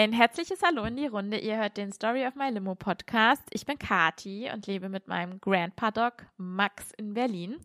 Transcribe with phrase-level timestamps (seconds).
[0.00, 1.36] Ein herzliches Hallo in die Runde.
[1.36, 3.42] Ihr hört den Story of My Limo Podcast.
[3.50, 7.58] Ich bin Kati und lebe mit meinem Grandpa Dog Max in Berlin.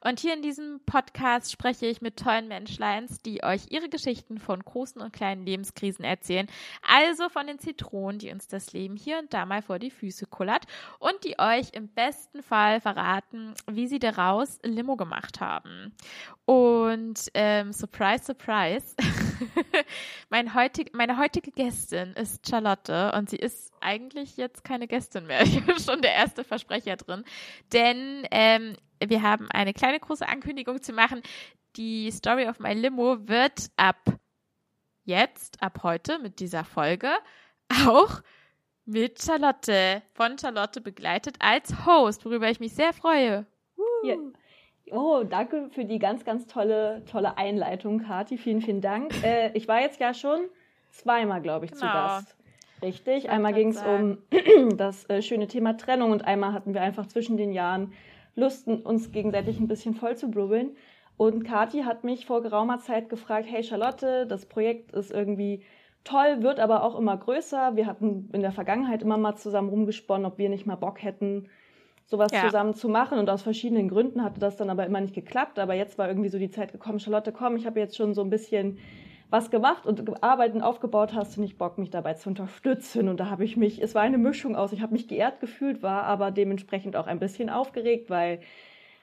[0.00, 4.60] Und hier in diesem Podcast spreche ich mit tollen Menschleins, die euch ihre Geschichten von
[4.60, 6.46] großen und kleinen Lebenskrisen erzählen.
[6.80, 10.24] Also von den Zitronen, die uns das Leben hier und da mal vor die Füße
[10.24, 10.64] kullert
[10.98, 15.94] und die euch im besten Fall verraten, wie sie daraus Limo gemacht haben.
[16.46, 18.96] Und ähm, surprise, surprise,
[20.30, 21.50] mein heutig, meine heutige
[21.82, 25.40] Gästin ist Charlotte und sie ist eigentlich jetzt keine Gästin mehr.
[25.42, 27.24] Ich bin schon der erste Versprecher drin.
[27.72, 31.22] Denn ähm, wir haben eine kleine große Ankündigung zu machen.
[31.76, 33.98] Die Story of My Limo wird ab
[35.04, 37.10] jetzt, ab heute mit dieser Folge
[37.86, 38.22] auch
[38.84, 43.46] mit Charlotte, von Charlotte begleitet als Host, worüber ich mich sehr freue.
[44.90, 48.36] Oh, danke für die ganz, ganz tolle, tolle Einleitung, Kati.
[48.36, 49.12] Vielen, vielen Dank.
[49.24, 50.48] Äh, ich war jetzt ja schon
[50.92, 51.82] zweimal, glaube ich, genau.
[51.82, 52.36] zu Gast.
[52.82, 53.30] Richtig.
[53.30, 54.18] Einmal ging es um
[54.76, 57.92] das äh, schöne Thema Trennung und einmal hatten wir einfach zwischen den Jahren
[58.34, 60.76] Lust, uns gegenseitig ein bisschen voll zu blubbeln.
[61.16, 65.62] Und Kati hat mich vor geraumer Zeit gefragt, hey Charlotte, das Projekt ist irgendwie
[66.02, 67.76] toll, wird aber auch immer größer.
[67.76, 71.48] Wir hatten in der Vergangenheit immer mal zusammen rumgesponnen, ob wir nicht mal Bock hätten,
[72.06, 72.44] sowas ja.
[72.44, 73.18] zusammen zu machen.
[73.18, 75.58] Und aus verschiedenen Gründen hatte das dann aber immer nicht geklappt.
[75.58, 78.22] Aber jetzt war irgendwie so die Zeit gekommen, Charlotte, komm, ich habe jetzt schon so
[78.22, 78.78] ein bisschen
[79.32, 83.08] was gemacht und gearbeitet und aufgebaut, hast du nicht Bock, mich dabei zu unterstützen?
[83.08, 85.82] Und da habe ich mich, es war eine Mischung aus, ich habe mich geehrt gefühlt,
[85.82, 88.40] war aber dementsprechend auch ein bisschen aufgeregt, weil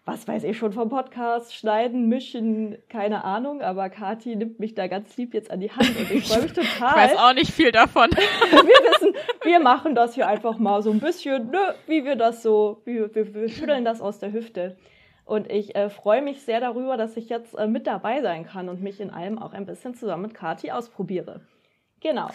[0.05, 4.87] was weiß ich schon vom Podcast, schneiden, mischen, keine Ahnung, aber Kati nimmt mich da
[4.87, 6.89] ganz lieb jetzt an die Hand und ich freue mich total.
[6.89, 8.09] Ich weiß auch nicht viel davon.
[8.11, 12.41] wir wissen, wir machen das hier einfach mal so ein bisschen, ne, wie wir das
[12.41, 14.77] so, wir, wir, wir schütteln das aus der Hüfte.
[15.29, 18.67] Und ich äh, freue mich sehr darüber, dass ich jetzt äh, mit dabei sein kann
[18.67, 21.41] und mich in allem auch ein bisschen zusammen mit Kati ausprobiere.
[21.99, 22.31] Genau.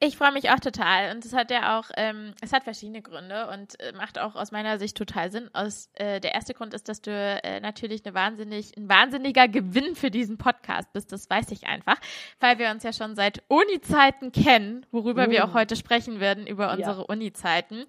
[0.00, 3.48] Ich freue mich auch total und es hat ja auch, ähm, es hat verschiedene Gründe
[3.48, 5.50] und äh, macht auch aus meiner Sicht total Sinn.
[5.52, 9.94] Aus, äh, der erste Grund ist, dass du äh, natürlich eine wahnsinnig, ein wahnsinniger Gewinn
[9.94, 11.12] für diesen Podcast bist.
[11.12, 11.96] Das weiß ich einfach,
[12.40, 15.30] weil wir uns ja schon seit Uni-Zeiten kennen, worüber oh.
[15.30, 17.06] wir auch heute sprechen werden über unsere ja.
[17.08, 17.84] Uni-Zeiten.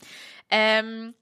[0.49, 1.13] Ähm,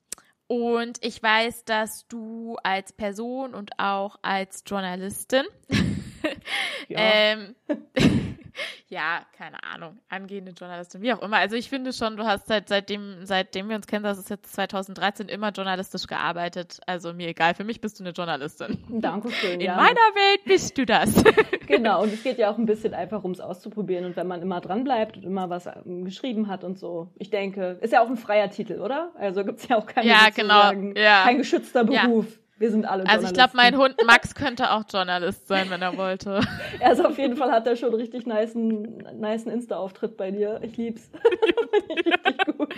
[0.47, 5.45] und ich weiß, dass du als Person und auch als Journalistin
[6.87, 6.99] ja.
[6.99, 7.55] ähm,
[8.89, 11.37] ja, keine Ahnung, angehende Journalistin, wie auch immer.
[11.37, 14.53] Also ich finde schon, du hast seit, seitdem, seitdem wir uns kennen, das ist jetzt
[14.53, 16.79] 2013, immer journalistisch gearbeitet.
[16.85, 18.77] Also mir egal, für mich bist du eine Journalistin.
[18.89, 19.75] Dankeschön, In ja.
[19.75, 21.23] meiner Welt bist du das.
[21.67, 24.61] genau, und es geht ja auch ein bisschen einfach ums auszuprobieren und wenn man immer
[24.61, 27.09] dran bleibt und immer was ähm, geschrieben hat und so.
[27.17, 29.11] Ich denke, ist ja auch ein freier Titel, oder?
[29.15, 30.71] Also gibt es ja auch keine ja, genau.
[30.95, 31.23] ja.
[31.23, 32.25] kein geschützter Beruf.
[32.25, 32.44] Ja.
[32.57, 35.97] Wir sind alle Also ich glaube, mein Hund Max könnte auch Journalist sein, wenn er
[35.97, 36.39] wollte.
[36.79, 40.59] also auf jeden Fall hat er schon richtig nice nice Insta-Auftritt bei dir.
[40.61, 41.09] Ich lieb's.
[41.89, 42.73] richtig gut.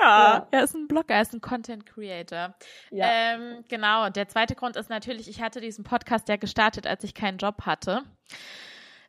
[0.00, 2.54] Ja, ja, er ist ein Blogger, er ist ein Content Creator.
[2.90, 3.06] Ja.
[3.06, 4.06] Ähm, genau.
[4.06, 7.38] Und der zweite Grund ist natürlich, ich hatte diesen Podcast ja gestartet, als ich keinen
[7.38, 8.02] Job hatte.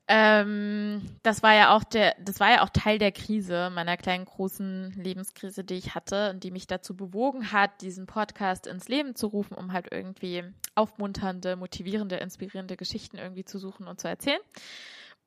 [0.08, 4.26] Ähm, das war ja auch der, das war ja auch Teil der Krise, meiner kleinen
[4.26, 9.16] großen Lebenskrise, die ich hatte und die mich dazu bewogen hat, diesen Podcast ins Leben
[9.16, 10.44] zu rufen, um halt irgendwie
[10.76, 14.42] aufmunternde, motivierende, inspirierende Geschichten irgendwie zu suchen und zu erzählen.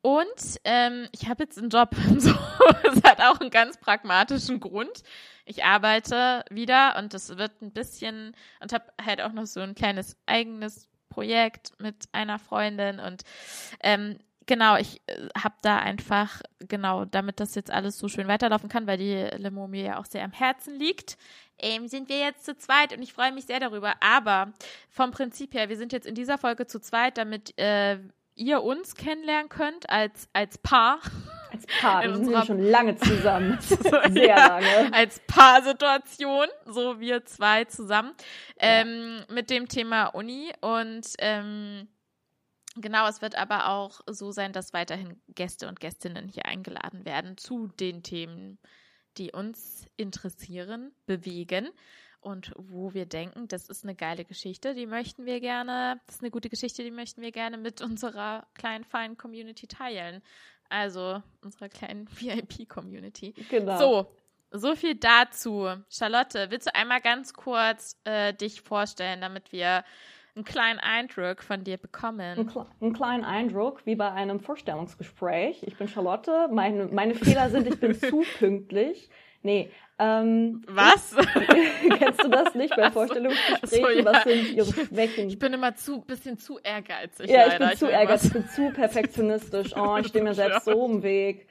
[0.01, 1.91] Und ähm, ich habe jetzt einen Job.
[2.19, 2.33] So,
[2.83, 5.03] das hat auch einen ganz pragmatischen Grund.
[5.45, 9.75] Ich arbeite wieder und das wird ein bisschen und habe halt auch noch so ein
[9.75, 13.23] kleines eigenes Projekt mit einer Freundin und
[13.81, 18.69] ähm, genau, ich äh, habe da einfach, genau, damit das jetzt alles so schön weiterlaufen
[18.69, 21.17] kann, weil die Limo mir ja auch sehr am Herzen liegt,
[21.61, 23.95] ähm, sind wir jetzt zu zweit und ich freue mich sehr darüber.
[24.01, 24.53] Aber
[24.91, 27.99] vom Prinzip her, wir sind jetzt in dieser Folge zu zweit, damit äh,
[28.35, 31.01] ihr uns kennenlernen könnt als, als Paar.
[31.53, 33.59] Als Paar, wir sind ja schon lange zusammen.
[33.61, 34.93] Sehr ja, lange.
[34.93, 38.13] Als Paarsituation, so wir zwei zusammen,
[38.61, 38.81] ja.
[38.81, 41.89] ähm, mit dem Thema Uni und ähm,
[42.81, 47.37] Genau, es wird aber auch so sein, dass weiterhin Gäste und Gästinnen hier eingeladen werden
[47.37, 48.59] zu den Themen,
[49.17, 51.69] die uns interessieren, bewegen
[52.21, 56.23] und wo wir denken, das ist eine geile Geschichte, die möchten wir gerne, das ist
[56.23, 60.23] eine gute Geschichte, die möchten wir gerne mit unserer kleinen, feinen Community teilen.
[60.69, 63.35] Also unserer kleinen VIP-Community.
[63.49, 63.79] Genau.
[63.79, 64.13] So,
[64.51, 65.69] so viel dazu.
[65.89, 69.85] Charlotte, willst du einmal ganz kurz äh, dich vorstellen, damit wir
[70.39, 72.21] einen kleinen Eindruck von dir bekommen.
[72.21, 75.65] Ein, einen kleinen Eindruck, wie bei einem Vorstellungsgespräch.
[75.65, 76.49] Ich bin Charlotte.
[76.53, 79.11] Meine, meine Fehler sind, ich bin zu pünktlich.
[79.43, 79.71] Nee.
[79.99, 81.15] Ähm, was?
[81.99, 83.85] kennst du das nicht bei Vorstellungsgesprächen?
[83.85, 84.05] So, ja.
[84.05, 85.29] Was sind ihre Schwächen?
[85.29, 87.29] Ich bin immer zu bisschen zu ehrgeizig.
[87.29, 87.69] Ja, ich leider.
[87.69, 89.77] bin zu ehrgeizig, ich bin zu perfektionistisch.
[89.77, 91.49] Oh, ich stehe mir selbst so im Weg.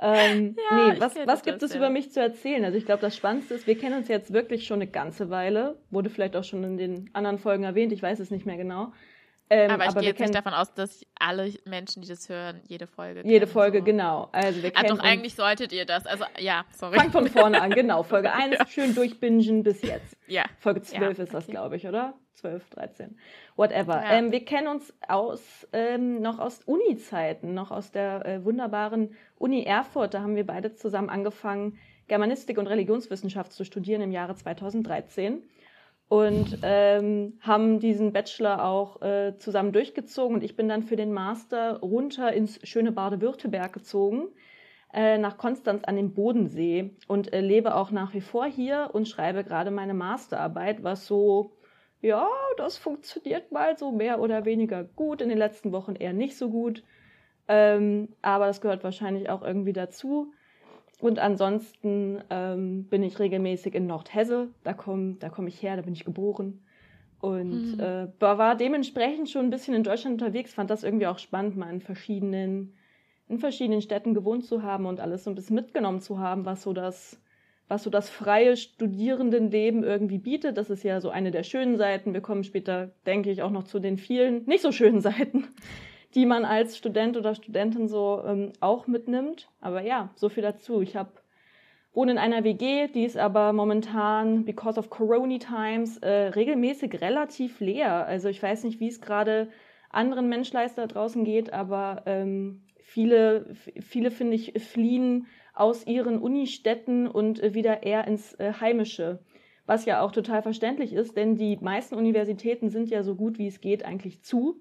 [0.00, 2.64] Ähm, ja, nee, was, was gibt es über mich zu erzählen?
[2.64, 5.76] Also ich glaube, das Spannendste ist, wir kennen uns jetzt wirklich schon eine ganze Weile.
[5.90, 8.92] Wurde vielleicht auch schon in den anderen Folgen erwähnt, ich weiß es nicht mehr genau.
[9.50, 12.60] Ähm, aber ich aber gehe jetzt nicht davon aus, dass alle Menschen, die das hören,
[12.66, 13.84] jede Folge Jede kennen, Folge, so.
[13.84, 14.28] genau.
[14.32, 16.06] Also wir ah, doch, eigentlich solltet ihr das.
[16.06, 16.98] Also, ja, sorry.
[16.98, 18.02] Fang von vorne an, genau.
[18.04, 18.66] Folge 1, ja.
[18.66, 20.16] schön durchbingen bis jetzt.
[20.26, 20.44] Ja.
[20.58, 22.14] Folge 12 ja, ist das, glaube ich, oder?
[22.34, 23.18] 12, 13.
[23.56, 24.02] Whatever.
[24.02, 24.12] Ja.
[24.12, 29.64] Ähm, wir kennen uns aus, ähm, noch aus Uni-Zeiten, noch aus der äh, wunderbaren Uni
[29.64, 30.14] Erfurt.
[30.14, 35.42] Da haben wir beide zusammen angefangen, Germanistik und Religionswissenschaft zu studieren im Jahre 2013
[36.08, 40.36] und ähm, haben diesen Bachelor auch äh, zusammen durchgezogen.
[40.36, 44.28] Und ich bin dann für den Master runter ins schöne Bade-Württemberg gezogen,
[44.94, 49.06] äh, nach Konstanz an dem Bodensee und äh, lebe auch nach wie vor hier und
[49.06, 51.52] schreibe gerade meine Masterarbeit, was so,
[52.00, 52.26] ja,
[52.56, 56.48] das funktioniert mal so mehr oder weniger gut, in den letzten Wochen eher nicht so
[56.48, 56.84] gut.
[57.48, 60.32] Ähm, aber das gehört wahrscheinlich auch irgendwie dazu.
[61.00, 64.48] Und ansonsten ähm, bin ich regelmäßig in Nordhesse.
[64.64, 66.60] Da komme da komm ich her, da bin ich geboren.
[67.20, 67.80] Und mhm.
[67.80, 71.72] äh, war dementsprechend schon ein bisschen in Deutschland unterwegs, fand das irgendwie auch spannend, mal
[71.72, 72.74] in verschiedenen,
[73.28, 76.62] in verschiedenen Städten gewohnt zu haben und alles so ein bisschen mitgenommen zu haben, was
[76.62, 77.20] so das,
[77.66, 80.56] was so das freie Studierendenleben irgendwie bietet.
[80.56, 82.14] Das ist ja so eine der schönen Seiten.
[82.14, 85.44] Wir kommen später, denke ich, auch noch zu den vielen nicht so schönen Seiten
[86.14, 89.48] die man als Student oder Studentin so ähm, auch mitnimmt.
[89.60, 90.80] Aber ja, so viel dazu.
[90.80, 91.10] Ich habe
[91.92, 97.60] wohne in einer WG, die ist aber momentan, because of Corona Times, äh, regelmäßig relativ
[97.60, 98.06] leer.
[98.06, 99.48] Also ich weiß nicht, wie es gerade
[99.90, 103.46] anderen Menschleister draußen geht, aber ähm, viele,
[103.80, 109.20] viele finde ich, fliehen aus ihren Unistädten und äh, wieder eher ins äh, Heimische.
[109.66, 113.48] Was ja auch total verständlich ist, denn die meisten Universitäten sind ja so gut wie
[113.48, 114.60] es geht eigentlich zu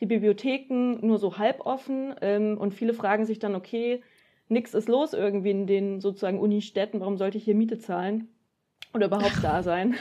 [0.00, 4.02] die Bibliotheken nur so halb offen ähm, und viele fragen sich dann, okay,
[4.48, 8.28] nichts ist los irgendwie in den sozusagen Unistädten, warum sollte ich hier Miete zahlen?
[8.92, 9.94] Oder überhaupt da sein.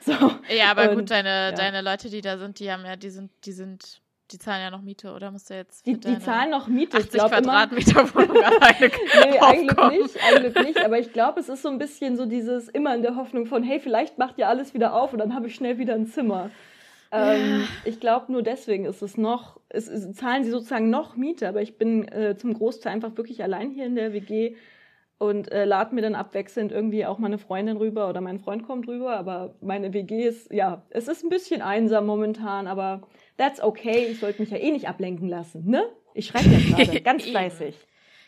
[0.00, 0.12] So.
[0.54, 1.52] Ja, aber und, gut, deine, ja.
[1.52, 4.70] deine Leute, die da sind, die haben ja, die sind, die sind, die zahlen ja
[4.70, 5.86] noch Miete, oder musst du jetzt?
[5.86, 6.98] Die, die zahlen noch Miete.
[6.98, 8.90] 80 ich Quadratmeter Wohnung alleine.
[9.30, 10.84] nee, eigentlich nicht, eigentlich nicht.
[10.84, 13.62] Aber ich glaube, es ist so ein bisschen so dieses immer in der Hoffnung von,
[13.62, 16.50] hey, vielleicht macht ihr alles wieder auf und dann habe ich schnell wieder ein Zimmer.
[17.14, 21.48] Ähm, ich glaube, nur deswegen ist es noch, es, es, zahlen sie sozusagen noch Miete,
[21.48, 24.56] aber ich bin äh, zum Großteil einfach wirklich allein hier in der WG
[25.18, 28.88] und äh, lade mir dann abwechselnd irgendwie auch meine Freundin rüber oder mein Freund kommt
[28.88, 33.02] rüber, aber meine WG ist, ja, es ist ein bisschen einsam momentan, aber
[33.36, 35.84] that's okay, ich sollte mich ja eh nicht ablenken lassen, ne?
[36.14, 37.76] Ich schreibe ja gerade, ganz fleißig.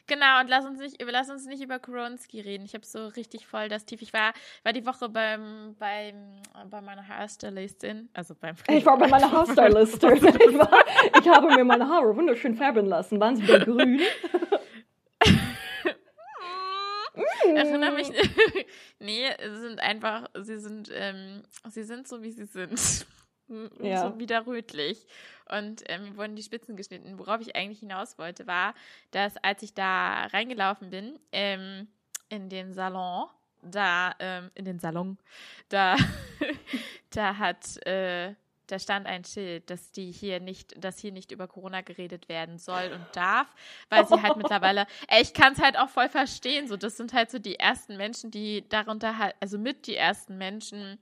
[0.08, 2.64] Genau, und lass uns nicht, lass uns nicht über Koronski reden.
[2.64, 4.02] Ich habe so richtig voll das Tief.
[4.02, 4.32] Ich war,
[4.62, 10.16] war die Woche beim, beim, bei meiner Haarstylistin, also beim Ich war bei meiner Haarstylistin.
[10.16, 10.84] ich, war,
[11.20, 13.18] ich habe mir meine Haare wunderschön färben lassen.
[13.20, 14.00] Waren sie wieder grün?
[17.54, 18.08] Erinnere mich.
[18.98, 23.06] nee, sie sind einfach, sie sind, ähm, sie sind so, wie sie sind.
[23.80, 24.08] Ja.
[24.08, 25.06] So wieder rötlich
[25.48, 27.18] und ähm, wurden die Spitzen geschnitten.
[27.18, 28.74] Worauf ich eigentlich hinaus wollte, war,
[29.12, 31.88] dass als ich da reingelaufen bin, ähm,
[32.28, 33.28] in den Salon,
[33.62, 35.18] da, ähm, in den Salon,
[35.68, 35.96] da,
[37.10, 38.34] da hat, äh,
[38.66, 42.58] da stand ein Schild, dass die hier nicht, dass hier nicht über Corona geredet werden
[42.58, 43.46] soll und darf,
[43.90, 47.12] weil sie halt mittlerweile, ey, ich kann es halt auch voll verstehen, so, das sind
[47.12, 50.98] halt so die ersten Menschen, die darunter halt, also mit die ersten Menschen,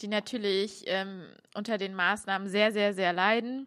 [0.00, 3.66] die natürlich ähm, unter den Maßnahmen sehr, sehr, sehr leiden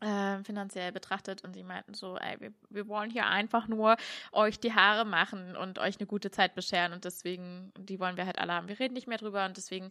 [0.00, 1.44] äh, finanziell betrachtet.
[1.44, 3.96] Und sie meinten so, ey, wir, wir wollen hier einfach nur
[4.32, 6.92] euch die Haare machen und euch eine gute Zeit bescheren.
[6.92, 8.68] Und deswegen, die wollen wir halt alle haben.
[8.68, 9.44] Wir reden nicht mehr drüber.
[9.46, 9.90] Und deswegen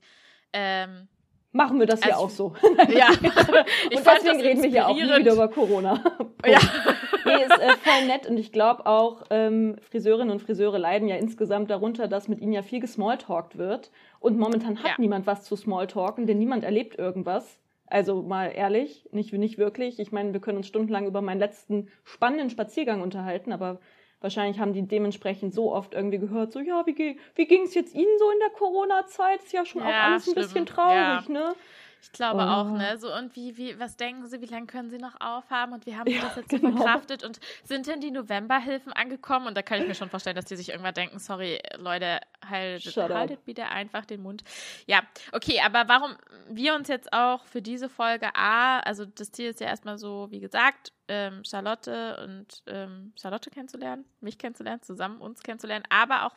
[0.54, 1.08] ähm,
[1.52, 2.54] machen wir das ja auch so.
[2.90, 3.10] Ja.
[3.10, 6.04] und deswegen reden wir hier auch nie wieder über Corona.
[6.46, 6.60] ja.
[7.26, 11.16] nee, ist äh, voll nett und ich glaube auch, ähm, Friseurinnen und Friseure leiden ja
[11.16, 14.96] insgesamt darunter, dass mit ihnen ja viel gesmalltalkt wird und momentan hat ja.
[14.98, 17.60] niemand was zu smalltalken, denn niemand erlebt irgendwas.
[17.88, 20.00] Also mal ehrlich, nicht, nicht wirklich.
[20.00, 23.80] Ich meine, wir können uns stundenlang über meinen letzten spannenden Spaziergang unterhalten, aber
[24.22, 27.94] wahrscheinlich haben die dementsprechend so oft irgendwie gehört, so ja, wie, wie ging es jetzt
[27.94, 29.44] Ihnen so in der Corona-Zeit?
[29.44, 30.38] Ist ja schon ja, auch alles schlimm.
[30.38, 31.24] ein bisschen traurig, ja.
[31.30, 31.56] ne?
[32.02, 32.48] Ich glaube oh.
[32.48, 32.98] auch, ne?
[32.98, 35.96] So, und wie, wie, was denken Sie, wie lange können Sie noch aufhaben und wie
[35.96, 36.72] haben Sie ja, das jetzt genau.
[36.72, 37.24] so verkraftet?
[37.24, 39.48] Und sind denn die Novemberhilfen angekommen?
[39.48, 42.96] Und da kann ich mir schon vorstellen, dass die sich irgendwann denken, sorry, Leute, haltet,
[42.96, 44.44] haltet bitte einfach den Mund.
[44.86, 45.02] Ja,
[45.32, 46.16] okay, aber warum
[46.50, 50.28] wir uns jetzt auch für diese Folge A, also das Ziel ist ja erstmal so,
[50.30, 56.36] wie gesagt, ähm, Charlotte und ähm, Charlotte kennenzulernen, mich kennenzulernen, zusammen uns kennenzulernen, aber auch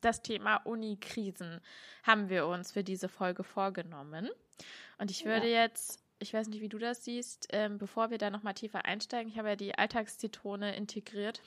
[0.00, 1.60] das Thema Uni-Krisen
[2.02, 4.30] haben wir uns für diese Folge vorgenommen.
[4.98, 5.62] Und ich würde ja.
[5.62, 9.30] jetzt ich weiß nicht, wie du das siehst, ähm, bevor wir da nochmal tiefer einsteigen,
[9.30, 11.42] ich habe ja die Alltagszitrone integriert.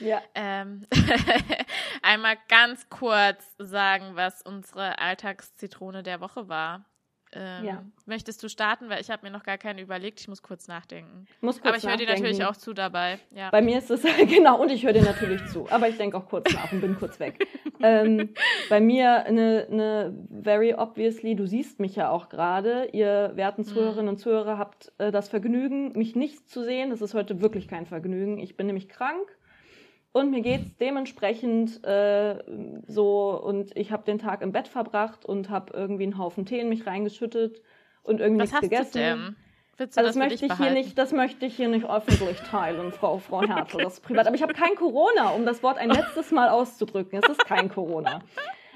[0.00, 0.22] Ja.
[0.34, 0.86] Ähm,
[2.02, 6.84] einmal ganz kurz sagen, was unsere Alltagszitrone der Woche war.
[7.34, 7.84] Ähm, ja.
[8.06, 8.88] Möchtest du starten?
[8.88, 10.20] Weil ich habe mir noch gar keine überlegt.
[10.20, 11.26] Ich muss kurz nachdenken.
[11.40, 13.18] Muss kurz aber ich höre dir natürlich auch zu dabei.
[13.34, 13.50] Ja.
[13.50, 15.66] Bei mir ist es, genau, und ich höre dir natürlich zu.
[15.70, 17.46] Aber ich denke auch kurz nach und bin kurz weg.
[17.80, 18.34] ähm,
[18.68, 22.88] bei mir eine, eine very obviously, du siehst mich ja auch gerade.
[22.92, 24.10] Ihr werten Zuhörerinnen mhm.
[24.10, 26.90] und Zuhörer habt äh, das Vergnügen, mich nicht zu sehen.
[26.90, 28.38] Das ist heute wirklich kein Vergnügen.
[28.38, 29.36] Ich bin nämlich krank.
[30.12, 32.38] Und mir geht's dementsprechend äh,
[32.86, 36.60] so und ich habe den Tag im Bett verbracht und habe irgendwie einen Haufen Tee
[36.60, 37.62] in mich reingeschüttet
[38.02, 38.92] und irgendwie Was nichts gegessen.
[38.92, 39.36] Du denn?
[39.78, 42.38] Willst du also das, das möchte ich hier nicht, das möchte ich hier nicht öffentlich
[42.40, 44.26] teilen, Frau, Frau Hertel, das ist privat.
[44.26, 47.18] Aber ich habe kein Corona, um das Wort ein letztes Mal auszudrücken.
[47.22, 48.20] Es ist kein Corona.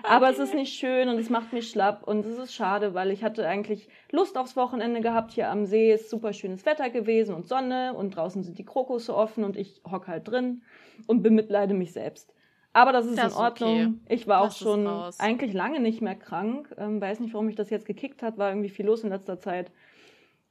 [0.09, 3.11] Aber es ist nicht schön und es macht mich schlapp und es ist schade, weil
[3.11, 5.33] ich hatte eigentlich Lust aufs Wochenende gehabt.
[5.33, 9.15] Hier am See ist super schönes Wetter gewesen und Sonne und draußen sind die Krokusse
[9.15, 10.63] offen und ich hock halt drin
[11.07, 12.33] und bemitleide mich selbst.
[12.73, 14.01] Aber das ist das in Ordnung.
[14.05, 14.15] Okay.
[14.15, 14.87] Ich war das auch schon
[15.19, 16.75] eigentlich lange nicht mehr krank.
[16.77, 18.37] Ähm, weiß nicht, warum mich das jetzt gekickt hat.
[18.37, 19.73] War irgendwie viel los in letzter Zeit.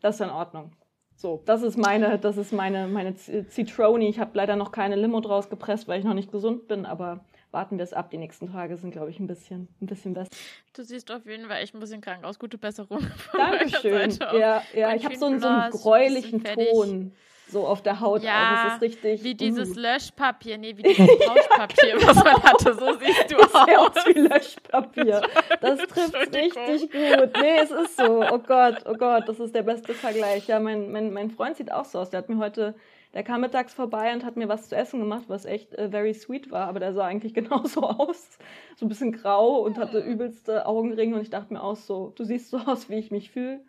[0.02, 0.72] Das ist in Ordnung.
[1.16, 4.10] So, das ist meine, das ist meine, meine Zitroni.
[4.10, 7.24] Ich habe leider noch keine Limo draus gepresst, weil ich noch nicht gesund bin, aber
[7.56, 8.12] warten wir es ab.
[8.12, 10.30] Die nächsten Tage sind, glaube ich, ein bisschen, ein bisschen besser.
[10.74, 12.38] Du siehst auf jeden Fall echt ein bisschen krank aus.
[12.38, 13.00] Gute Besserung.
[13.34, 14.12] Dankeschön.
[14.38, 17.14] Ja, ja, ich habe so, einen, so einen gräulichen Ton
[17.48, 18.68] so auf der Haut ja, auch.
[18.68, 19.24] Es ist richtig.
[19.24, 19.80] Wie dieses uh.
[19.80, 22.74] Löschpapier, nee, wie dieses Pauschpapier, was man hatte.
[22.74, 23.68] So siehst du aus.
[23.68, 25.22] Ja, aus wie Löschpapier.
[25.62, 27.32] Das trifft richtig gut.
[27.40, 28.24] Nee, es ist so.
[28.32, 30.48] Oh Gott, oh Gott, das ist der beste Vergleich.
[30.48, 32.10] Ja, mein, mein, mein Freund sieht auch so aus.
[32.10, 32.76] Der hat mir heute,
[33.16, 36.14] der kam mittags vorbei und hat mir was zu essen gemacht, was echt äh, very
[36.14, 38.38] sweet war, aber der sah eigentlich genauso aus.
[38.76, 42.26] So ein bisschen grau und hatte übelste Augenringe und ich dachte mir auch so, du
[42.26, 43.62] siehst so aus, wie ich mich fühle.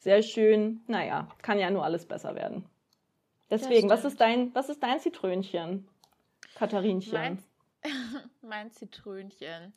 [0.00, 0.82] Sehr schön.
[0.88, 2.68] Naja, kann ja nur alles besser werden.
[3.48, 5.86] Deswegen, was ist dein, was ist dein Zitrönchen,
[6.56, 7.12] Katharinchen?
[7.12, 7.42] Mein,
[8.42, 9.72] mein Zitrönchen.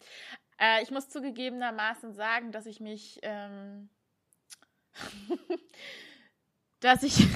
[0.59, 3.89] Äh, ich muss zugegebenermaßen sagen, dass ich mich, ähm,
[6.79, 7.27] dass ich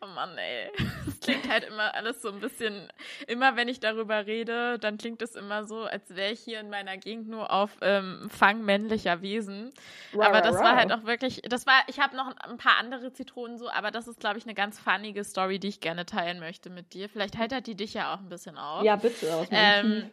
[0.00, 0.70] Oh Mann, ey.
[1.06, 2.88] Es klingt halt immer alles so ein bisschen,
[3.26, 6.70] immer wenn ich darüber rede, dann klingt es immer so, als wäre ich hier in
[6.70, 9.72] meiner Gegend nur auf ähm, Fang männlicher Wesen.
[10.18, 13.58] Aber das war halt auch wirklich, das war, ich habe noch ein paar andere Zitronen
[13.58, 16.70] so, aber das ist, glaube ich, eine ganz funnige Story, die ich gerne teilen möchte
[16.70, 17.08] mit dir.
[17.08, 18.84] Vielleicht heitert die dich ja auch ein bisschen auf.
[18.84, 19.34] Ja, bitte.
[19.34, 20.10] Aus ähm,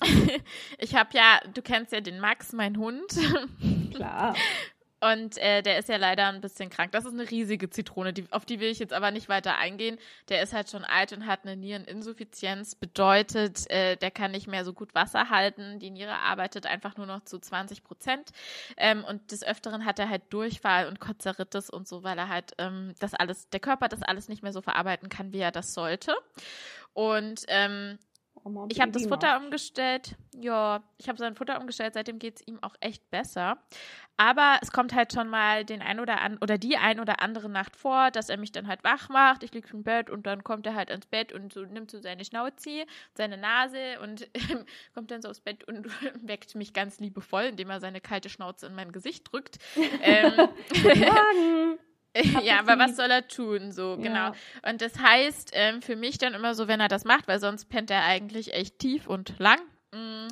[0.78, 3.06] ich habe ja, du kennst ja den Max, mein Hund.
[3.94, 4.34] Klar.
[5.00, 6.92] Und äh, der ist ja leider ein bisschen krank.
[6.92, 9.98] Das ist eine riesige Zitrone, die, auf die will ich jetzt aber nicht weiter eingehen.
[10.30, 12.74] Der ist halt schon alt und hat eine Niereninsuffizienz.
[12.74, 15.78] Bedeutet, äh, der kann nicht mehr so gut Wasser halten.
[15.80, 18.30] Die Niere arbeitet einfach nur noch zu 20 Prozent.
[18.78, 22.52] Ähm, und des Öfteren hat er halt Durchfall und Kozeritis und so, weil er halt
[22.56, 25.74] ähm, das alles, der Körper das alles nicht mehr so verarbeiten kann, wie er das
[25.74, 26.14] sollte.
[26.94, 27.98] Und ähm,
[28.68, 30.16] ich habe das Futter umgestellt.
[30.38, 31.94] Ja, ich habe sein Futter umgestellt.
[31.94, 33.58] Seitdem geht es ihm auch echt besser.
[34.16, 37.50] Aber es kommt halt schon mal den ein oder an oder die ein oder andere
[37.50, 39.42] Nacht vor, dass er mich dann halt wach macht.
[39.42, 42.00] Ich liege im Bett und dann kommt er halt ins Bett und so nimmt so
[42.00, 44.28] seine Schnauze, seine Nase und
[44.94, 45.86] kommt dann so aufs Bett und
[46.26, 49.58] weckt mich ganz liebevoll, indem er seine kalte Schnauze in mein Gesicht drückt.
[50.02, 51.78] ähm,
[52.42, 53.72] ja, aber was soll er tun?
[53.72, 54.14] So, genau.
[54.14, 54.34] Ja.
[54.68, 57.66] Und das heißt ähm, für mich dann immer so, wenn er das macht, weil sonst
[57.66, 59.60] pennt er eigentlich echt tief und lang.
[59.92, 60.28] Mm,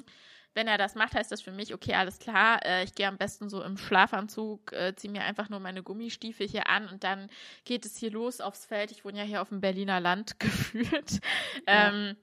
[0.54, 3.18] wenn er das macht, heißt das für mich, okay, alles klar, äh, ich gehe am
[3.18, 7.28] besten so im Schlafanzug, äh, ziehe mir einfach nur meine Gummistiefel hier an und dann
[7.64, 8.92] geht es hier los aufs Feld.
[8.92, 11.20] Ich wohne ja hier auf dem Berliner Land gefühlt.
[11.66, 11.88] Ja.
[11.88, 12.16] Ähm,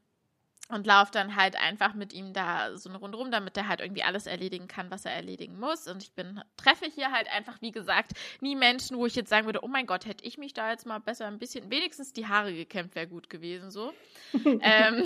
[0.71, 3.81] und laufe dann halt einfach mit ihm da so eine Runde rum, damit er halt
[3.81, 5.87] irgendwie alles erledigen kann, was er erledigen muss.
[5.87, 9.45] Und ich bin, treffe hier halt einfach, wie gesagt, nie Menschen, wo ich jetzt sagen
[9.45, 12.27] würde, oh mein Gott, hätte ich mich da jetzt mal besser ein bisschen, wenigstens die
[12.27, 13.93] Haare gekämmt, wäre gut gewesen, so.
[14.61, 15.03] ähm,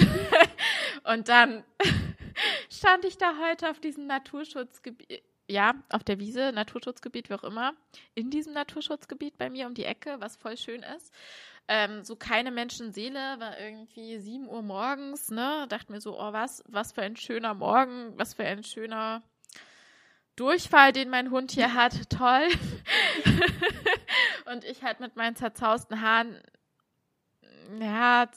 [1.03, 1.63] und dann
[2.69, 7.73] stand ich da heute auf diesem Naturschutzgebiet, ja, auf der Wiese, Naturschutzgebiet, wie auch immer,
[8.13, 11.11] in diesem Naturschutzgebiet bei mir um die Ecke, was voll schön ist.
[11.67, 15.65] Ähm, so keine Menschenseele, war irgendwie 7 Uhr morgens, ne?
[15.69, 19.23] Dachte mir so, oh, was, was für ein schöner Morgen, was für ein schöner
[20.35, 22.09] Durchfall, den mein Hund hier hat.
[22.09, 22.47] Toll.
[24.51, 26.39] und ich halt mit meinen zerzausten Haaren,
[27.79, 28.29] ja,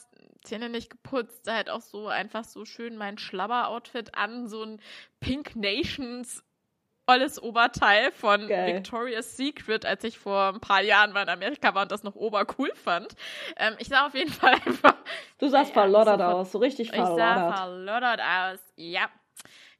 [0.43, 4.81] Zähne nicht geputzt, halt auch so einfach so schön mein Schlabber-Outfit an, so ein
[5.19, 6.43] Pink Nations
[7.09, 8.75] volles Oberteil von Geil.
[8.75, 12.15] Victoria's Secret, als ich vor ein paar Jahren mal in Amerika war und das noch
[12.15, 13.15] obercool fand.
[13.57, 14.93] Ähm, ich sah auf jeden Fall einfach.
[15.39, 17.17] Du sahst verloddert aus, so richtig verloddert.
[17.17, 19.09] Ich sah verloddert aus, ja.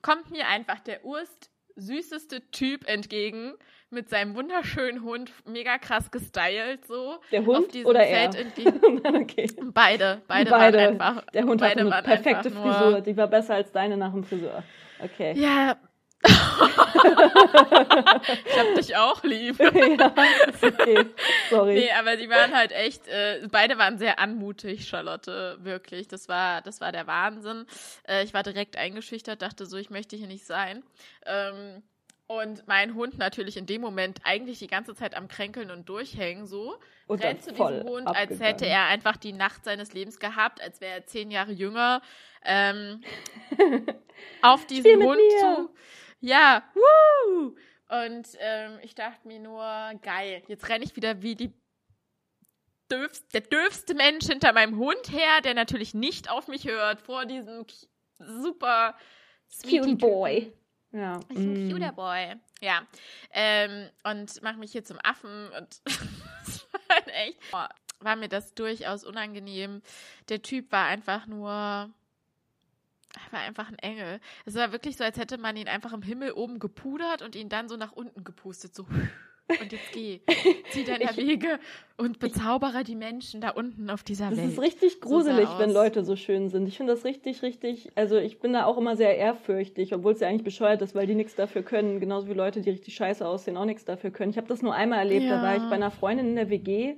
[0.01, 3.53] Kommt mir einfach der Urst süßeste Typ entgegen
[3.91, 7.19] mit seinem wunderschönen Hund, mega krass gestylt so.
[7.31, 9.15] Der Hund auf diesem oder Feld er?
[9.21, 9.47] okay.
[9.71, 10.51] Beide, beide, Beide.
[10.51, 11.25] waren einfach.
[11.31, 13.01] Der Hund beide hatte eine perfekte einfach nur- Frisur.
[13.01, 14.63] Die war besser als deine nach dem Friseur.
[14.99, 15.33] Okay.
[15.37, 15.77] Ja.
[16.23, 16.31] Ich
[18.57, 19.59] hab dich auch lieb.
[19.59, 20.13] ja,
[20.61, 21.05] okay.
[21.49, 21.73] Sorry.
[21.75, 26.07] Nee, aber die waren halt echt, äh, beide waren sehr anmutig, Charlotte, wirklich.
[26.07, 27.65] Das war, das war der Wahnsinn.
[28.07, 30.83] Äh, ich war direkt eingeschüchtert, dachte so, ich möchte hier nicht sein.
[31.25, 31.83] Ähm,
[32.27, 36.45] und mein Hund natürlich in dem Moment eigentlich die ganze Zeit am Kränkeln und Durchhängen
[36.45, 36.77] so.
[37.07, 38.43] Und rennt dann zu diesem Hund, als abgegangen.
[38.45, 42.03] hätte er einfach die Nacht seines Lebens gehabt, als wäre er zehn Jahre jünger.
[42.45, 43.03] Ähm,
[44.43, 45.69] auf diesen Hund zu.
[46.19, 47.55] Ja, woo!
[47.89, 49.63] Und ähm, ich dachte mir nur,
[50.01, 51.53] geil, jetzt renne ich wieder wie die
[52.91, 57.25] dürfst, der dürfste Mensch hinter meinem Hund her, der natürlich nicht auf mich hört, vor
[57.25, 57.65] diesem
[58.17, 58.95] super
[59.63, 60.53] Cute Boy.
[60.91, 61.19] Ja.
[61.29, 61.71] ich bin ein mm.
[61.71, 62.35] cuter Boy.
[62.61, 62.87] Ja.
[63.31, 67.39] Ähm, und mache mich hier zum Affen und das war halt echt.
[68.01, 69.81] War mir das durchaus unangenehm.
[70.29, 71.91] Der Typ war einfach nur.
[73.15, 74.19] Er War einfach ein Engel.
[74.45, 77.49] Es war wirklich so, als hätte man ihn einfach im Himmel oben gepudert und ihn
[77.49, 78.75] dann so nach unten gepustet.
[78.75, 78.85] So.
[79.61, 80.19] Und jetzt geh.
[80.71, 81.57] Zieh deiner Ich- Wege
[81.97, 84.51] und bezaubere die Menschen da unten auf dieser Das Welt.
[84.51, 85.71] ist richtig So gruselig, er wenn.
[85.71, 86.67] Leute so schön sind.
[86.67, 87.89] Ich finde das richtig, richtig.
[87.95, 91.07] Also ich bin da auch immer sehr ehrfürchtig, obwohl es ja eigentlich bescheuert ist, weil
[91.07, 91.99] die nichts dafür können.
[91.99, 94.29] Genauso wie Leute, die richtig scheiße aussehen, auch nichts dafür können.
[94.29, 95.25] Ich habe das nur einmal erlebt.
[95.25, 95.41] Da Ja.
[95.41, 96.97] war ich bei einer Freundin in der WG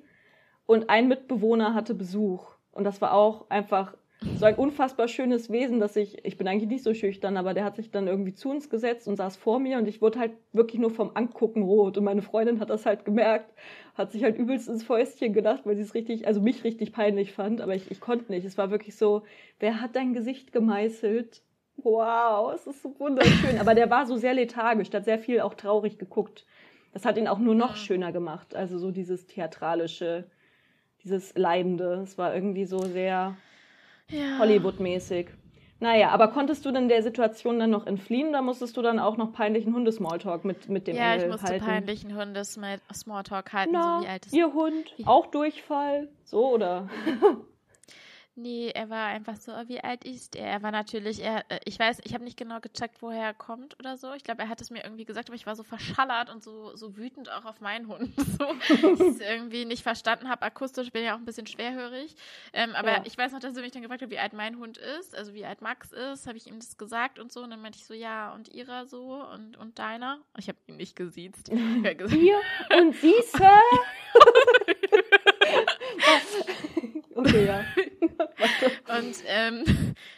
[0.66, 2.52] und ein Mitbewohner hatte Besuch.
[2.74, 3.96] Und das war auch einfach
[4.36, 7.64] so ein unfassbar schönes Wesen, dass ich, ich bin eigentlich nicht so schüchtern, aber der
[7.64, 10.32] hat sich dann irgendwie zu uns gesetzt und saß vor mir und ich wurde halt
[10.54, 11.98] wirklich nur vom Angucken rot.
[11.98, 13.54] Und meine Freundin hat das halt gemerkt,
[13.96, 17.34] hat sich halt übelst ins Fäustchen gedacht, weil sie es richtig, also mich richtig peinlich
[17.34, 18.46] fand, aber ich, ich konnte nicht.
[18.46, 19.24] Es war wirklich so,
[19.60, 21.42] wer hat dein Gesicht gemeißelt?
[21.78, 23.58] Wow, es ist so wunderschön.
[23.60, 26.46] Aber der war so sehr lethargisch, der hat sehr viel auch traurig geguckt.
[26.94, 27.78] Das hat ihn auch nur noch Mhm.
[27.78, 28.56] schöner gemacht.
[28.56, 30.26] Also so dieses theatralische,
[31.04, 32.02] dieses Leidende.
[32.04, 33.36] Es war irgendwie so sehr
[34.12, 34.38] ja.
[34.40, 35.28] Hollywood-mäßig.
[35.80, 39.18] Naja, aber konntest du denn der Situation dann noch entfliehen oder musstest du dann auch
[39.18, 41.66] noch peinlichen Hundesmalltalk mit, mit dem Ja, ich Engel musste halten?
[41.66, 42.60] peinlichen Hundes
[42.94, 46.88] Smalltalk halten, Na, so wie alt ist ihr Hund, Wie- auch Durchfall, so oder?
[48.36, 50.48] Nee, er war einfach so, oh, wie alt ist er?
[50.48, 53.78] Er war natürlich, er, äh, ich weiß, ich habe nicht genau gecheckt, woher er kommt
[53.78, 54.14] oder so.
[54.14, 56.74] Ich glaube, er hat es mir irgendwie gesagt, aber ich war so verschallert und so,
[56.78, 58.10] so wütend auch auf meinen Hund.
[58.42, 58.48] So,
[58.88, 60.44] dass ich es irgendwie nicht verstanden habe.
[60.44, 62.16] Akustisch bin ja auch ein bisschen schwerhörig.
[62.54, 63.02] Ähm, aber Ja.
[63.06, 65.34] ich weiß noch, dass er mich dann gefragt hat, wie alt mein Hund ist, also
[65.34, 67.44] wie alt Max ist, habe ich ihm das gesagt und so.
[67.44, 70.20] Und dann meinte ich so, ja, und ihrer so und, und deiner.
[70.38, 71.50] Ich habe ihn nicht gesiezt.
[71.52, 72.40] Hier
[72.80, 73.60] und Sie, Sir?
[77.16, 77.64] okay, ja.
[78.98, 79.64] Und, ähm,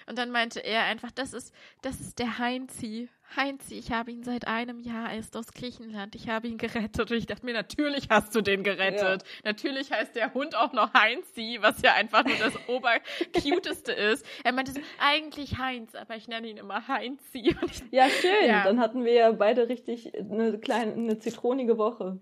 [0.08, 3.10] und dann meinte er einfach, das ist, das ist der Heinzi.
[3.36, 7.10] Heinzi, ich habe ihn seit einem Jahr, er ist aus Griechenland, ich habe ihn gerettet.
[7.10, 9.24] Und ich dachte mir, natürlich hast du den gerettet.
[9.44, 14.26] Natürlich heißt der Hund auch noch Heinzi, was ja einfach nur das obercuteste ist.
[14.44, 17.56] Er meinte so, eigentlich Heinz, aber ich nenne ihn immer Heinzi.
[17.66, 18.48] Ich, Ja, schön.
[18.48, 18.64] Ja.
[18.64, 22.20] Dann hatten wir ja beide richtig eine kleine, eine zitronige Woche.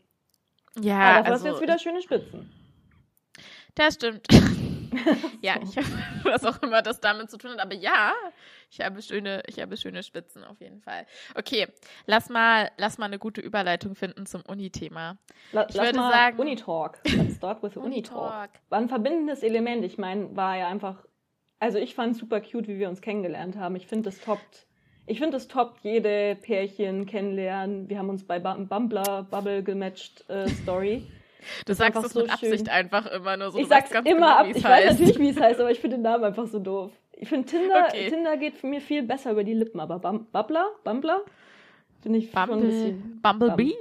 [0.80, 2.52] ja, Aber hast also, jetzt wieder schöne Spitzen.
[3.76, 4.28] das stimmt.
[5.42, 5.88] ja, ich habe
[6.24, 7.60] was auch immer das damit zu tun hat.
[7.60, 8.14] Aber ja,
[8.70, 11.06] ich habe schöne, ich habe schöne Spitzen auf jeden Fall.
[11.36, 11.68] Okay,
[12.06, 15.18] lass mal, lass mal eine gute Überleitung finden zum Uni-Thema.
[15.52, 17.00] La Ich lass würde mal sagen- Unitalk.
[17.06, 18.50] Let's start with Unitalk.
[18.70, 19.84] War ein verbindendes Element.
[19.86, 21.06] Ich meine, war ja einfach.
[21.60, 23.76] Also ich fand super cute, wie wir uns kennengelernt haben.
[23.76, 24.66] Ich finde, das toppt.
[25.06, 27.90] Ich finde, es toppt jede Pärchen kennenlernen.
[27.90, 31.12] Wir haben uns bei Bum- Bumbler Bubble gematcht äh, Story.
[31.66, 32.68] Du sagst das so mit Absicht schön.
[32.70, 33.60] einfach immer nur so.
[33.60, 34.48] ich sag's immer genau, ab.
[34.50, 35.00] Ich weiß heißt.
[35.00, 36.92] natürlich, wie es heißt, aber ich finde den Namen einfach so doof.
[37.14, 38.10] Ich finde Tinder, Okay.
[38.10, 41.22] Tinder geht für mir viel besser über die Lippen, aber Bum Bubbler, Bumbler,
[42.02, 43.20] finde ich schon ein Bumble, bisschen.
[43.22, 43.74] Bumblebee?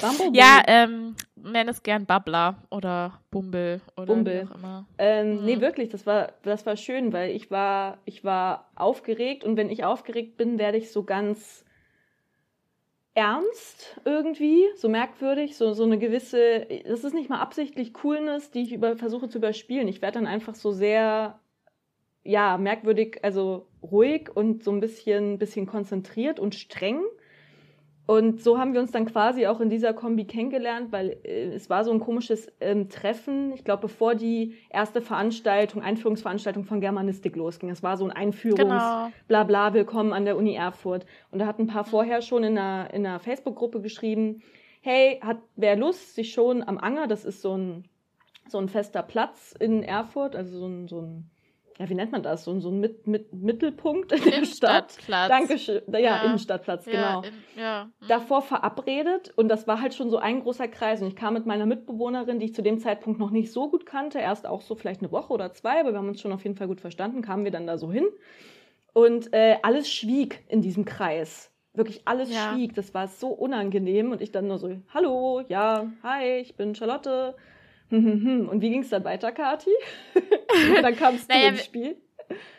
[0.00, 0.38] Bumblebee.
[0.38, 4.42] Ja, ähm, nenn es gern Bubbler oder Bumble oder Bumble.
[4.48, 4.86] wie auch immer.
[4.98, 5.44] Ähm, Mhm.
[5.44, 9.70] Nee, wirklich, das war, das war schön, weil ich war, ich war aufgeregt und wenn
[9.70, 11.63] ich aufgeregt bin, werde ich so ganz
[13.14, 18.62] ernst irgendwie, so merkwürdig, so, so eine gewisse, das ist nicht mal absichtlich Coolness, die
[18.62, 19.86] ich über, versuche zu überspielen.
[19.88, 21.38] Ich werde dann einfach so sehr,
[22.24, 27.02] ja, merkwürdig, also ruhig und so ein bisschen, bisschen konzentriert und streng.
[28.06, 31.70] Und so haben wir uns dann quasi auch in dieser Kombi kennengelernt, weil äh, es
[31.70, 33.52] war so ein komisches ähm, Treffen.
[33.54, 37.70] Ich glaube, bevor die erste Veranstaltung, Einführungsveranstaltung von Germanistik losging.
[37.70, 39.10] Es war so ein Einführungs, Genau.
[39.26, 41.06] bla bla, willkommen an der Uni Erfurt.
[41.30, 44.42] Und da hat ein paar vorher schon in einer, in einer Facebook-Gruppe geschrieben,
[44.82, 47.84] hey, hat wer Lust, sich schon am Anger, das ist so ein,
[48.48, 51.30] so ein fester Platz in Erfurt, also so ein, so ein
[51.78, 52.44] ja, wie nennt man das?
[52.44, 54.96] So, so ein Mit, Mit, Mittelpunkt in der Stadt.
[55.08, 55.82] Dankeschön.
[55.90, 56.98] Ja, ja, Innenstadtplatz, genau.
[56.98, 57.84] Ja, in, ja.
[57.84, 58.08] Mhm.
[58.08, 61.02] Davor verabredet und das war halt schon so ein großer Kreis.
[61.02, 63.86] Und ich kam mit meiner Mitbewohnerin, die ich zu dem Zeitpunkt noch nicht so gut
[63.86, 66.44] kannte, erst auch so vielleicht eine Woche oder zwei, aber wir haben uns schon auf
[66.44, 68.06] jeden Fall gut verstanden, kamen wir dann da so hin.
[68.92, 71.50] Und äh, alles schwieg in diesem Kreis.
[71.74, 72.52] Wirklich alles ja.
[72.52, 72.74] schwieg.
[72.76, 74.12] Das war so unangenehm.
[74.12, 77.34] Und ich dann nur so, hallo, ja, hi, ich bin Charlotte.
[78.50, 79.70] Und wie ging es dann weiter, Kati?
[80.82, 81.96] dann kamst du naja, ins Spiel.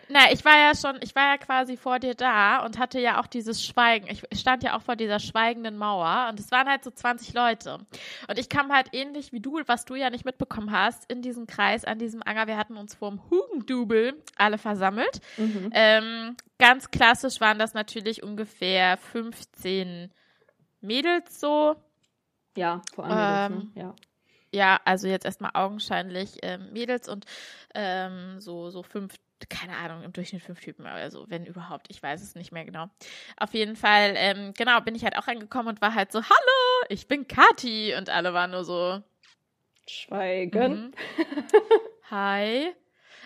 [0.08, 3.20] Na, ich war ja schon, ich war ja quasi vor dir da und hatte ja
[3.20, 4.08] auch dieses Schweigen.
[4.08, 7.80] Ich stand ja auch vor dieser schweigenden Mauer und es waren halt so 20 Leute.
[8.28, 11.48] Und ich kam halt ähnlich wie du, was du ja nicht mitbekommen hast, in diesen
[11.48, 12.46] Kreis an diesem Anger.
[12.46, 15.22] Wir hatten uns vorm Hugendubel alle versammelt.
[15.38, 15.72] Mhm.
[15.74, 20.12] Ähm, ganz klassisch waren das natürlich ungefähr 15
[20.82, 21.76] Mädels so.
[22.56, 23.82] Ja, vor allem ähm, Mädels, ne?
[23.82, 23.96] ja.
[24.56, 27.26] Ja, also jetzt erstmal augenscheinlich ähm, Mädels und
[27.74, 29.14] ähm, so, so fünf,
[29.50, 32.64] keine Ahnung, im Durchschnitt fünf Typen oder so, wenn überhaupt, ich weiß es nicht mehr
[32.64, 32.88] genau.
[33.36, 36.86] Auf jeden Fall, ähm, genau, bin ich halt auch reingekommen und war halt so, hallo,
[36.88, 39.04] ich bin Kati und alle waren nur so.
[39.90, 40.72] Schweigen.
[40.72, 40.92] Mhm.
[42.10, 42.74] Hi.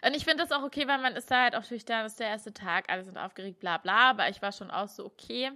[0.06, 2.20] Und ich finde das auch okay, weil man ist da halt auch schüchtern, das ist
[2.20, 5.52] der erste Tag, alle sind aufgeregt, bla bla, aber ich war schon auch so, okay,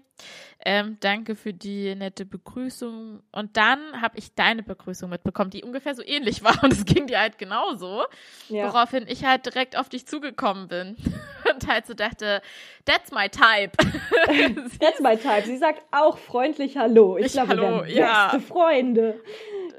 [0.65, 3.21] ähm, danke für die nette Begrüßung.
[3.32, 7.08] Und dann habe ich deine Begrüßung mitbekommen, die ungefähr so ähnlich war und es ging
[7.08, 8.03] dir halt genauso,
[8.49, 8.67] ja.
[8.67, 10.97] woraufhin ich halt direkt auf dich zugekommen bin
[11.53, 12.41] und halt so dachte,
[12.86, 13.71] that's my type.
[14.79, 15.43] that's my type.
[15.45, 17.17] Sie sagt auch freundlich Hallo.
[17.17, 18.29] Ich, ich glaube, Hallo, wir ja.
[18.32, 19.21] beste Freunde.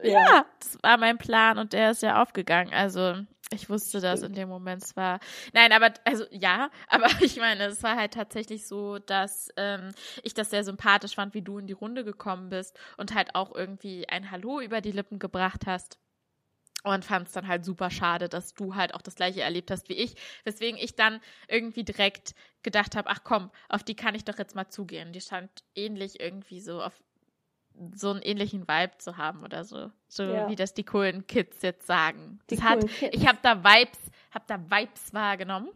[0.02, 0.12] Ja.
[0.12, 2.72] ja, das war mein Plan und der ist ja aufgegangen.
[2.74, 3.14] Also
[3.54, 5.20] ich wusste das in dem Moment zwar.
[5.52, 10.34] Nein, aber also ja, aber ich meine, es war halt tatsächlich so, dass ähm, ich
[10.34, 14.08] das sehr sympathisch fand, wie du in die Runde gekommen bist und halt auch irgendwie
[14.08, 15.98] ein Hallo über die Lippen gebracht hast.
[16.82, 19.88] Und fand es dann halt super schade, dass du halt auch das gleiche erlebt hast
[19.88, 20.16] wie ich.
[20.44, 24.54] Weswegen ich dann irgendwie direkt gedacht habe, ach komm, auf die kann ich doch jetzt
[24.54, 25.14] mal zugehen.
[25.14, 26.92] Die stand ähnlich irgendwie so auf
[27.94, 29.90] so einen ähnlichen Vibe zu haben oder so.
[30.08, 30.48] So ja.
[30.48, 32.40] wie das die coolen Kids jetzt sagen.
[32.50, 33.16] Die das hat, Kids.
[33.16, 33.98] Ich habe da Vibes,
[34.32, 35.68] habe da Vibes wahrgenommen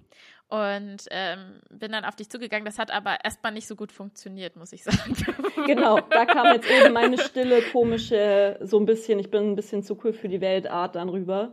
[0.49, 2.65] und ähm, bin dann auf dich zugegangen.
[2.65, 5.15] Das hat aber erstmal nicht so gut funktioniert, muss ich sagen.
[5.67, 9.83] Genau, da kam jetzt eben meine stille, komische, so ein bisschen, ich bin ein bisschen
[9.83, 11.53] zu cool für die Weltart dann rüber.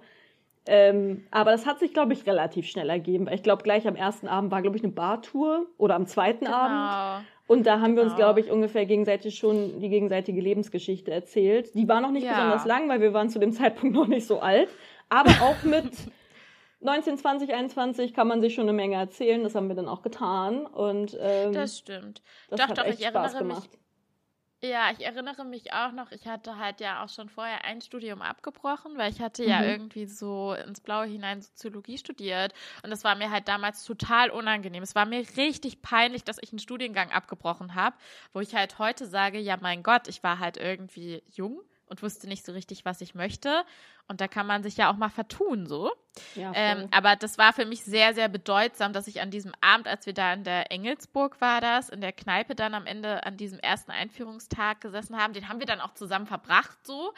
[0.67, 3.27] Ähm, aber das hat sich, glaube ich, relativ schnell ergeben.
[3.29, 6.55] Ich glaube, gleich am ersten Abend war, glaube ich, eine Bartour oder am zweiten genau.
[6.55, 7.27] Abend.
[7.47, 8.25] Und da haben wir uns, genau.
[8.25, 11.75] glaube ich, ungefähr gegenseitig schon die gegenseitige Lebensgeschichte erzählt.
[11.75, 12.33] Die war noch nicht ja.
[12.33, 14.69] besonders lang, weil wir waren zu dem Zeitpunkt noch nicht so alt.
[15.09, 15.91] Aber auch mit
[16.79, 19.43] 19, 20, 21 kann man sich schon eine Menge erzählen.
[19.43, 20.65] Das haben wir dann auch getan.
[20.65, 22.21] Und, ähm, das stimmt.
[22.49, 23.69] Das doch, doch, ich erinnere mich.
[24.61, 28.21] Ja, ich erinnere mich auch noch, ich hatte halt ja auch schon vorher ein Studium
[28.21, 29.69] abgebrochen, weil ich hatte ja mhm.
[29.69, 34.81] irgendwie so ins Blaue hinein Soziologie studiert und das war mir halt damals total unangenehm.
[34.81, 37.95] Es war mir richtig peinlich, dass ich einen Studiengang abgebrochen habe,
[38.33, 42.27] wo ich halt heute sage, ja mein Gott, ich war halt irgendwie jung und wusste
[42.27, 43.63] nicht so richtig, was ich möchte
[44.07, 45.91] und da kann man sich ja auch mal vertun, so.
[46.35, 49.87] Ja, ähm, aber das war für mich sehr, sehr bedeutsam, dass ich an diesem Abend,
[49.87, 53.35] als wir da in der Engelsburg war das, in der Kneipe dann am Ende an
[53.35, 55.33] diesem ersten Einführungstag gesessen haben.
[55.33, 57.13] Den haben wir dann auch zusammen verbracht, so.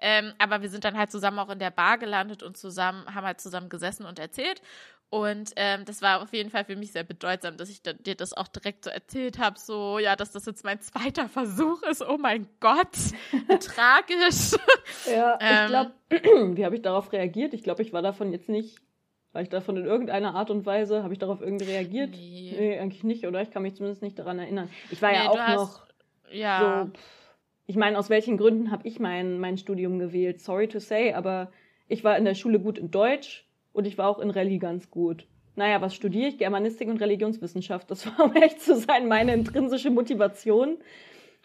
[0.00, 3.26] Ähm, aber wir sind dann halt zusammen auch in der Bar gelandet und zusammen, haben
[3.26, 4.60] halt zusammen gesessen und erzählt.
[5.12, 8.32] Und ähm, das war auf jeden Fall für mich sehr bedeutsam, dass ich dir das
[8.32, 12.02] auch direkt so erzählt habe, so, ja, dass das jetzt mein zweiter Versuch ist.
[12.02, 12.96] Oh mein Gott,
[13.60, 14.58] tragisch.
[15.06, 15.92] Ja, ich ähm, glaube,
[16.56, 17.52] wie habe ich darauf reagiert?
[17.52, 18.78] Ich glaube, ich war davon jetzt nicht,
[19.32, 22.12] war ich davon in irgendeiner Art und Weise, habe ich darauf irgendwie reagiert?
[22.12, 22.54] Nee.
[22.58, 22.78] nee.
[22.78, 23.42] eigentlich nicht, oder?
[23.42, 24.70] Ich kann mich zumindest nicht daran erinnern.
[24.90, 25.86] Ich war nee, ja auch hast, noch
[26.30, 26.86] ja.
[26.86, 26.98] so,
[27.66, 30.40] ich meine, aus welchen Gründen habe ich mein, mein Studium gewählt?
[30.40, 31.52] Sorry to say, aber
[31.86, 34.90] ich war in der Schule gut in Deutsch und ich war auch in Rallye ganz
[34.90, 35.26] gut.
[35.54, 36.38] Naja, was studiere ich?
[36.38, 37.90] Germanistik und Religionswissenschaft.
[37.90, 40.78] Das war, um echt zu sein, meine intrinsische Motivation.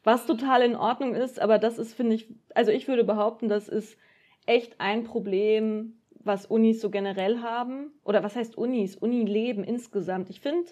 [0.03, 3.67] Was total in Ordnung ist, aber das ist, finde ich, also ich würde behaupten, das
[3.67, 3.97] ist
[4.45, 7.91] echt ein Problem, was Unis so generell haben.
[8.03, 8.95] Oder was heißt Unis?
[8.95, 10.29] Unileben insgesamt.
[10.29, 10.69] Ich finde,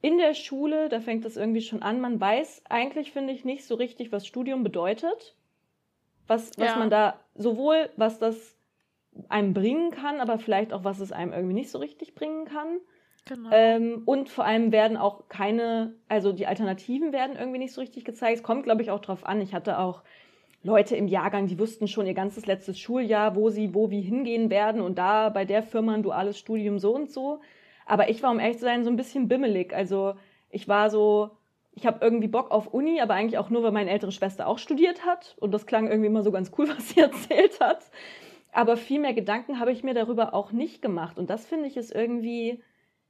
[0.00, 3.64] in der Schule, da fängt das irgendwie schon an, man weiß eigentlich, finde ich, nicht
[3.64, 5.36] so richtig, was Studium bedeutet.
[6.26, 6.76] Was, was ja.
[6.76, 8.56] man da sowohl, was das
[9.28, 12.78] einem bringen kann, aber vielleicht auch, was es einem irgendwie nicht so richtig bringen kann.
[13.24, 13.50] Genau.
[13.52, 18.04] Ähm, und vor allem werden auch keine, also die Alternativen werden irgendwie nicht so richtig
[18.04, 18.38] gezeigt.
[18.38, 19.40] Es kommt, glaube ich, auch drauf an.
[19.40, 20.02] Ich hatte auch
[20.64, 24.50] Leute im Jahrgang, die wussten schon ihr ganzes letztes Schuljahr, wo sie wo wie hingehen
[24.50, 27.40] werden und da bei der Firma ein duales Studium so und so.
[27.86, 29.74] Aber ich war, um ehrlich zu sein, so ein bisschen bimmelig.
[29.74, 30.14] Also
[30.50, 31.30] ich war so,
[31.74, 34.58] ich habe irgendwie Bock auf Uni, aber eigentlich auch nur, weil meine ältere Schwester auch
[34.58, 35.36] studiert hat.
[35.40, 37.90] Und das klang irgendwie immer so ganz cool, was sie erzählt hat.
[38.52, 41.18] Aber viel mehr Gedanken habe ich mir darüber auch nicht gemacht.
[41.18, 42.62] Und das finde ich ist irgendwie,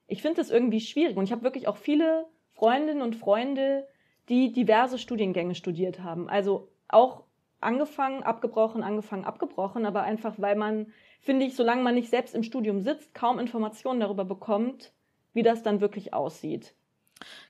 [0.06, 1.16] ich finde das irgendwie schwierig.
[1.16, 3.86] Und ich habe wirklich auch viele Freundinnen und Freunde,
[4.28, 6.28] die diverse Studiengänge studiert haben.
[6.28, 7.24] Also auch
[7.60, 12.44] angefangen, abgebrochen, angefangen, abgebrochen, aber einfach, weil man, finde ich, solange man nicht selbst im
[12.44, 14.92] Studium sitzt, kaum Informationen darüber bekommt,
[15.32, 16.74] wie das dann wirklich aussieht.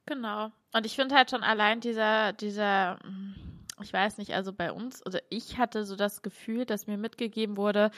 [0.06, 0.50] Genau.
[0.72, 2.98] Und ich finde halt schon allein dieser, dieser,
[3.82, 7.56] ich weiß nicht, also bei uns, oder ich hatte so das Gefühl, dass mir mitgegeben
[7.56, 7.90] wurde,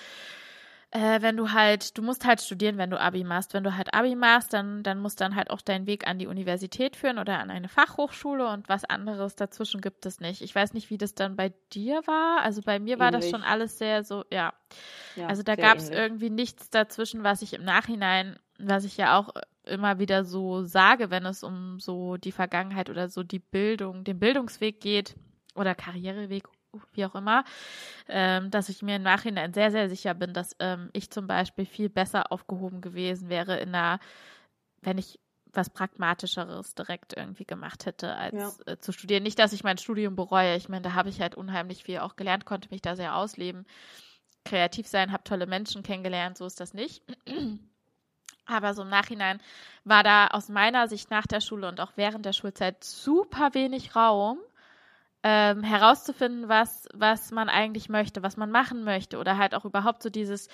[0.95, 3.53] äh, wenn du halt, du musst halt studieren, wenn du Abi machst.
[3.53, 6.29] Wenn du halt Abi machst, dann, dann muss dann halt auch dein Weg an die
[6.29, 10.41] Universität führen oder an eine Fachhochschule und was anderes dazwischen gibt es nicht.
[10.41, 12.43] Ich weiß nicht, wie das dann bei dir war.
[12.43, 13.23] Also bei mir war ähnlich.
[13.23, 14.55] das schon alles sehr so, ja.
[15.17, 19.19] ja also da gab es irgendwie nichts dazwischen, was ich im Nachhinein, was ich ja
[19.19, 19.31] auch
[19.65, 24.21] immer wieder so sage, wenn es um so die Vergangenheit oder so die Bildung, den
[24.21, 25.17] Bildungsweg geht
[25.55, 26.49] oder Karriereweg
[26.93, 27.45] wie auch immer,
[28.09, 31.67] ähm, dass ich mir im Nachhinein sehr, sehr sicher bin, dass ähm, ich zum Beispiel
[31.67, 34.01] viel besser aufgehoben gewesen wäre in einer,
[34.83, 35.21] wenn ich
[35.53, 38.73] was Pragmatischeres direkt irgendwie gemacht hätte, als ja.
[38.73, 39.23] äh, zu studieren.
[39.23, 40.57] Nicht, dass ich mein Studium bereue.
[40.57, 43.65] Ich meine, da habe ich halt unheimlich viel auch gelernt, konnte mich da sehr ausleben,
[44.45, 47.03] kreativ sein, habe tolle Menschen kennengelernt, so ist das nicht.
[48.47, 49.41] Aber so im Nachhinein
[49.85, 53.97] war da aus meiner Sicht nach der Schule und auch während der Schulzeit super wenig
[53.97, 54.39] Raum
[55.25, 60.03] ähm, herauszufinden, was, was man eigentlich möchte, was man machen möchte oder halt auch überhaupt
[60.03, 60.49] so dieses,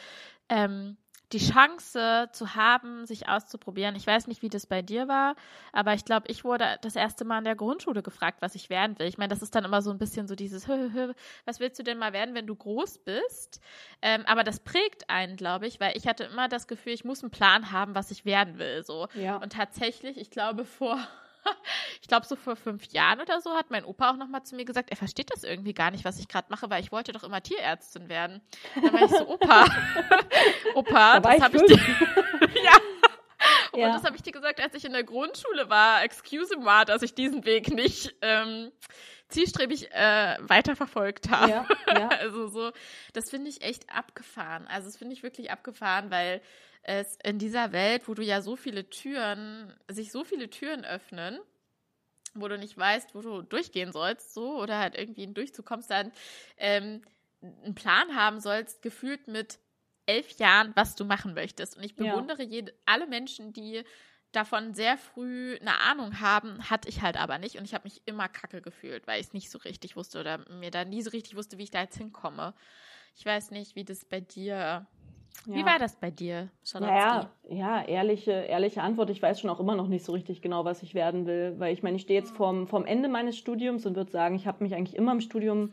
[0.48, 0.96] ähm,
[1.33, 3.94] die Chance zu haben, sich auszuprobieren.
[3.94, 5.37] Ich weiß nicht, wie das bei dir war,
[5.72, 8.98] aber ich glaube, ich wurde das erste Mal in der Grundschule gefragt, was ich werden
[8.98, 9.06] will.
[9.06, 11.12] Ich meine, das ist dann immer so ein bisschen so dieses, hö, hö,
[11.44, 13.61] was willst du denn mal werden, wenn du groß bist?
[14.02, 17.22] Ähm, aber das prägt einen, glaube ich, weil ich hatte immer das Gefühl, ich muss
[17.22, 18.85] einen Plan haben, was ich werden will.
[18.85, 19.09] So.
[19.14, 19.37] Ja.
[19.37, 20.98] Und tatsächlich, ich glaube, vor
[22.03, 24.64] ich glaube, so vor fünf Jahren oder so hat mein Opa auch nochmal zu mir
[24.64, 27.24] gesagt, er versteht das irgendwie gar nicht, was ich gerade mache, weil ich wollte doch
[27.24, 28.40] immer Tierärztin werden.
[28.74, 29.64] Dann war ich so, Opa,
[30.74, 31.76] Opa, da das habe ich dir.
[32.64, 32.72] ja.
[33.72, 33.92] Und ja.
[33.92, 36.03] das habe ich dir gesagt, als ich in der Grundschule war.
[36.03, 38.70] Excuse me, dass ich diesen Weg nicht ähm,
[39.30, 41.50] zielstrebig äh, weiterverfolgt habe.
[41.50, 42.08] Ja, ja.
[42.20, 42.72] also so,
[43.12, 44.66] das finde ich echt abgefahren.
[44.66, 46.40] Also das finde ich wirklich abgefahren, weil
[46.82, 51.38] es in dieser Welt, wo du ja so viele Türen, sich so viele Türen öffnen,
[52.34, 55.90] wo du nicht weißt, wo du durchgehen sollst, so, oder halt irgendwie in Durchzug kommst,
[55.90, 56.12] dann
[56.56, 57.02] ähm,
[57.42, 59.58] einen Plan haben sollst, gefühlt mit
[60.06, 61.76] elf Jahren, was du machen möchtest.
[61.76, 62.48] Und ich bewundere ja.
[62.48, 63.84] jede, alle Menschen, die
[64.32, 67.56] davon sehr früh eine Ahnung haben, hatte ich halt aber nicht.
[67.56, 70.38] Und ich habe mich immer kacke gefühlt, weil ich es nicht so richtig wusste oder
[70.50, 72.54] mir da nie so richtig wusste, wie ich da jetzt hinkomme.
[73.16, 74.86] Ich weiß nicht, wie das bei dir
[75.46, 76.92] wie war das bei dir, Charlotte?
[76.92, 79.10] Naja, ja, ehrliche, ehrliche Antwort.
[79.10, 81.54] Ich weiß schon auch immer noch nicht so richtig genau, was ich werden will.
[81.58, 84.46] Weil ich meine, ich stehe jetzt vorm, vorm Ende meines Studiums und würde sagen, ich
[84.46, 85.72] habe mich eigentlich immer im Studium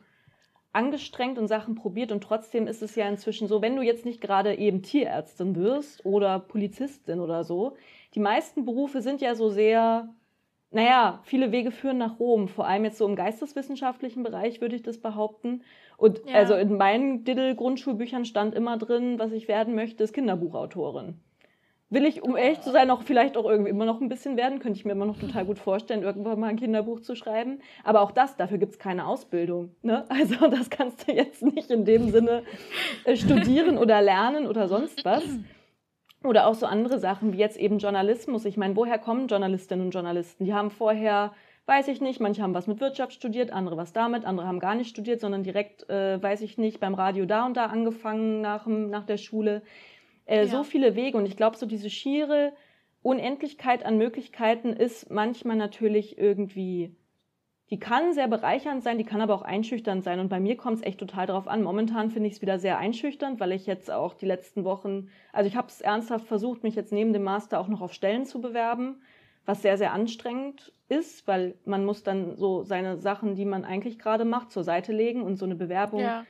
[0.72, 2.12] angestrengt und Sachen probiert.
[2.12, 6.06] Und trotzdem ist es ja inzwischen so, wenn du jetzt nicht gerade eben Tierärztin wirst
[6.06, 7.76] oder Polizistin oder so,
[8.16, 10.10] die meisten Berufe sind ja so sehr
[10.70, 14.84] naja, viele Wege führen nach Rom, vor allem jetzt so im geisteswissenschaftlichen Bereich würde ich
[14.84, 15.64] das behaupten.
[15.98, 16.36] Und ja.
[16.36, 21.16] also in meinen Diddle-Grundschulbüchern stand immer drin, was ich werden möchte, ist Kinderbuchautorin.
[21.90, 24.60] Will ich, um ehrlich zu sein, auch vielleicht auch irgendwie immer noch ein bisschen werden,
[24.60, 27.62] könnte ich mir immer noch total gut vorstellen, irgendwann mal ein Kinderbuch zu schreiben.
[27.86, 29.74] Aber auch das, dafür gibt's keine Ausbildung.
[29.84, 30.06] Ne?
[30.10, 32.44] Also das kannst du jetzt nicht in dem Sinne
[33.06, 35.24] äh, studieren oder lernen oder sonst was.
[36.24, 38.46] Oder auch so andere Sachen wie jetzt eben Journalismus.
[38.46, 40.46] Ich meine, woher kommen Journalistinnen und Journalisten?
[40.46, 41.34] Die haben vorher,
[41.68, 44.76] weiß ich nicht, manche haben was mit Wirtschaft studiert, andere was damit, andere haben gar
[44.76, 48.66] nicht studiert, sondern direkt, äh, weiß ich nicht, beim Radio da und da angefangen nach,
[48.66, 49.62] nach der Schule.
[50.26, 50.48] Äh, ja.
[50.48, 51.18] So viele Wege.
[51.18, 52.54] Und ich glaube, so diese schiere
[53.04, 56.96] Unendlichkeit an Möglichkeiten ist manchmal natürlich irgendwie
[57.70, 60.20] die kann sehr bereichernd sein, die kann aber auch einschüchternd sein.
[60.20, 61.64] Und bei mir kommt es echt total drauf an.
[61.64, 65.50] Momentan finde ich es wieder sehr einschüchternd, weil ich jetzt auch die letzten Wochen, also
[65.50, 68.40] ich habe es ernsthaft versucht, mich jetzt neben dem Master auch noch auf Stellen zu
[68.40, 69.02] bewerben,
[69.46, 74.00] was sehr, sehr anstrengend ist, weil man muss dann so seine Sachen, die man eigentlich
[74.00, 76.00] gerade macht, zur Seite legen und so eine Bewerbung.
[76.00, 76.26] Ja.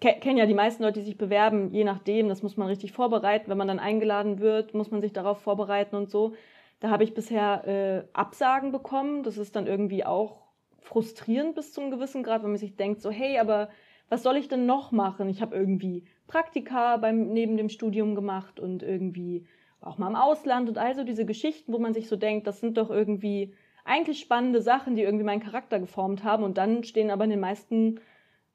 [0.00, 3.48] Kennen ja die meisten Leute, die sich bewerben, je nachdem, das muss man richtig vorbereiten.
[3.48, 6.34] Wenn man dann eingeladen wird, muss man sich darauf vorbereiten und so.
[6.80, 9.22] Da habe ich bisher äh, Absagen bekommen.
[9.22, 10.41] Das ist dann irgendwie auch
[10.82, 13.70] frustrierend bis zu einem gewissen Grad, wenn man sich denkt, so, hey, aber
[14.08, 15.28] was soll ich denn noch machen?
[15.28, 19.46] Ich habe irgendwie Praktika beim, neben dem Studium gemacht und irgendwie
[19.80, 22.76] auch mal im Ausland und also diese Geschichten, wo man sich so denkt, das sind
[22.76, 27.24] doch irgendwie eigentlich spannende Sachen, die irgendwie meinen Charakter geformt haben und dann stehen aber
[27.24, 28.00] in den meisten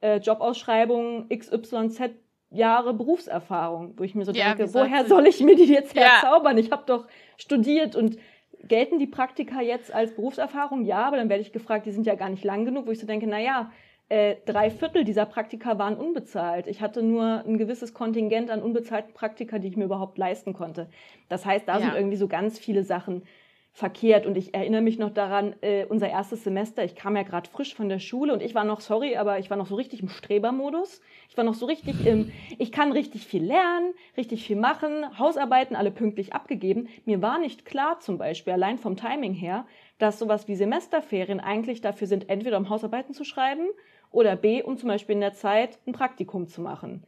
[0.01, 2.11] äh, Jobausschreibungen XYZ
[2.49, 6.57] Jahre Berufserfahrung, wo ich mir so ja, denke, woher soll ich mir die jetzt herzaubern?
[6.57, 6.63] Ja.
[6.63, 8.17] Ich habe doch studiert und
[8.67, 10.85] gelten die Praktika jetzt als Berufserfahrung?
[10.85, 12.99] Ja, aber dann werde ich gefragt, die sind ja gar nicht lang genug, wo ich
[12.99, 13.71] so denke, na ja,
[14.09, 16.67] äh, drei Viertel dieser Praktika waren unbezahlt.
[16.67, 20.89] Ich hatte nur ein gewisses Kontingent an unbezahlten Praktika, die ich mir überhaupt leisten konnte.
[21.27, 21.85] Das heißt, da ja.
[21.85, 23.23] sind irgendwie so ganz viele Sachen
[23.77, 24.25] verkehrt.
[24.25, 27.75] Und ich erinnere mich noch daran, äh, unser erstes Semester, ich kam ja gerade frisch
[27.75, 30.09] von der Schule und ich war noch, sorry, aber ich war noch so richtig im
[30.09, 30.99] Strebermodus.
[31.29, 35.75] Ich war noch so richtig im, ich kann richtig viel lernen, richtig viel machen, Hausarbeiten
[35.75, 36.89] alle pünktlich abgegeben.
[37.05, 39.67] Mir war nicht klar zum Beispiel, allein vom Timing her,
[39.99, 43.67] dass sowas wie Semesterferien eigentlich dafür sind, entweder um Hausarbeiten zu schreiben
[44.09, 47.03] oder B, um zum Beispiel in der Zeit ein Praktikum zu machen.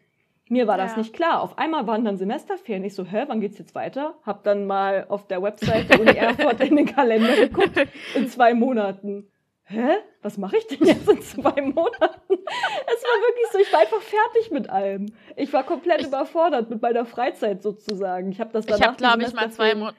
[0.51, 1.41] Mir war das nicht klar.
[1.41, 2.83] Auf einmal waren dann Semesterferien.
[2.83, 4.15] Ich so, hä, wann geht's jetzt weiter?
[4.25, 7.77] Hab dann mal auf der Website der Uni Erfurt in den Kalender geguckt.
[8.15, 9.31] In zwei Monaten.
[9.65, 9.97] Hä?
[10.23, 12.33] Was mache ich denn jetzt in zwei Monaten?
[12.33, 15.13] Es war wirklich so, ich war einfach fertig mit allem.
[15.35, 18.31] Ich war komplett ich, überfordert mit meiner Freizeit sozusagen.
[18.31, 19.95] Ich habe das danach Ich habe glaube ich mal zwei Monate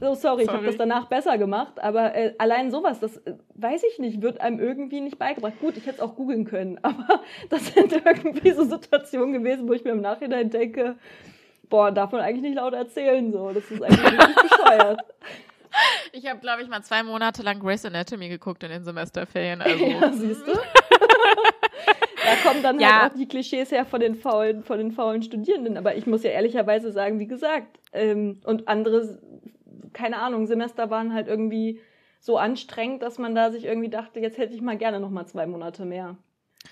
[0.00, 0.42] Oh, sorry, sorry.
[0.42, 4.22] ich habe das danach besser gemacht, aber äh, allein sowas, das äh, weiß ich nicht,
[4.22, 5.58] wird einem irgendwie nicht beigebracht.
[5.60, 9.72] Gut, ich hätte es auch googeln können, aber das sind irgendwie so Situationen gewesen, wo
[9.72, 10.96] ich mir im Nachhinein denke,
[11.68, 15.00] boah, darf man eigentlich nicht laut erzählen, so, das ist eigentlich richtig bescheuert.
[16.12, 19.62] Ich habe, glaube ich, mal zwei Monate lang Grey's Anatomy geguckt in den Semesterferien.
[19.72, 19.84] Also.
[19.86, 20.52] Ja, siehst du?
[22.24, 23.02] Da kommen dann halt ja.
[23.02, 25.76] halt auch die Klischees her von den faulen, von den faulen Studierenden.
[25.76, 29.18] Aber ich muss ja ehrlicherweise sagen, wie gesagt, ähm, und andere
[29.92, 31.80] keine Ahnung, Semester waren halt irgendwie
[32.20, 35.26] so anstrengend, dass man da sich irgendwie dachte, jetzt hätte ich mal gerne noch mal
[35.26, 36.16] zwei Monate mehr.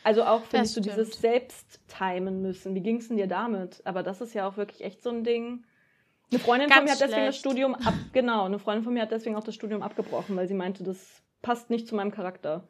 [0.04, 2.74] Also auch findest du dieses Selbsttimen müssen.
[2.74, 3.82] Wie ging es denn dir damit?
[3.84, 5.64] Aber das ist ja auch wirklich echt so ein Ding.
[6.30, 7.28] Eine Freundin Ganz von mir hat deswegen schlecht.
[7.28, 10.46] das Studium ab, genau, eine Freundin von mir hat deswegen auch das Studium abgebrochen, weil
[10.46, 12.68] sie meinte, das passt nicht zu meinem Charakter.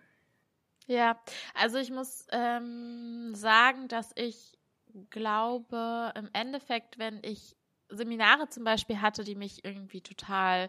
[0.91, 1.21] Ja,
[1.55, 4.59] also ich muss ähm, sagen, dass ich
[5.11, 7.57] glaube, im Endeffekt, wenn ich
[7.91, 10.69] Seminare zum Beispiel hatte, die mich irgendwie total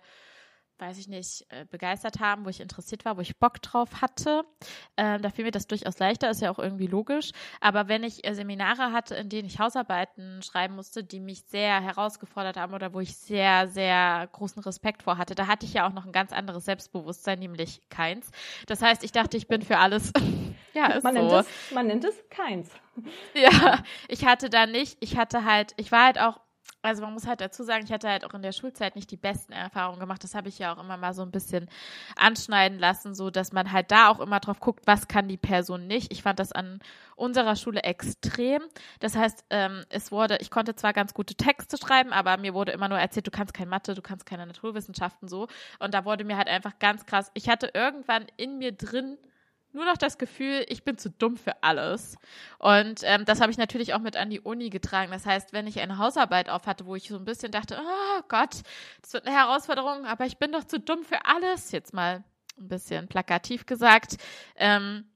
[0.81, 4.43] weiß ich nicht, äh, begeistert haben, wo ich interessiert war, wo ich Bock drauf hatte.
[4.97, 7.31] Ähm, da fiel mir das durchaus leichter, ist ja auch irgendwie logisch.
[7.61, 11.79] Aber wenn ich äh, Seminare hatte, in denen ich Hausarbeiten schreiben musste, die mich sehr
[11.81, 15.87] herausgefordert haben oder wo ich sehr, sehr großen Respekt vor hatte, da hatte ich ja
[15.87, 18.31] auch noch ein ganz anderes Selbstbewusstsein, nämlich keins.
[18.65, 20.11] Das heißt, ich dachte, ich bin für alles.
[20.73, 21.21] ja, ist man so.
[21.21, 22.71] Nennt es, man nennt es keins.
[23.33, 26.40] Ja, ich hatte da nicht, ich hatte halt, ich war halt auch
[26.81, 29.17] also man muss halt dazu sagen, ich hatte halt auch in der Schulzeit nicht die
[29.17, 30.23] besten Erfahrungen gemacht.
[30.23, 31.69] Das habe ich ja auch immer mal so ein bisschen
[32.15, 35.87] anschneiden lassen, so dass man halt da auch immer drauf guckt, was kann die Person
[35.87, 36.11] nicht.
[36.11, 36.79] Ich fand das an
[37.15, 38.63] unserer Schule extrem.
[38.99, 42.71] Das heißt, ähm, es wurde, ich konnte zwar ganz gute Texte schreiben, aber mir wurde
[42.71, 45.47] immer nur erzählt, du kannst kein Mathe, du kannst keine Naturwissenschaften so.
[45.79, 47.29] Und da wurde mir halt einfach ganz krass.
[47.35, 49.17] Ich hatte irgendwann in mir drin
[49.73, 52.17] nur noch das Gefühl, ich bin zu dumm für alles.
[52.59, 55.11] Und ähm, das habe ich natürlich auch mit an die Uni getragen.
[55.11, 58.21] Das heißt, wenn ich eine Hausarbeit auf hatte, wo ich so ein bisschen dachte, oh
[58.27, 58.61] Gott,
[59.01, 62.23] das wird eine Herausforderung, aber ich bin doch zu dumm für alles, jetzt mal
[62.57, 64.17] ein bisschen plakativ gesagt,
[64.55, 65.10] ähm,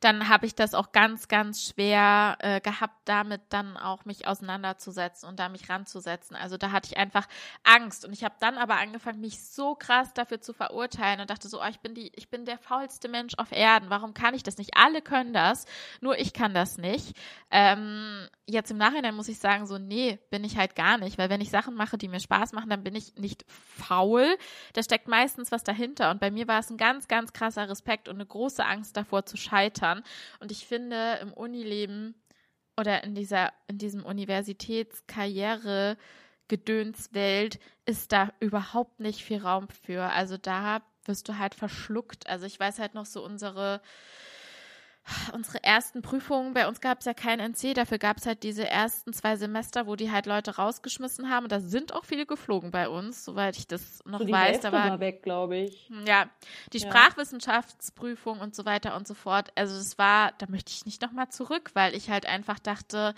[0.00, 5.28] dann habe ich das auch ganz, ganz schwer äh, gehabt, damit dann auch mich auseinanderzusetzen
[5.28, 6.36] und da mich ranzusetzen.
[6.36, 7.26] Also da hatte ich einfach
[7.64, 11.48] Angst und ich habe dann aber angefangen, mich so krass dafür zu verurteilen und dachte
[11.48, 13.90] so, oh, ich bin die, ich bin der faulste Mensch auf Erden.
[13.90, 14.76] Warum kann ich das nicht?
[14.76, 15.66] Alle können das,
[16.00, 17.16] nur ich kann das nicht.
[17.50, 21.30] Ähm, jetzt im Nachhinein muss ich sagen, so nee, bin ich halt gar nicht, weil
[21.30, 24.36] wenn ich Sachen mache, die mir Spaß machen, dann bin ich nicht faul.
[24.72, 28.08] Da steckt meistens was dahinter und bei mir war es ein ganz, ganz krasser Respekt
[28.08, 30.02] und eine große Angst davor zu scheitern scheitern.
[30.40, 32.14] Und ich finde, im Unileben
[32.78, 35.96] oder in dieser, in diesem Universitätskarriere
[36.48, 40.04] Gedönswelt ist da überhaupt nicht viel Raum für.
[40.04, 42.28] Also da wirst du halt verschluckt.
[42.28, 43.80] Also ich weiß halt noch so unsere
[45.32, 48.68] unsere ersten Prüfungen, bei uns gab es ja kein NC, dafür gab es halt diese
[48.68, 51.44] ersten zwei Semester, wo die halt Leute rausgeschmissen haben.
[51.44, 54.48] Und da sind auch viele geflogen bei uns, soweit ich das noch so die weiß.
[54.48, 55.88] Hälfte da war weg, glaube ich.
[55.88, 56.28] Hm, ja,
[56.72, 56.88] die ja.
[56.88, 59.50] Sprachwissenschaftsprüfung und so weiter und so fort.
[59.54, 63.14] Also es war, da möchte ich nicht nochmal zurück, weil ich halt einfach dachte,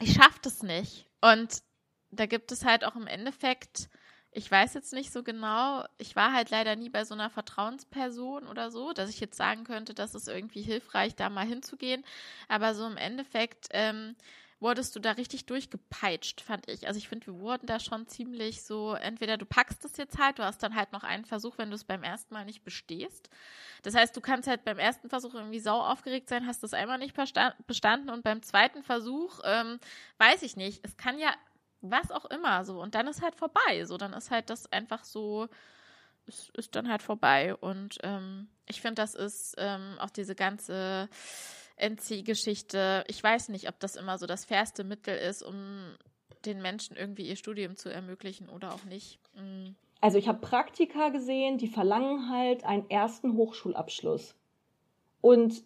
[0.00, 1.06] ich schaffe das nicht.
[1.20, 1.62] Und
[2.10, 3.88] da gibt es halt auch im Endeffekt
[4.32, 5.84] ich weiß jetzt nicht so genau.
[5.98, 9.64] Ich war halt leider nie bei so einer Vertrauensperson oder so, dass ich jetzt sagen
[9.64, 12.04] könnte, das ist irgendwie hilfreich, da mal hinzugehen.
[12.48, 14.14] Aber so im Endeffekt ähm,
[14.60, 16.86] wurdest du da richtig durchgepeitscht, fand ich.
[16.86, 20.38] Also ich finde, wir wurden da schon ziemlich so, entweder du packst es jetzt halt,
[20.38, 23.30] du hast dann halt noch einen Versuch, wenn du es beim ersten Mal nicht bestehst.
[23.82, 26.98] Das heißt, du kannst halt beim ersten Versuch irgendwie sau aufgeregt sein, hast das einmal
[26.98, 27.16] nicht
[27.66, 29.80] bestanden und beim zweiten Versuch, ähm,
[30.18, 31.34] weiß ich nicht, es kann ja
[31.80, 32.80] was auch immer so.
[32.80, 33.96] Und dann ist halt vorbei so.
[33.96, 35.48] Dann ist halt das einfach so
[36.26, 37.54] ist, ist dann halt vorbei.
[37.54, 41.08] Und ähm, ich finde das ist ähm, auch diese ganze
[41.80, 45.94] NC-Geschichte ich weiß nicht ob das immer so das fairste Mittel ist um
[46.44, 49.18] den Menschen irgendwie ihr Studium zu ermöglichen oder auch nicht.
[49.34, 49.74] Mhm.
[50.00, 54.34] also ich habe Praktika gesehen die verlangen halt einen ersten Hochschulabschluss.
[55.20, 55.62] Und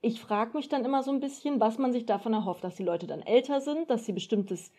[0.00, 2.84] ich frage mich dann immer so ein bisschen, was man sich davon erhofft, dass die
[2.84, 4.70] Leute dann älter sind, dass sie bestimmtes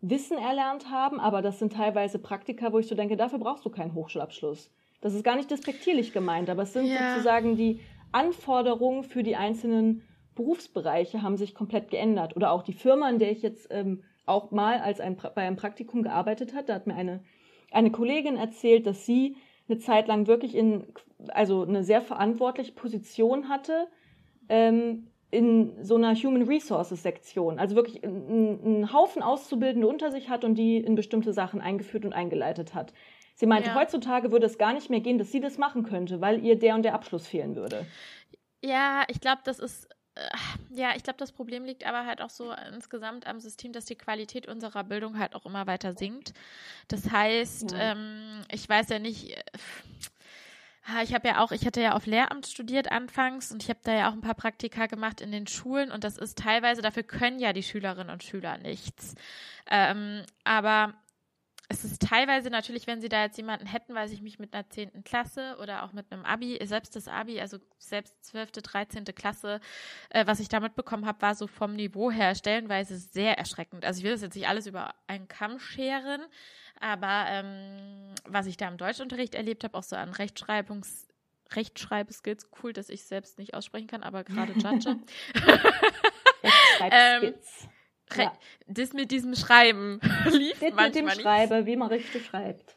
[0.00, 3.70] Wissen erlernt haben, aber das sind teilweise Praktika, wo ich so denke, dafür brauchst du
[3.70, 4.70] keinen Hochschulabschluss.
[5.00, 7.12] Das ist gar nicht despektierlich gemeint, aber es sind ja.
[7.12, 7.80] sozusagen die
[8.12, 10.02] Anforderungen für die einzelnen
[10.34, 12.36] Berufsbereiche haben sich komplett geändert.
[12.36, 15.56] Oder auch die Firma, in der ich jetzt ähm, auch mal als ein, bei einem
[15.56, 17.24] Praktikum gearbeitet hat, da hat mir eine,
[17.72, 19.36] eine Kollegin erzählt, dass sie
[19.68, 20.84] eine Zeit lang wirklich in,
[21.28, 23.88] also eine sehr verantwortliche Position hatte,
[24.48, 30.44] ähm, in so einer Human Resources Sektion, also wirklich einen Haufen Auszubildende unter sich hat
[30.44, 32.94] und die in bestimmte Sachen eingeführt und eingeleitet hat.
[33.34, 33.74] Sie meinte, ja.
[33.74, 36.74] heutzutage würde es gar nicht mehr gehen, dass sie das machen könnte, weil ihr der
[36.74, 37.86] und der Abschluss fehlen würde.
[38.64, 40.20] Ja, ich glaube, das ist äh,
[40.70, 43.96] ja, ich glaube, das Problem liegt aber halt auch so insgesamt am System, dass die
[43.96, 46.32] Qualität unserer Bildung halt auch immer weiter sinkt.
[46.88, 47.92] Das heißt, ja.
[47.92, 49.42] ähm, ich weiß ja nicht, äh,
[51.02, 53.92] ich habe ja auch, ich hatte ja auf Lehramt studiert anfangs und ich habe da
[53.92, 57.38] ja auch ein paar Praktika gemacht in den Schulen und das ist teilweise, dafür können
[57.38, 59.14] ja die Schülerinnen und Schüler nichts.
[59.68, 60.94] Ähm, aber
[61.68, 64.68] es ist teilweise natürlich, wenn sie da jetzt jemanden hätten, weiß ich mich mit einer
[64.68, 69.60] zehnten Klasse oder auch mit einem Abi, selbst das Abi, also selbst zwölfte, dreizehnte Klasse,
[70.10, 73.84] äh, was ich da mitbekommen habe, war so vom Niveau her stellenweise sehr erschreckend.
[73.84, 76.22] Also ich will das jetzt nicht alles über einen Kamm scheren,
[76.78, 81.08] aber ähm, was ich da im Deutschunterricht erlebt habe, auch so an Rechtschreibungs
[81.52, 84.96] Rechtschreibskills, cool, dass ich selbst nicht aussprechen kann, aber gerade judge.
[86.42, 87.62] Rechtschreibskills.
[87.62, 87.70] ähm,
[88.14, 88.32] ja.
[88.66, 90.00] Das mit diesem Schreiben
[90.30, 91.20] lief das manchmal mit dem nicht.
[91.22, 92.76] Schreiben, wie man richtig schreibt.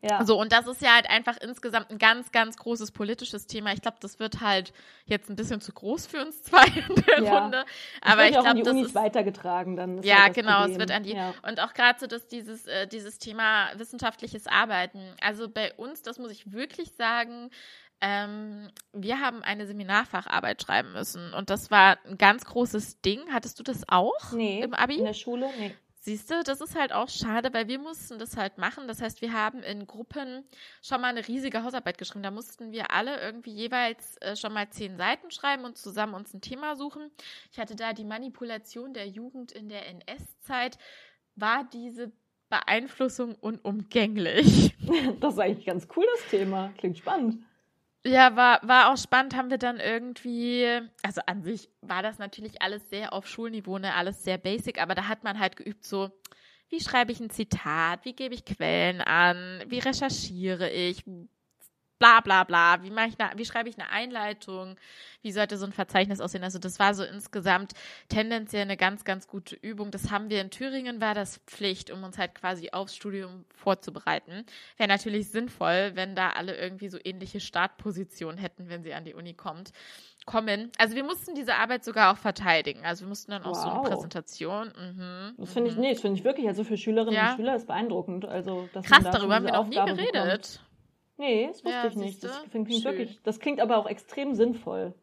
[0.00, 0.24] Ja.
[0.24, 3.72] So, und das ist ja halt einfach insgesamt ein ganz, ganz großes politisches Thema.
[3.72, 4.72] Ich glaube, das wird halt
[5.06, 7.38] jetzt ein bisschen zu groß für uns zwei in der ja.
[7.38, 7.64] Runde.
[8.00, 10.02] Aber ich glaube, das ist weitergetragen dann.
[10.02, 10.72] ja, halt genau, Problem.
[10.72, 11.14] es wird an die.
[11.14, 11.34] Ja.
[11.42, 15.00] Und auch gerade so, dass dieses, äh, dieses Thema wissenschaftliches Arbeiten.
[15.20, 17.50] Also bei uns, das muss ich wirklich sagen,
[18.00, 23.20] ähm, wir haben eine Seminarfacharbeit schreiben müssen und das war ein ganz großes Ding.
[23.32, 24.98] Hattest du das auch nee, im Abi?
[24.98, 25.48] In der Schule?
[25.58, 25.74] Nee.
[26.00, 28.88] Siehst du, das ist halt auch schade, weil wir mussten das halt machen.
[28.88, 30.44] Das heißt, wir haben in Gruppen
[30.80, 32.22] schon mal eine riesige Hausarbeit geschrieben.
[32.22, 36.32] Da mussten wir alle irgendwie jeweils äh, schon mal zehn Seiten schreiben und zusammen uns
[36.32, 37.10] ein Thema suchen.
[37.52, 40.78] Ich hatte da die Manipulation der Jugend in der NS-Zeit.
[41.34, 42.12] War diese
[42.48, 44.74] Beeinflussung unumgänglich?
[45.20, 46.72] Das ist eigentlich ein ganz cooles Thema.
[46.78, 47.44] Klingt spannend.
[48.06, 52.62] Ja, war, war auch spannend, haben wir dann irgendwie, also an sich war das natürlich
[52.62, 56.10] alles sehr auf Schulniveau, ne, alles sehr basic, aber da hat man halt geübt, so,
[56.70, 61.04] wie schreibe ich ein Zitat, wie gebe ich Quellen an, wie recherchiere ich,
[61.98, 64.76] bla bla bla, wie mache ich eine, wie schreibe ich eine Einleitung,
[65.22, 66.44] wie sollte so ein Verzeichnis aussehen.
[66.44, 67.72] Also das war so insgesamt
[68.08, 69.90] tendenziell eine ganz, ganz gute Übung.
[69.90, 74.44] Das haben wir in Thüringen, war das Pflicht, um uns halt quasi aufs Studium vorzubereiten.
[74.76, 79.14] Wäre natürlich sinnvoll, wenn da alle irgendwie so ähnliche Startpositionen hätten, wenn sie an die
[79.14, 79.72] Uni kommt
[80.28, 80.70] kommen.
[80.78, 82.84] Also wir mussten diese Arbeit sogar auch verteidigen.
[82.84, 83.62] Also wir mussten dann auch wow.
[83.62, 84.68] so eine Präsentation.
[84.68, 85.82] Mhm, das finde ich, mhm.
[85.82, 87.30] nee, das finde ich wirklich, also für Schülerinnen ja.
[87.30, 88.26] und Schüler ist beeindruckend.
[88.26, 90.12] Also, dass Krass, da darüber haben wir noch nie geredet.
[90.12, 90.67] Bekommt.
[91.18, 92.24] Nee, das wusste ja, ich nicht.
[92.24, 94.94] Das klingt, wirklich, das klingt aber auch extrem sinnvoll.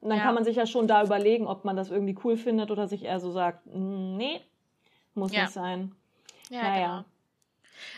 [0.00, 0.24] Und dann ja.
[0.24, 3.04] kann man sich ja schon da überlegen, ob man das irgendwie cool findet oder sich
[3.04, 4.42] eher so sagt, mm, nee,
[5.14, 5.42] muss ja.
[5.42, 5.96] nicht sein.
[6.50, 6.96] Ja, naja.
[6.98, 7.04] Genau.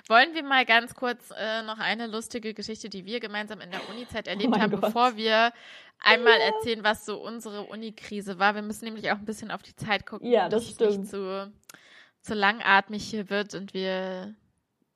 [0.08, 3.80] Wollen wir mal ganz kurz äh, noch eine lustige Geschichte, die wir gemeinsam in der
[3.90, 4.80] Uni-Zeit oh erlebt oh haben, Gott.
[4.82, 5.52] bevor wir
[5.98, 6.46] einmal ja.
[6.46, 8.54] erzählen, was so unsere Uni-Krise war.
[8.54, 10.90] Wir müssen nämlich auch ein bisschen auf die Zeit gucken, ja, das dass stimmt.
[10.90, 11.52] es nicht zu,
[12.22, 14.34] zu langatmig hier wird und wir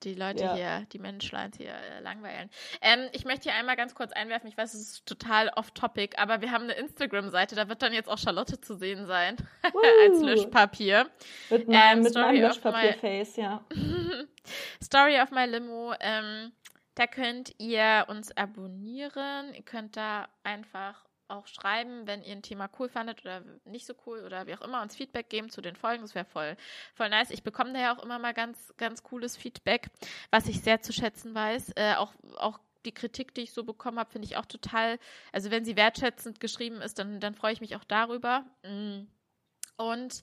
[0.03, 0.55] die Leute ja.
[0.55, 2.49] hier, die Menschlein hier äh, langweilen.
[2.81, 6.41] Ähm, ich möchte hier einmal ganz kurz einwerfen, ich weiß, es ist total off-topic, aber
[6.41, 9.37] wir haben eine Instagram-Seite, da wird dann jetzt auch Charlotte zu sehen sein,
[10.03, 11.09] als Löschpapier.
[11.49, 13.63] Mit, mein, ähm, mit meinem Löschpapier-Face, ja.
[14.83, 16.51] Story of my Limo, ähm,
[16.95, 22.69] da könnt ihr uns abonnieren, ihr könnt da einfach auch schreiben, wenn ihr ein Thema
[22.79, 25.75] cool fandet oder nicht so cool oder wie auch immer, uns Feedback geben zu den
[25.75, 26.01] Folgen.
[26.01, 26.55] Das wäre voll,
[26.93, 27.31] voll nice.
[27.31, 29.89] Ich bekomme da ja auch immer mal ganz, ganz cooles Feedback,
[30.29, 31.71] was ich sehr zu schätzen weiß.
[31.75, 34.99] Äh, auch, auch die Kritik, die ich so bekommen habe, finde ich auch total,
[35.31, 38.45] also wenn sie wertschätzend geschrieben ist, dann, dann freue ich mich auch darüber.
[38.63, 39.07] Mm.
[39.77, 40.21] Und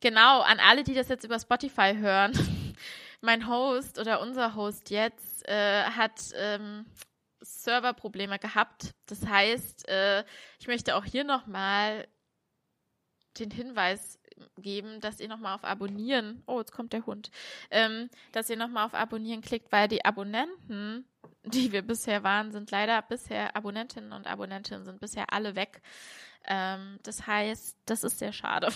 [0.00, 2.32] genau, an alle, die das jetzt über Spotify hören,
[3.20, 6.86] mein Host oder unser Host jetzt äh, hat ähm,
[7.40, 8.94] Serverprobleme gehabt.
[9.06, 10.24] Das heißt, äh,
[10.58, 12.06] ich möchte auch hier nochmal
[13.38, 14.18] den Hinweis
[14.58, 17.30] geben, dass ihr nochmal auf Abonnieren, oh, jetzt kommt der Hund,
[17.70, 21.06] ähm, dass ihr nochmal auf Abonnieren klickt, weil die Abonnenten,
[21.44, 25.82] die wir bisher waren, sind leider bisher Abonnentinnen und Abonnentinnen sind bisher alle weg.
[26.46, 28.68] Ähm, das heißt, das ist sehr schade.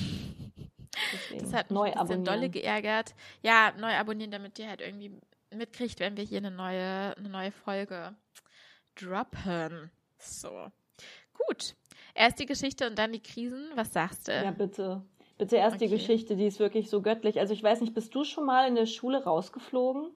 [1.12, 1.40] Deswegen.
[1.40, 3.14] Das hat mich neu ein bisschen dolle geärgert.
[3.42, 5.12] Ja, neu abonnieren, damit ihr halt irgendwie
[5.52, 8.14] mitkriegt, wenn wir hier eine neue, eine neue Folge
[8.94, 9.90] droppen.
[10.18, 10.70] So.
[11.32, 11.74] Gut.
[12.14, 13.70] Erst die Geschichte und dann die Krisen.
[13.74, 14.32] Was sagst du?
[14.32, 15.02] Ja, bitte.
[15.36, 15.86] Bitte erst okay.
[15.86, 17.40] die Geschichte, die ist wirklich so göttlich.
[17.40, 20.10] Also ich weiß nicht, bist du schon mal in der Schule rausgeflogen?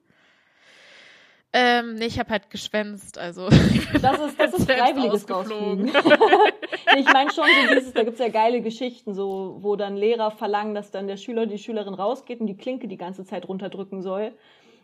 [1.51, 3.49] Ähm, nee, ich habe halt geschwänzt, also.
[4.01, 5.87] Das ist, das ist freiwilliges Rausfliegen.
[6.97, 10.75] ich meine schon, so dieses, da gibt's ja geile Geschichten, so, wo dann Lehrer verlangen,
[10.75, 14.31] dass dann der Schüler, die Schülerin rausgeht und die Klinke die ganze Zeit runterdrücken soll.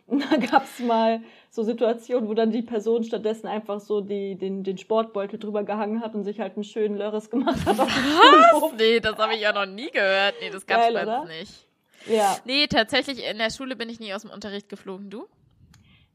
[0.30, 4.78] Da gab's mal so Situationen, wo dann die Person stattdessen einfach so die, den, den
[4.78, 7.78] Sportbeutel drüber gehangen hat und sich halt einen schönen Lörres gemacht hat.
[7.78, 8.72] Was?
[8.78, 10.34] Nee, das habe ich ja noch nie gehört.
[10.40, 11.66] Nee, das gab's Geil, bei uns nicht.
[12.08, 12.36] Ja.
[12.44, 15.10] Nee, tatsächlich, in der Schule bin ich nie aus dem Unterricht geflogen.
[15.10, 15.26] Du?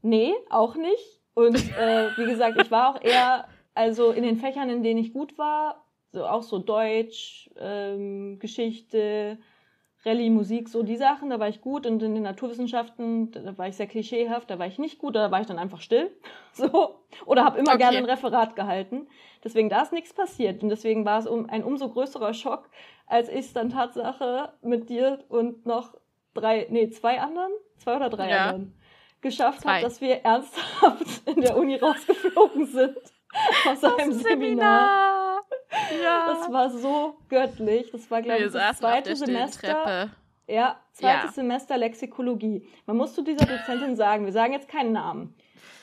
[0.02, 1.20] Nee, auch nicht.
[1.34, 5.14] Und äh, wie gesagt, ich war auch eher, also in den Fächern, in denen ich
[5.14, 9.38] gut war, so auch so Deutsch, ähm, Geschichte,
[10.04, 11.86] Rallye, Musik, so die Sachen, da war ich gut.
[11.86, 15.30] Und in den Naturwissenschaften, da war ich sehr klischeehaft, da war ich nicht gut, da
[15.30, 16.12] war ich dann einfach still.
[16.54, 17.00] So.
[17.26, 17.78] Oder habe immer okay.
[17.78, 19.08] gerne ein Referat gehalten.
[19.42, 20.62] Deswegen da ist nichts passiert.
[20.62, 22.70] Und deswegen war es um, ein umso größerer Schock,
[23.08, 25.96] als ich es dann Tatsache mit dir und noch
[26.34, 28.50] drei, nee, zwei anderen, zwei oder drei ja.
[28.50, 28.78] anderen
[29.22, 32.98] geschafft hat, dass wir ernsthaft in der Uni rausgeflogen sind
[33.66, 34.24] aus einem Seminar.
[34.24, 35.21] Seminar.
[36.04, 36.28] Ja.
[36.42, 37.92] Das war so göttlich.
[37.92, 40.10] Das war, glaube ich, das zweite Semester.
[40.48, 41.32] Ja, zweites ja.
[41.32, 42.68] Semester Lexikologie.
[42.86, 45.36] Man muss zu dieser Dozentin sagen, wir sagen jetzt keinen Namen.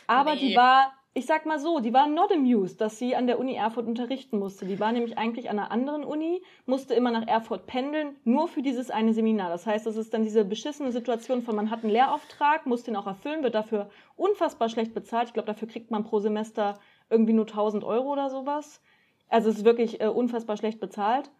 [0.06, 0.48] Aber nee.
[0.48, 3.54] die war ich sag mal so, die war not amused, dass sie an der Uni
[3.54, 4.66] Erfurt unterrichten musste.
[4.66, 8.62] Die war nämlich eigentlich an einer anderen Uni, musste immer nach Erfurt pendeln, nur für
[8.62, 9.50] dieses eine Seminar.
[9.50, 12.94] Das heißt, das ist dann diese beschissene Situation von, man hat einen Lehrauftrag, muss den
[12.94, 15.26] auch erfüllen, wird dafür unfassbar schlecht bezahlt.
[15.28, 16.78] Ich glaube, dafür kriegt man pro Semester
[17.10, 18.80] irgendwie nur 1000 Euro oder sowas.
[19.28, 21.30] Also es ist wirklich äh, unfassbar schlecht bezahlt.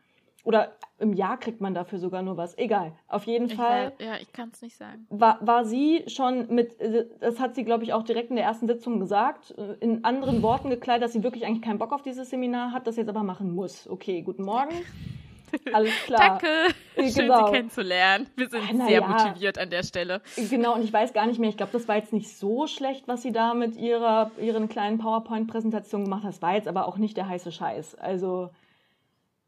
[0.44, 2.56] Oder im Jahr kriegt man dafür sogar nur was.
[2.56, 2.92] Egal.
[3.08, 3.92] Auf jeden ich Fall.
[3.98, 5.06] Weiß, ja, ich kann es nicht sagen.
[5.10, 6.76] War, war sie schon mit,
[7.20, 10.70] das hat sie, glaube ich, auch direkt in der ersten Sitzung gesagt, in anderen Worten
[10.70, 13.54] gekleidet, dass sie wirklich eigentlich keinen Bock auf dieses Seminar hat, das jetzt aber machen
[13.54, 13.88] muss.
[13.90, 14.72] Okay, guten Morgen.
[15.72, 16.38] Alles klar.
[16.40, 16.46] Danke.
[16.96, 17.46] Schön, genau.
[17.46, 18.26] Sie kennenzulernen.
[18.36, 19.06] Wir sind Na sehr ja.
[19.08, 20.20] motiviert an der Stelle.
[20.36, 23.06] Genau, und ich weiß gar nicht mehr, ich glaube, das war jetzt nicht so schlecht,
[23.06, 26.32] was sie da mit ihrer, ihren kleinen PowerPoint-Präsentationen gemacht hat.
[26.32, 27.94] Das war jetzt aber auch nicht der heiße Scheiß.
[27.96, 28.50] Also,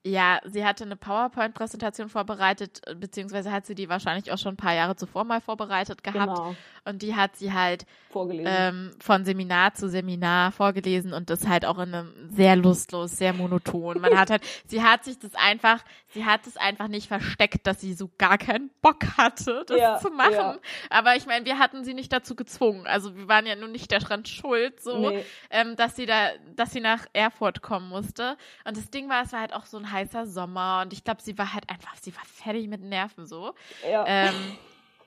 [0.03, 4.74] ja, sie hatte eine PowerPoint-Präsentation vorbereitet, beziehungsweise hat sie die wahrscheinlich auch schon ein paar
[4.74, 6.36] Jahre zuvor mal vorbereitet gehabt.
[6.36, 6.57] Genau.
[6.86, 7.84] Und die hat sie halt
[8.14, 13.34] ähm, von Seminar zu Seminar vorgelesen und das halt auch in einem sehr lustlos, sehr
[13.34, 14.01] monoton.
[14.01, 15.84] Man hat halt, sie hat sich das einfach,
[16.14, 19.98] sie hat es einfach nicht versteckt, dass sie so gar keinen Bock hatte, das ja,
[19.98, 20.32] zu machen.
[20.32, 20.59] Ja.
[20.88, 22.86] Aber ich meine, wir hatten sie nicht dazu gezwungen.
[22.86, 25.24] Also wir waren ja nun nicht daran schuld, so, nee.
[25.51, 28.38] ähm, dass sie da, dass sie nach Erfurt kommen musste.
[28.64, 31.22] Und das Ding war, es war halt auch so ein heißer Sommer und ich glaube,
[31.22, 33.55] sie war halt einfach, sie war fertig mit Nerven so.
[33.88, 34.05] Ja.
[34.07, 34.34] Ähm,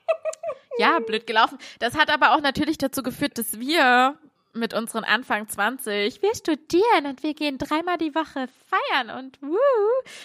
[0.78, 1.58] ja, blöd gelaufen.
[1.78, 4.18] Das hat aber auch natürlich dazu geführt, dass wir
[4.52, 9.56] mit unseren Anfang 20, wir studieren und wir gehen dreimal die Woche feiern und wuh,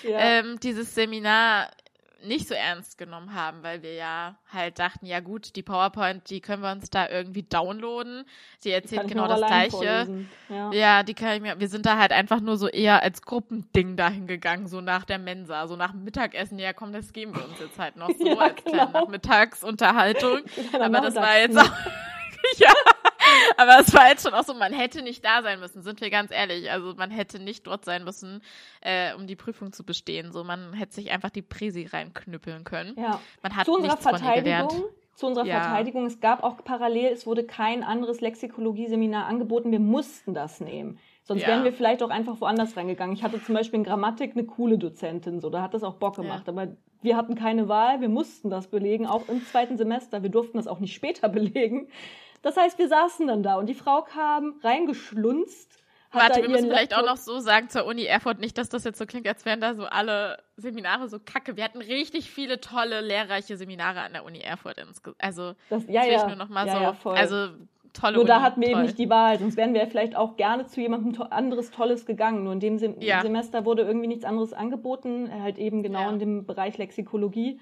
[0.04, 0.20] ja.
[0.20, 1.72] ähm, dieses Seminar
[2.24, 6.42] nicht so ernst genommen haben, weil wir ja halt dachten, ja gut, die PowerPoint, die
[6.42, 8.26] können wir uns da irgendwie downloaden.
[8.60, 10.26] Sie erzählt genau das Gleiche.
[10.50, 10.72] Ja.
[10.72, 11.04] ja.
[11.04, 14.28] die kann ich mir, wir sind da halt einfach nur so eher als Gruppending dahin
[14.28, 16.60] gegangen, so nach der Mensa, so nach dem Mittagessen.
[16.60, 18.76] Ja, komm, das geben wir uns jetzt halt noch so ja, als genau.
[18.78, 20.40] kleine Nachmittagsunterhaltung.
[20.74, 21.64] Aber das war jetzt auch,
[22.58, 22.74] ja.
[23.58, 26.10] Aber es war jetzt schon auch so, man hätte nicht da sein müssen, sind wir
[26.10, 26.72] ganz ehrlich.
[26.72, 28.42] Also man hätte nicht dort sein müssen,
[28.82, 30.32] äh, um die Prüfung zu bestehen.
[30.32, 32.96] So, man hätte sich einfach die Präsi reinknüppeln können.
[32.98, 33.20] Ja.
[33.42, 34.86] Man hat zu unserer Verteidigung,
[35.16, 35.62] zu unserer ja.
[35.62, 39.72] Verteidigung, es gab auch parallel, es wurde kein anderes Lexikologie-Seminar angeboten.
[39.72, 41.00] Wir mussten das nehmen.
[41.24, 41.50] Sonst ja.
[41.50, 43.16] wären wir vielleicht auch einfach woanders reingegangen.
[43.16, 46.16] Ich hatte zum Beispiel in Grammatik eine coole Dozentin, so, da hat das auch Bock
[46.16, 46.48] gemacht.
[46.48, 46.54] Ja.
[46.54, 46.70] Aber
[47.02, 50.24] wir hatten keine Wahl, wir mussten das belegen, auch im zweiten Semester.
[50.24, 51.90] Wir durften das auch nicht später belegen.
[52.42, 55.80] Das heißt, wir saßen dann da und die Frau kam reingeschlunzt.
[56.12, 58.84] Warte, wir müssen vielleicht Laptop auch noch so sagen zur Uni Erfurt, nicht, dass das
[58.84, 61.56] jetzt so klingt, als wären da so alle Seminare so kacke.
[61.56, 64.78] Wir hatten richtig viele tolle, lehrreiche Seminare an der Uni Erfurt.
[65.20, 66.28] Also, das, ja, das ja.
[66.28, 66.82] nur noch mal ja, so.
[66.82, 67.16] Ja, voll.
[67.16, 67.50] Also,
[67.94, 70.36] tolle Nur Uni, da hatten wir eben nicht die Wahl, sonst wären wir vielleicht auch
[70.36, 72.44] gerne zu jemandem to anderes Tolles gegangen.
[72.44, 73.22] Nur in dem Sem ja.
[73.22, 77.60] Semester wurde irgendwie nichts anderes angeboten, halt eben genau in dem Bereich Lexikologie.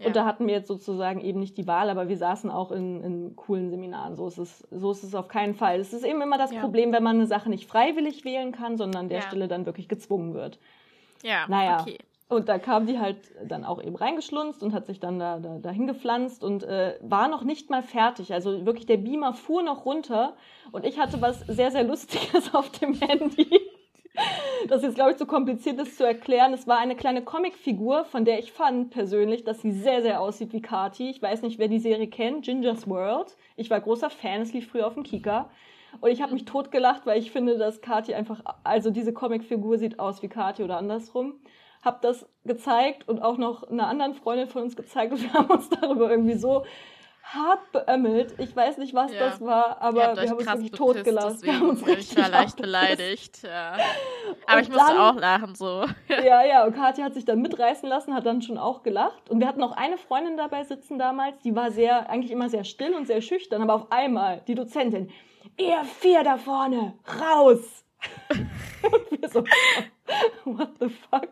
[0.00, 0.06] Ja.
[0.06, 3.02] Und da hatten wir jetzt sozusagen eben nicht die Wahl, aber wir saßen auch in,
[3.02, 4.16] in coolen Seminaren.
[4.16, 5.78] So ist, es, so ist es auf keinen Fall.
[5.78, 6.60] Es ist eben immer das ja.
[6.60, 9.26] Problem, wenn man eine Sache nicht freiwillig wählen kann, sondern an der ja.
[9.26, 10.58] Stelle dann wirklich gezwungen wird.
[11.22, 11.82] Ja, naja.
[11.82, 11.98] okay.
[12.30, 15.58] Und da kam die halt dann auch eben reingeschlunzt und hat sich dann da, da
[15.58, 18.32] dahin gepflanzt und äh, war noch nicht mal fertig.
[18.32, 20.36] Also wirklich der Beamer fuhr noch runter
[20.70, 23.48] und ich hatte was sehr, sehr Lustiges auf dem Handy.
[24.68, 26.52] Das ist, glaube ich, zu kompliziert, das zu erklären.
[26.52, 30.52] Es war eine kleine Comicfigur, von der ich fand persönlich, dass sie sehr, sehr aussieht
[30.52, 31.10] wie Kati.
[31.10, 33.36] Ich weiß nicht, wer die Serie kennt, Ginger's World.
[33.56, 35.50] Ich war großer Fan, es lief früher auf dem Kika.
[36.00, 39.98] Und ich habe mich totgelacht, weil ich finde, dass Kati einfach, also diese Comicfigur sieht
[39.98, 41.34] aus wie Kati oder andersrum.
[41.82, 45.50] Hab das gezeigt und auch noch einer anderen Freundin von uns gezeigt und wir haben
[45.50, 46.64] uns darüber irgendwie so
[47.34, 48.34] hart beömmelt.
[48.38, 49.20] Ich weiß nicht, was ja.
[49.20, 51.42] das war, aber wir haben uns wirklich totgelassen.
[51.42, 53.42] Wir haben uns ich war leicht beleidigt.
[53.42, 53.72] Ja.
[54.46, 55.84] Aber und ich musste dann, auch lachen so.
[56.08, 59.30] ja, ja, und Katja hat sich dann mitreißen lassen, hat dann schon auch gelacht.
[59.30, 62.64] Und wir hatten auch eine Freundin dabei sitzen damals, die war sehr, eigentlich immer sehr
[62.64, 65.10] still und sehr schüchtern, aber auf einmal, die Dozentin,
[65.56, 67.84] ihr vier da vorne, raus!
[68.82, 69.44] und wir so,
[70.44, 71.28] what the fuck?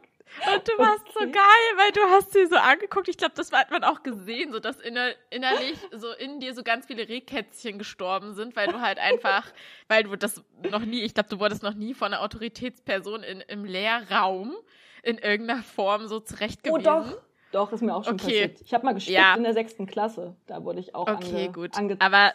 [0.53, 1.13] Und du warst okay.
[1.15, 3.09] so geil, weil du hast sie so angeguckt.
[3.09, 6.63] Ich glaube, das hat man auch gesehen, so dass inner, innerlich so in dir so
[6.63, 9.47] ganz viele Rehkätzchen gestorben sind, weil du halt einfach,
[9.89, 13.41] weil du das noch nie, ich glaube, du wurdest noch nie von einer Autoritätsperson in,
[13.41, 14.55] im Lehrraum
[15.03, 16.81] in irgendeiner Form so zurechtgewiesen.
[16.81, 17.19] Oh doch.
[17.51, 18.25] Doch, ist mir auch schon okay.
[18.25, 18.61] passiert.
[18.61, 19.35] Ich habe mal gesteckt ja.
[19.35, 20.37] in der sechsten Klasse.
[20.47, 21.79] Da wurde ich auch okay, ange gut.
[21.79, 22.03] angezeigt.
[22.03, 22.35] Aber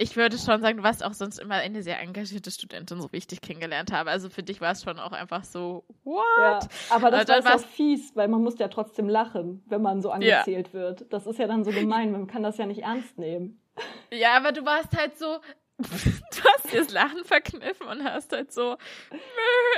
[0.00, 3.18] ich würde schon sagen, du warst auch sonst immer eine sehr engagierte Studentin, so wie
[3.18, 4.10] ich dich kennengelernt habe.
[4.10, 6.24] Also für dich war es schon auch einfach so, what?
[6.38, 10.10] Ja, aber das war auch fies, weil man muss ja trotzdem lachen, wenn man so
[10.10, 10.72] angezählt ja.
[10.72, 11.12] wird.
[11.12, 13.60] Das ist ja dann so gemein, man kann das ja nicht ernst nehmen.
[14.10, 15.38] Ja, aber du warst halt so,
[15.76, 18.78] du hast dir das Lachen verkniffen und hast halt so,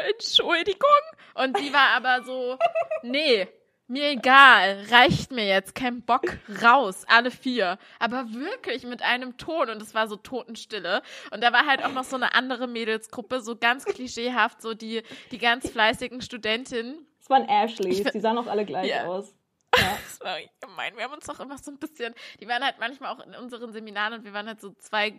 [0.08, 0.88] Entschuldigung.
[1.34, 2.58] Und die war aber so,
[3.02, 3.48] nee,
[3.88, 6.22] mir egal, reicht mir jetzt, kein Bock,
[6.62, 7.78] raus, alle vier.
[7.98, 11.02] Aber wirklich mit einem Ton und es war so Totenstille.
[11.30, 15.02] Und da war halt auch noch so eine andere Mädelsgruppe, so ganz klischeehaft, so die,
[15.30, 17.06] die ganz fleißigen Studentinnen.
[17.20, 19.06] Es waren Ashleys, die sahen auch alle gleich ja.
[19.06, 19.34] aus.
[19.76, 19.98] Ja.
[20.04, 20.96] das war gemein.
[20.96, 23.72] Wir haben uns doch immer so ein bisschen, die waren halt manchmal auch in unseren
[23.72, 25.14] Seminaren und wir waren halt so zwei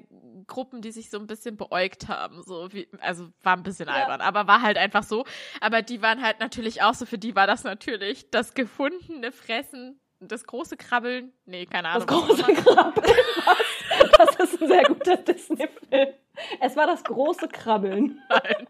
[0.47, 2.43] Gruppen, die sich so ein bisschen beäugt haben.
[2.43, 3.95] So wie, also war ein bisschen ja.
[3.95, 5.25] albern, aber war halt einfach so.
[5.61, 9.99] Aber die waren halt natürlich auch so, für die war das natürlich das gefundene Fressen,
[10.19, 11.33] das große Krabbeln.
[11.45, 12.07] Nee, keine Ahnung.
[12.07, 13.15] Das große Krabbeln.
[13.45, 14.17] Was?
[14.17, 16.13] Das ist ein sehr guter Disney-Film.
[16.61, 18.21] Es war das große Krabbeln.
[18.29, 18.67] Nein.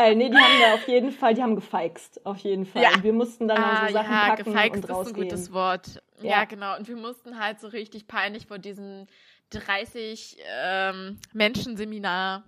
[0.00, 2.82] Geil, nee, die haben da auf jeden Fall, die haben gefeixt, auf jeden Fall.
[2.82, 2.94] Ja.
[2.94, 5.06] Und wir mussten dann ah, so Sachen ja, packen gefeixt und rausgehen.
[5.06, 6.02] ist ein gutes Wort.
[6.20, 6.30] Ja.
[6.30, 6.44] ja.
[6.44, 6.76] genau.
[6.76, 9.06] Und wir mussten halt so richtig peinlich vor diesem
[9.50, 12.44] 30 ähm, Menschen-Seminar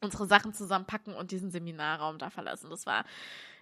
[0.00, 2.70] unsere Sachen zusammenpacken und diesen Seminarraum da verlassen.
[2.70, 3.04] Das war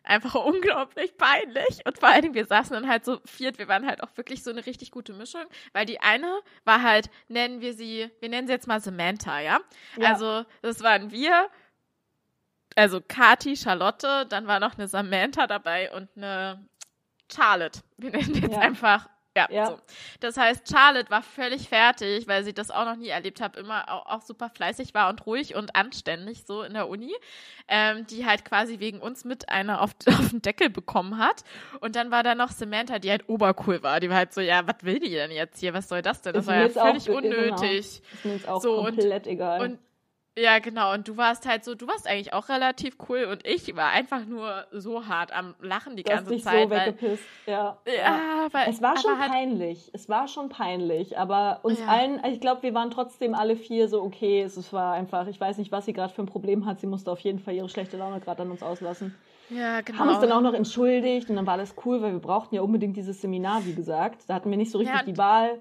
[0.04, 1.86] einfach unglaublich peinlich.
[1.86, 4.42] Und vor allen Dingen, wir saßen dann halt so viert, wir waren halt auch wirklich
[4.42, 8.46] so eine richtig gute Mischung, weil die eine war halt, nennen wir sie, wir nennen
[8.46, 9.60] sie jetzt mal Samantha, ja?
[9.96, 10.12] ja.
[10.12, 11.48] Also, das waren wir
[12.76, 16.64] also Kati, Charlotte, dann war noch eine Samantha dabei und eine
[17.32, 17.80] Charlotte.
[17.96, 18.60] Wir nennen jetzt ja.
[18.60, 19.78] einfach ja, ja, so.
[20.20, 23.92] Das heißt, Charlotte war völlig fertig, weil sie das auch noch nie erlebt hat, immer
[23.92, 27.12] auch, auch, super fleißig war und ruhig und anständig so in der Uni,
[27.68, 31.44] ähm, die halt quasi wegen uns mit einer auf, auf den Deckel bekommen hat.
[31.80, 34.00] Und dann war da noch Samantha, die halt obercool war.
[34.00, 35.74] Die war halt so, ja, was will die denn jetzt hier?
[35.74, 36.32] Was soll das denn?
[36.32, 37.36] Das ist war ja völlig auch, genau.
[37.36, 38.00] unnötig.
[38.00, 38.14] Genau.
[38.14, 39.60] Ist mir jetzt auch so, komplett und, egal.
[39.60, 39.78] Und
[40.36, 40.92] ja, genau.
[40.92, 44.26] Und du warst halt so, du warst eigentlich auch relativ cool und ich war einfach
[44.26, 46.68] nur so hart am Lachen die du ganze hast dich Zeit.
[46.68, 47.24] So weggepisst.
[47.46, 47.78] Ja.
[47.86, 49.90] Ja, weil es war schon halt peinlich.
[49.94, 51.86] Es war schon peinlich, aber uns ja.
[51.86, 54.42] allen, ich glaube, wir waren trotzdem alle vier so okay.
[54.42, 56.80] Es war einfach, ich weiß nicht, was sie gerade für ein Problem hat.
[56.80, 59.14] Sie musste auf jeden Fall ihre schlechte Laune gerade an uns auslassen.
[59.48, 60.00] Ja, genau.
[60.00, 62.62] Haben uns dann auch noch entschuldigt und dann war alles cool, weil wir brauchten ja
[62.62, 64.22] unbedingt dieses Seminar, wie gesagt.
[64.26, 65.60] Da hatten wir nicht so richtig ja, die Wahl.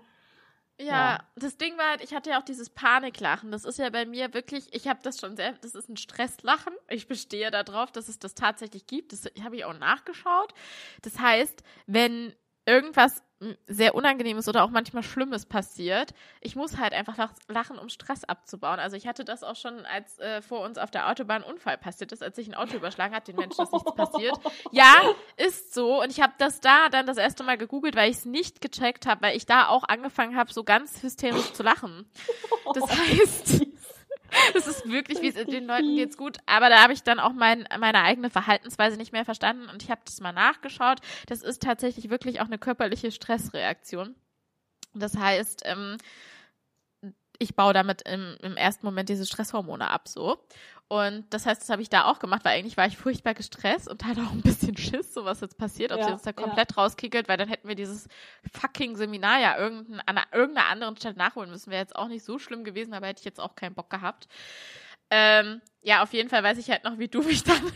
[0.77, 3.49] Ja, ja, das Ding war halt, ich hatte ja auch dieses Paniklachen.
[3.51, 6.73] Das ist ja bei mir wirklich, ich habe das schon sehr, das ist ein Stresslachen.
[6.89, 9.13] Ich bestehe darauf, dass es das tatsächlich gibt.
[9.13, 10.53] Das habe ich auch nachgeschaut.
[11.01, 12.33] Das heißt, wenn
[12.65, 13.23] irgendwas
[13.67, 16.13] sehr Unangenehmes oder auch manchmal Schlimmes passiert.
[16.39, 18.79] Ich muss halt einfach lachen, um Stress abzubauen.
[18.79, 21.77] Also ich hatte das auch schon, als äh, vor uns auf der Autobahn ein Unfall
[21.77, 24.39] passiert ist, als sich ein Auto überschlagen hat, den Menschen ist nichts passiert.
[24.71, 25.01] Ja,
[25.37, 26.01] ist so.
[26.01, 29.05] Und ich habe das da dann das erste Mal gegoogelt, weil ich es nicht gecheckt
[29.05, 32.09] habe, weil ich da auch angefangen habe, so ganz hysterisch zu lachen.
[32.73, 33.64] Das heißt,
[34.53, 36.37] das ist wirklich, wie es den Leuten geht's gut.
[36.45, 39.91] Aber da habe ich dann auch mein, meine eigene Verhaltensweise nicht mehr verstanden und ich
[39.91, 40.99] habe das mal nachgeschaut.
[41.27, 44.15] Das ist tatsächlich wirklich auch eine körperliche Stressreaktion.
[44.93, 45.97] Das heißt, ähm,
[47.39, 50.37] ich baue damit im, im ersten Moment diese Stresshormone ab, so.
[50.87, 53.87] Und das heißt, das habe ich da auch gemacht, weil eigentlich war ich furchtbar gestresst
[53.87, 56.33] und hatte auch ein bisschen Schiss, so was jetzt passiert, ob ja, sie uns da
[56.33, 56.77] komplett ja.
[56.77, 58.07] rauskickelt, weil dann hätten wir dieses
[58.53, 61.71] fucking Seminar ja irgendein, an irgendeiner anderen Stelle nachholen müssen.
[61.71, 64.27] Wäre jetzt auch nicht so schlimm gewesen, aber hätte ich jetzt auch keinen Bock gehabt.
[65.09, 67.71] Ähm, ja, auf jeden Fall weiß ich halt noch, wie du mich dann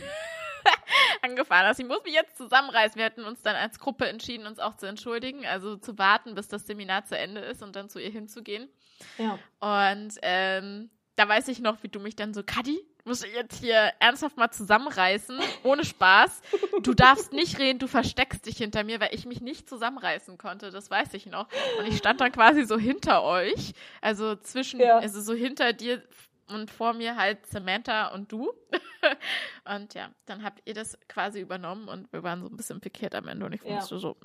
[1.24, 1.80] angefahren hast.
[1.80, 2.98] Ich muss mich jetzt zusammenreißen.
[2.98, 6.48] Wir hatten uns dann als Gruppe entschieden, uns auch zu entschuldigen, also zu warten, bis
[6.48, 8.70] das Seminar zu Ende ist und dann zu ihr hinzugehen.
[9.18, 9.40] Ja.
[9.60, 13.60] Und ähm, da weiß ich noch, wie du mich dann so, Kadi, musst du jetzt
[13.60, 16.42] hier ernsthaft mal zusammenreißen, ohne Spaß.
[16.82, 20.70] Du darfst nicht reden, du versteckst dich hinter mir, weil ich mich nicht zusammenreißen konnte,
[20.70, 21.48] das weiß ich noch.
[21.78, 24.98] Und ich stand dann quasi so hinter euch, also zwischen, ja.
[25.00, 26.02] also so hinter dir
[26.50, 28.52] und vor mir halt Samantha und du.
[29.76, 33.16] und ja, dann habt ihr das quasi übernommen und wir waren so ein bisschen pikiert
[33.16, 33.82] am Ende und ich ja.
[33.82, 34.18] so.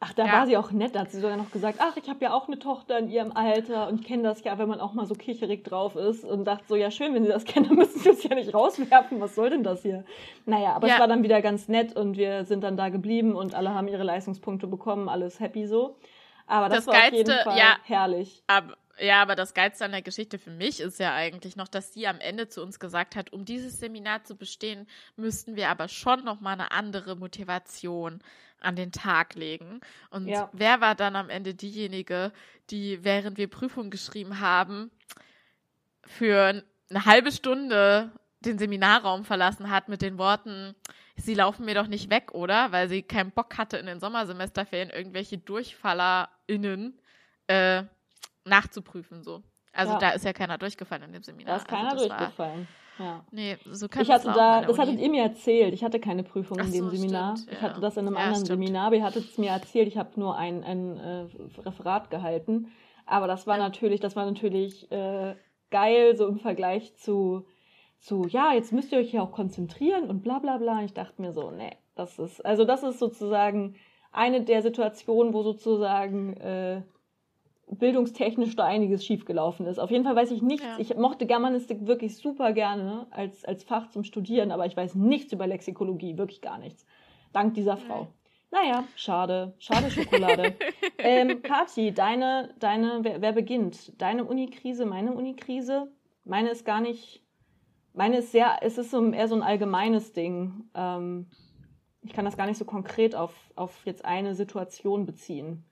[0.00, 0.32] Ach, da ja.
[0.32, 2.48] war sie auch nett, da hat sie sogar noch gesagt, ach, ich habe ja auch
[2.48, 5.64] eine Tochter in ihrem Alter und kenne das ja, wenn man auch mal so kicherig
[5.64, 8.22] drauf ist und dachte so, ja schön, wenn sie das kennen, dann müssen sie es
[8.22, 10.04] ja nicht rauswerfen, was soll denn das hier?
[10.46, 10.94] Naja, aber ja.
[10.94, 13.88] es war dann wieder ganz nett und wir sind dann da geblieben und alle haben
[13.88, 15.96] ihre Leistungspunkte bekommen, alles happy so.
[16.46, 18.42] Aber das, das war Geilste, auf jeden Fall ja, herrlich.
[18.46, 21.92] Aber ja, aber das Geilste an der Geschichte für mich ist ja eigentlich noch, dass
[21.92, 24.86] sie am Ende zu uns gesagt hat, um dieses Seminar zu bestehen,
[25.16, 28.20] müssten wir aber schon noch mal eine andere Motivation
[28.60, 29.80] an den Tag legen.
[30.10, 30.48] Und ja.
[30.52, 32.32] wer war dann am Ende diejenige,
[32.70, 34.90] die, während wir Prüfungen geschrieben haben,
[36.02, 40.74] für eine halbe Stunde den Seminarraum verlassen hat mit den Worten,
[41.16, 42.72] sie laufen mir doch nicht weg, oder?
[42.72, 46.98] Weil sie keinen Bock hatte, in den Sommersemesterferien irgendwelche DurchfallerInnen
[47.46, 47.84] äh,
[48.44, 49.42] nachzuprüfen so.
[49.72, 49.98] Also ja.
[49.98, 51.54] da ist ja keiner durchgefallen in dem Seminar.
[51.54, 52.68] Da ist keiner also durchgefallen.
[52.98, 53.24] War, ja.
[53.32, 55.74] Nee, so kann ich hatte da, das hattet ihr mir erzählt.
[55.74, 57.36] Ich hatte keine Prüfung Ach in dem so, Seminar.
[57.36, 57.56] Stimmt, ja.
[57.56, 58.60] Ich hatte das in einem anderen stimmt.
[58.60, 59.88] Seminar, aber ihr hattet es mir erzählt.
[59.88, 61.26] Ich habe nur ein, ein äh,
[61.60, 62.68] Referat gehalten.
[63.06, 65.34] Aber das war natürlich, das war natürlich äh,
[65.70, 67.46] geil, so im Vergleich zu,
[67.98, 70.84] zu, ja, jetzt müsst ihr euch ja auch konzentrieren und bla bla bla.
[70.84, 73.74] Ich dachte mir so, nee, das ist, also das ist sozusagen
[74.12, 76.82] eine der Situationen, wo sozusagen äh,
[77.70, 79.78] bildungstechnisch da einiges schiefgelaufen ist.
[79.78, 80.64] Auf jeden Fall weiß ich nichts.
[80.64, 80.76] Ja.
[80.78, 85.32] Ich mochte Germanistik wirklich super gerne als, als Fach zum Studieren, aber ich weiß nichts
[85.32, 86.86] über Lexikologie, wirklich gar nichts.
[87.32, 88.08] Dank dieser Frau.
[88.50, 89.54] Naja, schade.
[89.58, 90.54] Schade Schokolade.
[90.98, 94.00] ähm, Kathi, deine, deine, wer, wer beginnt?
[94.00, 95.90] Deine Unikrise, meine Unikrise?
[96.24, 97.22] Meine ist gar nicht,
[97.94, 100.68] meine ist sehr, es ist so, eher so ein allgemeines Ding.
[100.74, 101.26] Ähm,
[102.02, 105.64] ich kann das gar nicht so konkret auf, auf jetzt eine Situation beziehen.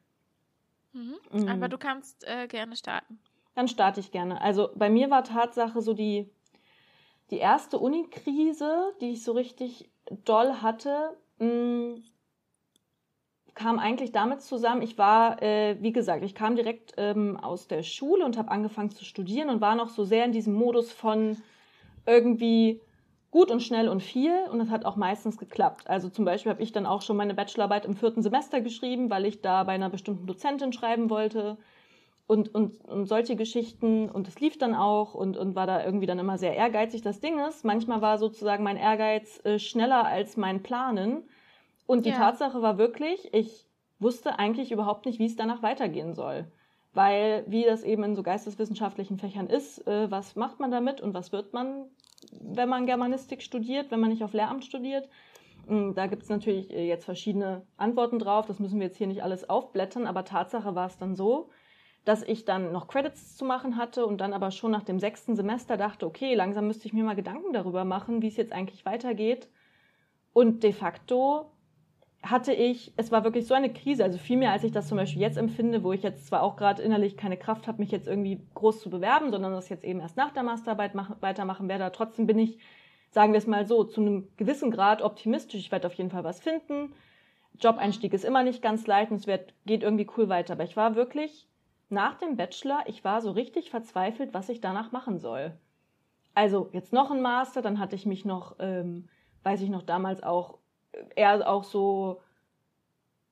[0.93, 1.17] Mhm.
[1.33, 1.49] Mhm.
[1.49, 3.19] Aber du kannst äh, gerne starten.
[3.55, 4.41] Dann starte ich gerne.
[4.41, 6.31] Also bei mir war Tatsache so die,
[7.31, 9.91] die erste Unikrise, die ich so richtig
[10.25, 12.05] doll hatte, mh, mm,
[13.55, 17.83] kam eigentlich damit zusammen, ich war, äh, wie gesagt, ich kam direkt ähm, aus der
[17.83, 21.37] Schule und habe angefangen zu studieren und war noch so sehr in diesem Modus von
[22.07, 22.81] irgendwie
[23.33, 25.89] gut und schnell und viel und das hat auch meistens geklappt.
[25.89, 29.25] Also zum Beispiel habe ich dann auch schon meine Bachelorarbeit im vierten Semester geschrieben, weil
[29.25, 31.57] ich da bei einer bestimmten Dozentin schreiben wollte
[32.27, 36.07] und, und, und solche Geschichten und es lief dann auch und, und war da irgendwie
[36.07, 37.01] dann immer sehr ehrgeizig.
[37.01, 41.23] Das Ding ist, manchmal war sozusagen mein Ehrgeiz äh, schneller als mein Planen
[41.87, 42.17] und die ja.
[42.17, 43.67] Tatsache war wirklich, ich
[43.99, 46.45] wusste eigentlich überhaupt nicht, wie es danach weitergehen soll.
[46.95, 51.15] Weil, wie das eben in so geisteswissenschaftlichen Fächern ist, äh, was macht man damit und
[51.15, 51.87] was wird man
[52.41, 55.09] wenn man Germanistik studiert, wenn man nicht auf Lehramt studiert.
[55.67, 58.47] Hm, da gibt es natürlich äh, jetzt verschiedene Antworten drauf.
[58.47, 61.51] Das müssen wir jetzt hier nicht alles aufblättern, aber Tatsache war es dann so,
[62.05, 65.37] dass ich dann noch Credits zu machen hatte und dann aber schon nach dem sechsten
[65.37, 68.85] Semester dachte, okay, langsam müsste ich mir mal Gedanken darüber machen, wie es jetzt eigentlich
[68.85, 69.49] weitergeht.
[70.33, 71.52] Und de facto
[72.23, 74.97] hatte ich, es war wirklich so eine Krise, also viel mehr als ich das zum
[74.97, 78.07] Beispiel jetzt empfinde, wo ich jetzt zwar auch gerade innerlich keine Kraft habe, mich jetzt
[78.07, 81.91] irgendwie groß zu bewerben, sondern das jetzt eben erst nach der Masterarbeit mach, weitermachen werde.
[81.93, 82.59] Trotzdem bin ich,
[83.11, 85.61] sagen wir es mal so, zu einem gewissen Grad optimistisch.
[85.61, 86.93] Ich werde auf jeden Fall was finden.
[87.61, 90.53] Job-Einstieg ist immer nicht ganz leicht und es wird, geht irgendwie cool weiter.
[90.53, 91.49] Aber ich war wirklich
[91.89, 95.53] nach dem Bachelor, ich war so richtig verzweifelt, was ich danach machen soll.
[96.35, 99.09] Also jetzt noch ein Master, dann hatte ich mich noch, ähm,
[99.43, 100.59] weiß ich noch damals auch
[101.17, 102.21] eher auch so,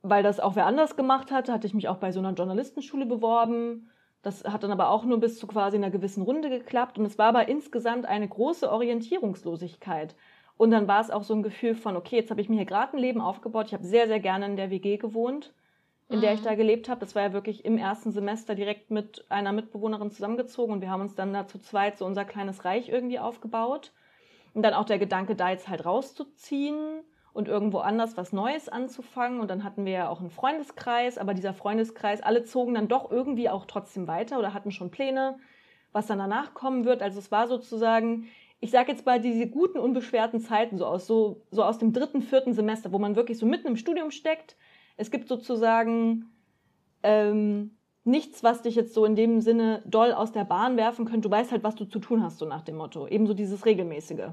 [0.03, 3.07] weil das auch wer anders gemacht hat, hatte ich mich auch bei so einer Journalistenschule
[3.07, 3.91] beworben.
[4.23, 6.99] Das hat dann aber auch nur bis zu quasi einer gewissen Runde geklappt.
[6.99, 10.15] Und es war aber insgesamt eine große Orientierungslosigkeit.
[10.57, 12.67] Und dann war es auch so ein Gefühl von, okay, jetzt habe ich mir hier
[12.67, 13.69] gerade ein Leben aufgebaut.
[13.69, 15.55] Ich habe sehr, sehr gerne in der WG gewohnt,
[16.11, 16.21] in mhm.
[16.21, 16.45] der ich mhm.
[16.45, 17.01] da gelebt habe.
[17.01, 21.01] Das war ja wirklich im ersten Semester direkt mit einer Mitbewohnerin zusammengezogen und wir haben
[21.01, 23.93] uns dann da zu zweit so unser kleines Reich irgendwie aufgebaut.
[24.53, 29.41] Und dann auch der Gedanke, da jetzt halt rauszuziehen und irgendwo anders was Neues anzufangen.
[29.41, 33.11] Und dann hatten wir ja auch einen Freundeskreis, aber dieser Freundeskreis, alle zogen dann doch
[33.11, 35.39] irgendwie auch trotzdem weiter oder hatten schon Pläne,
[35.93, 37.03] was dann danach kommen wird.
[37.03, 38.29] Also es war sozusagen,
[38.61, 42.23] ich sage jetzt mal, diese guten, unbeschwerten Zeiten, so aus, so, so aus dem dritten,
[42.23, 44.57] vierten Semester, wo man wirklich so mitten im Studium steckt.
[44.97, 46.27] Es gibt sozusagen
[47.03, 51.29] ähm, nichts, was dich jetzt so in dem Sinne doll aus der Bahn werfen könnte.
[51.29, 53.07] Du weißt halt, was du zu tun hast, so nach dem Motto.
[53.07, 54.33] Ebenso dieses Regelmäßige.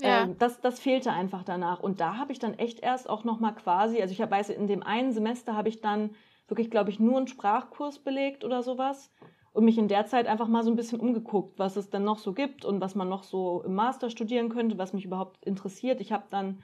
[0.00, 0.24] Ja.
[0.24, 1.80] Ähm, das, das fehlte einfach danach.
[1.80, 4.66] Und da habe ich dann echt erst auch nochmal quasi, also ich habe weiß, in
[4.66, 6.14] dem einen Semester habe ich dann
[6.48, 9.12] wirklich, glaube ich, nur einen Sprachkurs belegt oder sowas.
[9.52, 12.18] und mich in der Zeit einfach mal so ein bisschen umgeguckt, was es denn noch
[12.18, 16.00] so gibt und was man noch so im Master studieren könnte, was mich überhaupt interessiert.
[16.00, 16.62] Ich habe dann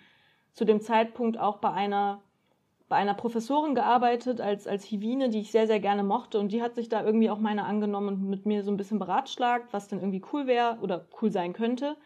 [0.53, 2.22] zu dem Zeitpunkt auch bei einer
[2.89, 6.62] bei einer Professorin gearbeitet als als Hivine, die ich sehr sehr gerne mochte und die
[6.62, 9.89] hat sich da irgendwie auch meine angenommen und mit mir so ein bisschen beratschlagt, was
[9.89, 11.97] denn irgendwie cool wäre oder cool sein könnte.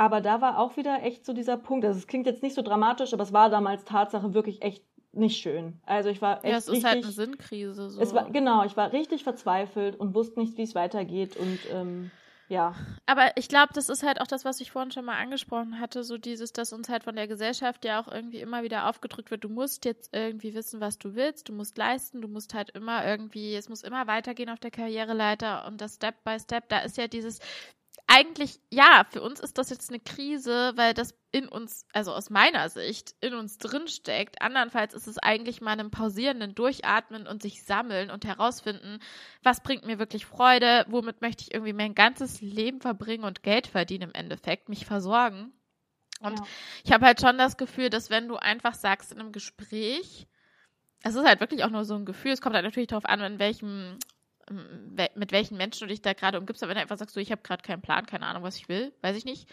[0.00, 1.84] Aber da war auch wieder echt so dieser Punkt.
[1.84, 4.82] Also es klingt jetzt nicht so dramatisch, aber es war damals Tatsache wirklich echt
[5.12, 5.78] nicht schön.
[5.84, 7.90] Also ich war echt ja, es ist richtig, halt eine Sinnkrise.
[7.90, 8.00] So.
[8.00, 12.10] Es war genau, ich war richtig verzweifelt und wusste nicht, wie es weitergeht und ähm,
[12.48, 12.74] ja.
[13.04, 16.02] Aber ich glaube, das ist halt auch das, was ich vorhin schon mal angesprochen hatte,
[16.02, 19.44] so dieses, dass uns halt von der Gesellschaft ja auch irgendwie immer wieder aufgedrückt wird,
[19.44, 23.06] du musst jetzt irgendwie wissen, was du willst, du musst leisten, du musst halt immer
[23.06, 26.96] irgendwie, es muss immer weitergehen auf der Karriereleiter und das Step by Step, da ist
[26.96, 27.40] ja dieses,
[28.12, 32.28] eigentlich, ja, für uns ist das jetzt eine Krise, weil das in uns, also aus
[32.28, 34.42] meiner Sicht, in uns drinsteckt.
[34.42, 38.98] Andernfalls ist es eigentlich mal einem pausierenden Durchatmen und sich sammeln und herausfinden,
[39.44, 43.68] was bringt mir wirklich Freude, womit möchte ich irgendwie mein ganzes Leben verbringen und Geld
[43.68, 45.52] verdienen im Endeffekt, mich versorgen.
[46.20, 46.46] Und ja.
[46.82, 50.26] ich habe halt schon das Gefühl, dass wenn du einfach sagst in einem Gespräch,
[51.04, 53.20] es ist halt wirklich auch nur so ein Gefühl, es kommt halt natürlich darauf an,
[53.20, 53.98] in welchem
[55.14, 57.30] mit welchen Menschen du dich da gerade umgibst, aber wenn du einfach sagst, so, ich
[57.30, 59.48] habe gerade keinen Plan, keine Ahnung, was ich will, weiß ich nicht,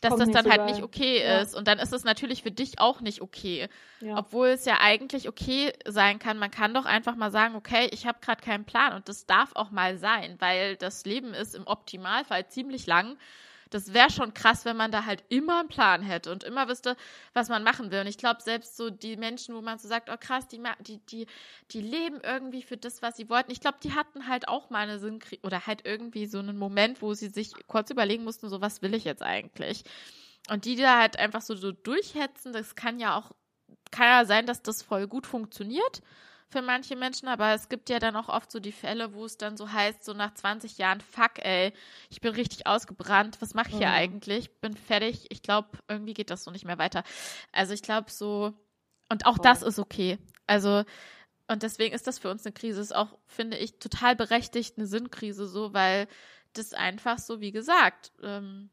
[0.00, 1.40] dass Kommt das dann halt nicht okay ja.
[1.40, 1.54] ist.
[1.54, 3.68] Und dann ist es natürlich für dich auch nicht okay.
[4.00, 4.16] Ja.
[4.16, 6.38] Obwohl es ja eigentlich okay sein kann.
[6.38, 9.50] Man kann doch einfach mal sagen, okay, ich habe gerade keinen Plan und das darf
[9.54, 13.18] auch mal sein, weil das Leben ist im Optimalfall ziemlich lang
[13.70, 16.96] das wäre schon krass, wenn man da halt immer einen Plan hätte und immer wüsste,
[17.32, 18.00] was man machen will.
[18.00, 20.98] Und ich glaube, selbst so die Menschen, wo man so sagt, oh krass, die, die,
[21.06, 21.26] die,
[21.70, 23.52] die leben irgendwie für das, was sie wollten.
[23.52, 27.00] Ich glaube, die hatten halt auch mal eine Synchri oder halt irgendwie so einen Moment,
[27.00, 29.84] wo sie sich kurz überlegen mussten, so was will ich jetzt eigentlich?
[30.48, 33.30] Und die da halt einfach so, so durchhetzen, das kann ja auch,
[33.90, 36.02] kann ja sein, dass das voll gut funktioniert
[36.50, 39.38] für manche Menschen, aber es gibt ja dann auch oft so die Fälle, wo es
[39.38, 41.72] dann so heißt, so nach 20 Jahren, fuck, ey,
[42.10, 43.94] ich bin richtig ausgebrannt, was mache ich hier mhm.
[43.94, 44.60] eigentlich?
[44.60, 47.04] Bin fertig, ich glaube, irgendwie geht das so nicht mehr weiter.
[47.52, 48.52] Also ich glaube so,
[49.08, 49.42] und auch oh.
[49.42, 50.18] das ist okay.
[50.46, 50.84] Also,
[51.48, 54.86] und deswegen ist das für uns eine Krise, ist auch, finde ich, total berechtigt eine
[54.86, 56.08] Sinnkrise so, weil
[56.52, 58.70] das einfach so, wie gesagt, ähm,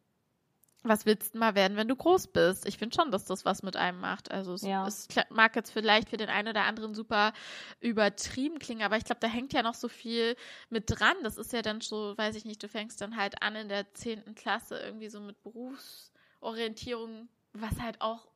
[0.84, 2.68] was willst du mal werden, wenn du groß bist?
[2.68, 4.32] Ich finde schon, dass das was mit einem macht.
[4.32, 4.86] Also es, ja.
[4.88, 7.34] es, mag jetzt vielleicht für den einen oder anderen super
[7.80, 10.36] übertrieben klingen, aber ich glaube, da hängt ja noch so viel
[10.70, 11.16] mit dran.
[11.24, 13.94] Das ist ja dann so, weiß ich nicht, du fängst dann halt an in der
[13.94, 18.28] zehnten Klasse irgendwie so mit Berufsorientierung, was halt auch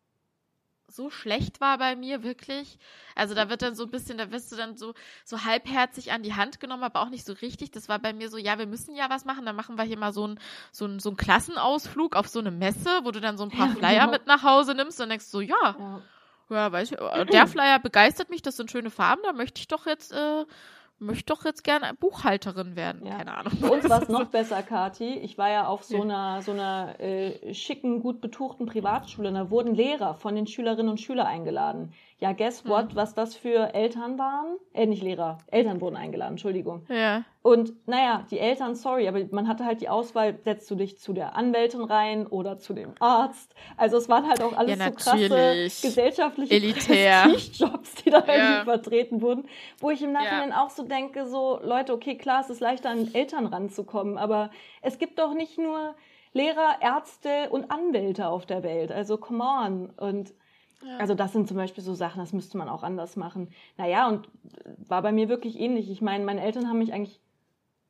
[0.92, 2.78] so schlecht war bei mir, wirklich.
[3.16, 4.94] Also da wird dann so ein bisschen, da wirst du dann so,
[5.26, 7.72] so halbherzig an die Hand genommen, aber auch nicht so richtig.
[7.72, 9.98] Das war bei mir so, ja, wir müssen ja was machen, dann machen wir hier
[9.98, 10.40] mal so einen
[10.72, 13.70] so ein, so ein Klassenausflug auf so eine Messe, wo du dann so ein paar
[13.70, 14.08] Flyer ja.
[14.08, 16.02] mit nach Hause nimmst und denkst so, ja, ja,
[16.50, 16.98] ja weiß ich,
[17.32, 20.46] der Flyer begeistert mich, das sind schöne Farben, da möchte ich doch jetzt äh,
[21.02, 23.06] möchte doch jetzt gerne Buchhalterin werden.
[23.06, 23.18] Ja.
[23.18, 23.54] Keine Ahnung.
[23.70, 25.16] Uns war es noch besser, Kati.
[25.16, 29.30] Ich war ja auf so einer, so einer äh, schicken, gut betuchten Privatschule.
[29.30, 31.94] Und da wurden Lehrer von den Schülerinnen und Schülern eingeladen.
[32.20, 32.96] Ja, guess what, hm.
[32.96, 34.58] was das für Eltern waren?
[34.74, 35.40] Äh, nicht Lehrer.
[35.48, 36.86] Eltern wurden eingeladen, Entschuldigung.
[36.88, 37.24] Ja.
[37.42, 41.14] Und naja, die Eltern, sorry, aber man hatte halt die Auswahl, setzt du dich zu
[41.14, 43.56] der Anwältin rein oder zu dem Arzt.
[43.76, 46.56] Also es waren halt auch alles ja, so krasse gesellschaftliche
[47.54, 48.44] Jobs, die da ja.
[48.44, 49.48] irgendwie vertreten wurden.
[49.80, 50.64] Wo ich im Nachhinein ja.
[50.64, 54.52] auch so denke, so, Leute, okay, klar, es ist leichter an Eltern ranzukommen, aber
[54.82, 55.96] es gibt doch nicht nur
[56.34, 58.92] Lehrer, Ärzte und Anwälte auf der Welt.
[58.92, 59.90] Also come on.
[59.98, 60.34] Und
[60.84, 60.98] ja.
[60.98, 63.50] Also das sind zum Beispiel so Sachen, das müsste man auch anders machen.
[63.78, 64.28] Naja, und
[64.88, 65.92] war bei mir wirklich ähnlich.
[65.92, 67.20] Ich meine, meine Eltern haben mich eigentlich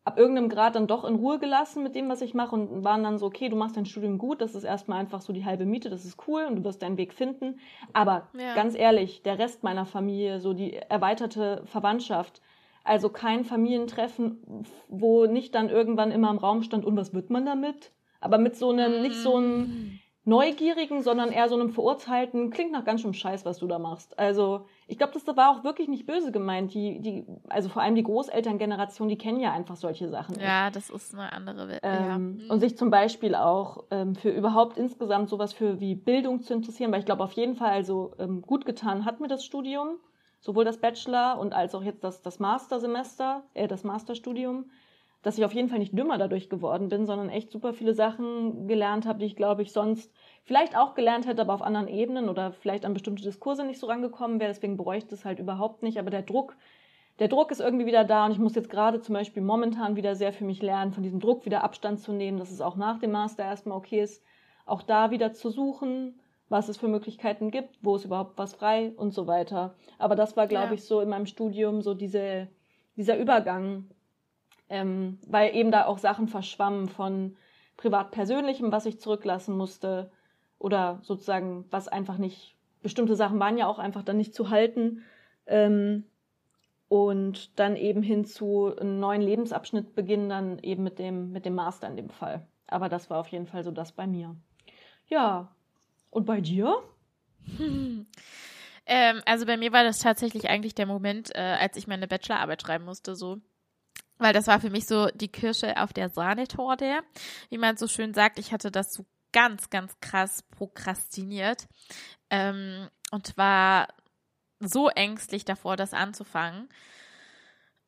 [0.04, 3.04] ab irgendeinem Grad dann doch in Ruhe gelassen mit dem, was ich mache und waren
[3.04, 5.66] dann so, okay, du machst dein Studium gut, das ist erstmal einfach so die halbe
[5.66, 7.60] Miete, das ist cool und du wirst deinen Weg finden.
[7.94, 8.56] Aber ja.
[8.56, 12.42] ganz ehrlich, der Rest meiner Familie, so die erweiterte Verwandtschaft,
[12.84, 17.46] also kein Familientreffen, wo nicht dann irgendwann immer im Raum stand, und was wird man
[17.46, 17.92] damit?
[18.20, 20.00] Aber mit so einem, nicht so einem mm.
[20.24, 24.20] Neugierigen, sondern eher so einem Verurteilten, klingt nach ganz schön Scheiß, was du da machst.
[24.20, 26.76] Also, ich glaube, das war auch wirklich nicht böse gemeint.
[26.76, 30.40] Die, die, also vor allem die Großelterngeneration, die kennen ja einfach solche Sachen.
[30.40, 30.76] Ja, nicht.
[30.76, 31.80] das ist eine andere Welt.
[31.82, 32.18] Ähm, ja.
[32.20, 32.52] Mhm.
[32.52, 36.92] Und sich zum Beispiel auch ähm, für überhaupt insgesamt sowas für wie Bildung zu interessieren,
[36.92, 39.98] weil ich glaube auf jeden Fall, also ähm, gut getan hat mir das Studium,
[40.40, 44.66] sowohl das Bachelor und als auch jetzt das, das Mastersemester, äh, das Masterstudium
[45.22, 48.68] dass ich auf jeden Fall nicht dümmer dadurch geworden bin, sondern echt super viele Sachen
[48.68, 50.12] gelernt habe, die ich glaube ich sonst
[50.44, 53.88] vielleicht auch gelernt hätte, aber auf anderen Ebenen oder vielleicht an bestimmte Diskurse nicht so
[53.88, 54.52] rangekommen wäre.
[54.52, 56.00] Deswegen bräuchte ich das halt überhaupt nicht.
[56.00, 56.56] Aber der Druck,
[57.20, 60.16] der Druck ist irgendwie wieder da und ich muss jetzt gerade zum Beispiel momentan wieder
[60.16, 63.00] sehr für mich lernen, von diesem Druck wieder Abstand zu nehmen, dass es auch nach
[63.00, 64.24] dem Master erstmal okay ist,
[64.66, 66.20] auch da wieder zu suchen,
[66.50, 69.76] was es für Möglichkeiten gibt, wo ist überhaupt was frei und so weiter.
[70.00, 70.74] Aber das war, glaube ja.
[70.74, 72.50] ich, so in meinem Studium so diese,
[72.98, 73.86] dieser Übergang
[74.72, 77.36] ähm, weil eben da auch Sachen verschwammen von
[77.76, 80.12] privat-persönlichem, was ich zurücklassen musste
[80.60, 85.04] oder sozusagen, was einfach nicht, bestimmte Sachen waren ja auch einfach dann nicht zu halten.
[85.46, 86.06] Ähm,
[86.88, 91.56] und dann eben hin zu einem neuen Lebensabschnitt beginnen, dann eben mit dem, mit dem
[91.56, 92.48] Master in dem Fall.
[92.68, 94.36] Aber das war auf jeden Fall so das bei mir.
[95.08, 95.54] Ja,
[96.10, 96.82] und bei dir?
[97.58, 98.08] Hm.
[98.88, 102.64] Ähm, also bei mir war das tatsächlich eigentlich der Moment, äh, als ich meine Bachelorarbeit
[102.64, 103.38] schreiben musste, so.
[104.22, 107.00] Weil das war für mich so die Kirsche auf der Sahnetorte.
[107.50, 111.68] Wie man so schön sagt, ich hatte das so ganz, ganz krass prokrastiniert
[112.30, 113.88] ähm, und war
[114.60, 116.70] so ängstlich davor, das anzufangen.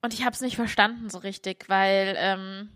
[0.01, 2.69] Und ich habe es nicht verstanden so richtig, weil ähm,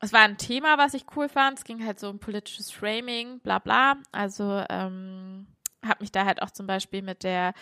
[0.00, 1.58] es war ein Thema, was ich cool fand.
[1.58, 3.96] Es ging halt so um politisches Framing, bla bla.
[4.12, 5.46] Also ähm,
[5.86, 7.54] habe mich da halt auch zum Beispiel mit der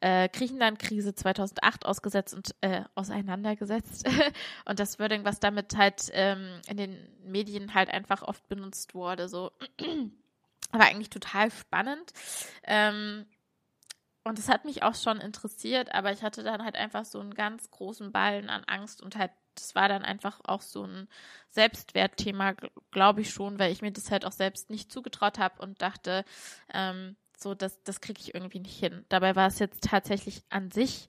[0.00, 4.08] äh, Griechenland-Krise 2008 ausgesetzt und äh, auseinandergesetzt.
[4.64, 9.28] und das Wording, was damit halt ähm, in den Medien halt einfach oft benutzt wurde,
[9.28, 9.52] so
[10.72, 12.12] war eigentlich total spannend.
[12.64, 13.26] Ähm,
[14.22, 17.34] und es hat mich auch schon interessiert, aber ich hatte dann halt einfach so einen
[17.34, 21.08] ganz großen Ballen an Angst und halt, das war dann einfach auch so ein
[21.48, 22.52] Selbstwertthema,
[22.90, 26.24] glaube ich schon, weil ich mir das halt auch selbst nicht zugetraut habe und dachte,
[26.72, 29.04] ähm, so, das, das kriege ich irgendwie nicht hin.
[29.08, 31.08] Dabei war es jetzt tatsächlich an sich,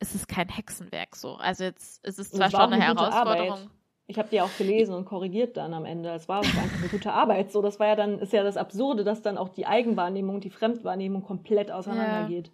[0.00, 1.34] ist es kein Hexenwerk so.
[1.36, 3.50] Also jetzt ist es zwar schon eine, eine Herausforderung.
[3.52, 3.70] Arbeit.
[4.10, 6.10] Ich habe die auch gelesen und korrigiert dann am Ende.
[6.14, 7.52] Es war einfach eine gute Arbeit.
[7.52, 10.44] So, das war ja dann, ist ja das Absurde, dass dann auch die Eigenwahrnehmung und
[10.44, 12.46] die Fremdwahrnehmung komplett auseinandergeht.
[12.46, 12.52] Ja.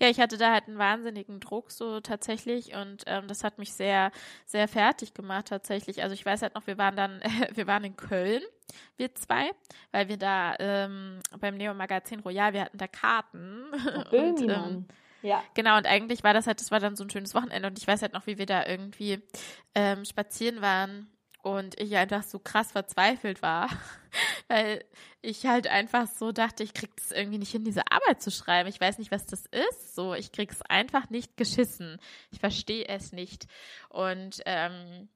[0.00, 3.72] Ja, ich hatte da halt einen wahnsinnigen Druck so tatsächlich und ähm, das hat mich
[3.72, 4.12] sehr,
[4.46, 6.02] sehr fertig gemacht tatsächlich.
[6.02, 8.42] Also ich weiß halt noch, wir waren dann, äh, wir waren in Köln,
[8.96, 9.50] wir zwei,
[9.92, 13.64] weil wir da ähm, beim Neo Magazin Royal, wir hatten da Karten.
[14.12, 14.86] Oh, und, ähm,
[15.22, 15.42] ja.
[15.54, 17.86] Genau, und eigentlich war das halt, das war dann so ein schönes Wochenende und ich
[17.86, 19.20] weiß halt noch, wie wir da irgendwie
[19.74, 21.08] ähm, spazieren waren
[21.42, 23.68] und ich einfach so krass verzweifelt war,
[24.48, 24.84] weil
[25.22, 28.68] ich halt einfach so dachte, ich krieg das irgendwie nicht hin, diese Arbeit zu schreiben.
[28.68, 29.94] Ich weiß nicht, was das ist.
[29.94, 31.98] So, ich krieg's einfach nicht geschissen.
[32.30, 33.46] Ich verstehe es nicht.
[33.88, 35.08] Und ähm,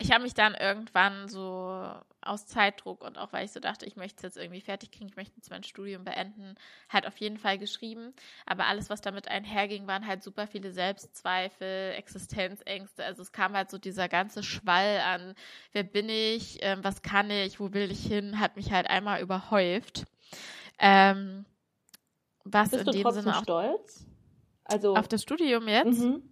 [0.00, 3.96] ich habe mich dann irgendwann so aus Zeitdruck und auch weil ich so dachte, ich
[3.96, 6.54] möchte es jetzt irgendwie fertig kriegen, ich möchte jetzt mein Studium beenden,
[6.88, 8.14] halt auf jeden Fall geschrieben.
[8.46, 13.04] Aber alles, was damit einherging, waren halt super viele Selbstzweifel, Existenzängste.
[13.04, 15.34] Also es kam halt so dieser ganze Schwall an,
[15.72, 19.20] wer bin ich, ähm, was kann ich, wo will ich hin, hat mich halt einmal
[19.20, 20.06] überhäuft.
[20.78, 21.44] Ähm,
[22.44, 24.06] was Bist in dem Sinne auch stolz?
[24.64, 26.00] Also auf das Studium jetzt?
[26.00, 26.22] Mhm.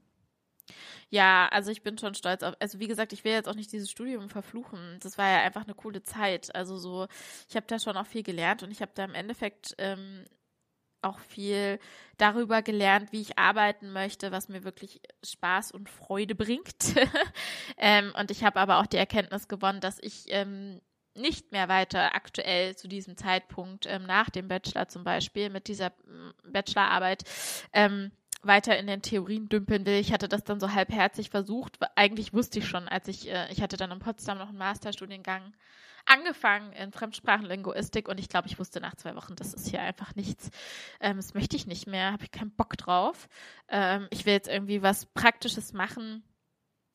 [1.11, 3.73] Ja, also ich bin schon stolz auf, also wie gesagt, ich will jetzt auch nicht
[3.73, 4.99] dieses Studium verfluchen.
[5.01, 6.55] Das war ja einfach eine coole Zeit.
[6.55, 7.07] Also so,
[7.49, 10.25] ich habe da schon auch viel gelernt und ich habe da im Endeffekt ähm,
[11.01, 11.79] auch viel
[12.19, 16.95] darüber gelernt, wie ich arbeiten möchte, was mir wirklich Spaß und Freude bringt.
[17.79, 20.81] ähm, und ich habe aber auch die Erkenntnis gewonnen, dass ich ähm,
[21.15, 25.93] nicht mehr weiter aktuell zu diesem Zeitpunkt ähm, nach dem Bachelor zum Beispiel mit dieser
[26.45, 27.25] Bachelorarbeit
[27.73, 28.13] ähm,
[28.43, 29.95] weiter in den Theorien dümpeln will.
[29.95, 31.79] Ich hatte das dann so halbherzig versucht.
[31.97, 35.53] Eigentlich wusste ich schon, als ich, äh, ich hatte dann in Potsdam noch einen Masterstudiengang
[36.07, 40.15] angefangen in Fremdsprachenlinguistik und ich glaube, ich wusste nach zwei Wochen, das ist hier einfach
[40.15, 40.51] nichts.
[41.01, 43.29] Ähm, das möchte ich nicht mehr, habe ich keinen Bock drauf.
[43.69, 46.23] Ähm, ich will jetzt irgendwie was Praktisches machen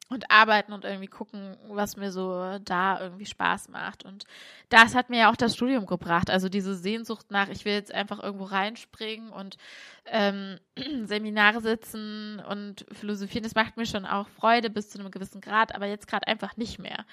[0.10, 4.04] und arbeiten und irgendwie gucken, was mir so da irgendwie Spaß macht.
[4.04, 4.26] Und
[4.70, 6.30] das hat mir ja auch das Studium gebracht.
[6.30, 9.58] Also diese Sehnsucht nach, ich will jetzt einfach irgendwo reinspringen und
[10.06, 10.60] ähm,
[11.06, 15.74] Seminare sitzen und philosophieren, das macht mir schon auch Freude bis zu einem gewissen Grad,
[15.74, 17.06] aber jetzt gerade einfach nicht mehr.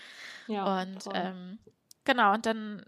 [0.49, 1.59] Ja, und ähm,
[2.05, 2.85] genau, und dann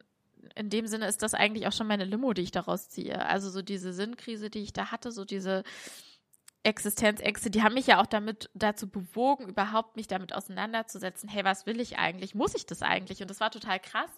[0.57, 3.25] in dem Sinne ist das eigentlich auch schon meine Limo, die ich daraus ziehe.
[3.25, 5.63] Also so diese Sinnkrise, die ich da hatte, so diese
[6.65, 11.29] Existenzängste, die haben mich ja auch damit dazu bewogen, überhaupt mich damit auseinanderzusetzen.
[11.29, 12.35] Hey, was will ich eigentlich?
[12.35, 13.21] Muss ich das eigentlich?
[13.21, 14.11] Und das war total krass,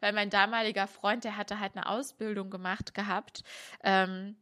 [0.00, 3.44] weil mein damaliger Freund, der hatte halt eine Ausbildung gemacht gehabt.
[3.84, 4.36] Ähm,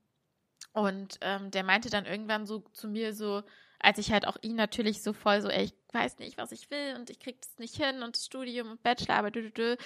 [0.73, 3.43] und ähm, der meinte dann irgendwann so zu mir so,
[3.79, 6.71] als ich halt auch ihn natürlich so voll so, ey, ich weiß nicht, was ich
[6.71, 9.77] will und ich krieg das nicht hin und das Studium und Bachelorarbeit, dü, dü, dü,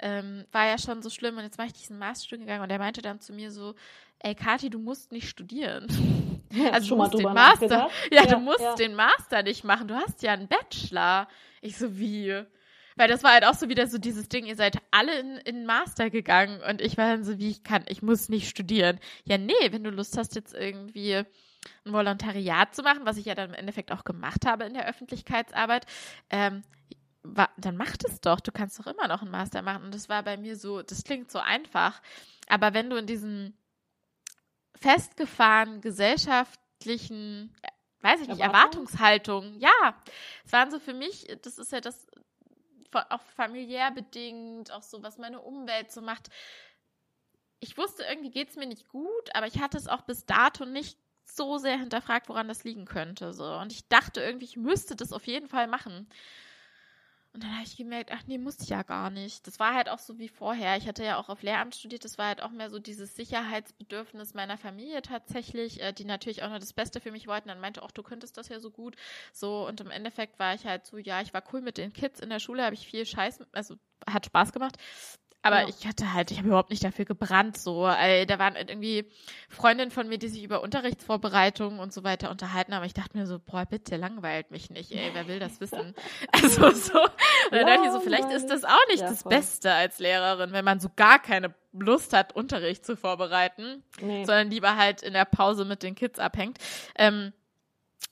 [0.00, 3.02] ähm, war ja schon so schlimm und jetzt mache ich diesen Masterstudiengang und er meinte
[3.02, 3.74] dann zu mir so,
[4.18, 5.86] ey, Kathi, du musst nicht studieren.
[6.72, 8.74] also du musst den Master, ja, ja, du musst ja.
[8.74, 11.28] den Master nicht machen, du hast ja einen Bachelor.
[11.60, 12.44] Ich so, wie?
[12.96, 15.66] Weil das war halt auch so wieder so dieses Ding, ihr seid alle in, in
[15.66, 18.98] Master gegangen und ich war dann so, wie ich kann, ich muss nicht studieren.
[19.24, 21.14] Ja, nee, wenn du Lust hast, jetzt irgendwie
[21.84, 24.88] ein Volontariat zu machen, was ich ja dann im Endeffekt auch gemacht habe in der
[24.88, 25.86] Öffentlichkeitsarbeit,
[26.30, 26.62] ähm,
[27.22, 28.40] war, dann mach das doch.
[28.40, 29.84] Du kannst doch immer noch einen Master machen.
[29.84, 32.02] Und das war bei mir so, das klingt so einfach.
[32.48, 33.56] Aber wenn du in diesen
[34.80, 37.54] festgefahrenen gesellschaftlichen
[38.02, 39.54] weiß ich nicht, Erwartungshaltung.
[39.58, 39.94] Ja,
[40.44, 42.06] es waren so für mich, das ist ja das
[42.92, 46.28] auch familiär bedingt, auch so, was meine Umwelt so macht.
[47.60, 50.66] Ich wusste, irgendwie geht es mir nicht gut, aber ich hatte es auch bis dato
[50.66, 53.32] nicht so sehr hinterfragt, woran das liegen könnte.
[53.32, 53.44] So.
[53.54, 56.08] Und ich dachte irgendwie, ich müsste das auf jeden Fall machen.
[57.34, 59.46] Und dann habe ich gemerkt, ach nee, musste ich ja gar nicht.
[59.46, 60.76] Das war halt auch so wie vorher.
[60.76, 62.04] Ich hatte ja auch auf Lehramt studiert.
[62.04, 66.50] Das war halt auch mehr so dieses Sicherheitsbedürfnis meiner Familie tatsächlich, äh, die natürlich auch
[66.50, 67.48] nur das Beste für mich wollten.
[67.48, 68.96] Dann meinte auch, du könntest das ja so gut.
[69.32, 72.20] So, und im Endeffekt war ich halt so, ja, ich war cool mit den Kids
[72.20, 73.76] in der Schule, habe ich viel Scheiß, also
[74.06, 74.76] hat Spaß gemacht.
[75.42, 75.68] Aber ja.
[75.68, 77.56] ich hatte halt, ich habe überhaupt nicht dafür gebrannt.
[77.56, 79.10] So, äh, da waren irgendwie
[79.48, 82.84] Freundinnen von mir, die sich über Unterrichtsvorbereitungen und so weiter unterhalten haben.
[82.84, 85.94] Ich dachte mir so, boah, bitte langweilt mich nicht, ey, wer will das wissen?
[86.32, 87.02] also so.
[87.02, 87.10] Und
[87.50, 90.64] dann dachte ich so, vielleicht ist das auch nicht ja, das Beste als Lehrerin, wenn
[90.64, 94.24] man so gar keine Lust hat, Unterricht zu vorbereiten, nee.
[94.24, 96.58] sondern lieber halt in der Pause mit den Kids abhängt.
[96.96, 97.32] Ähm,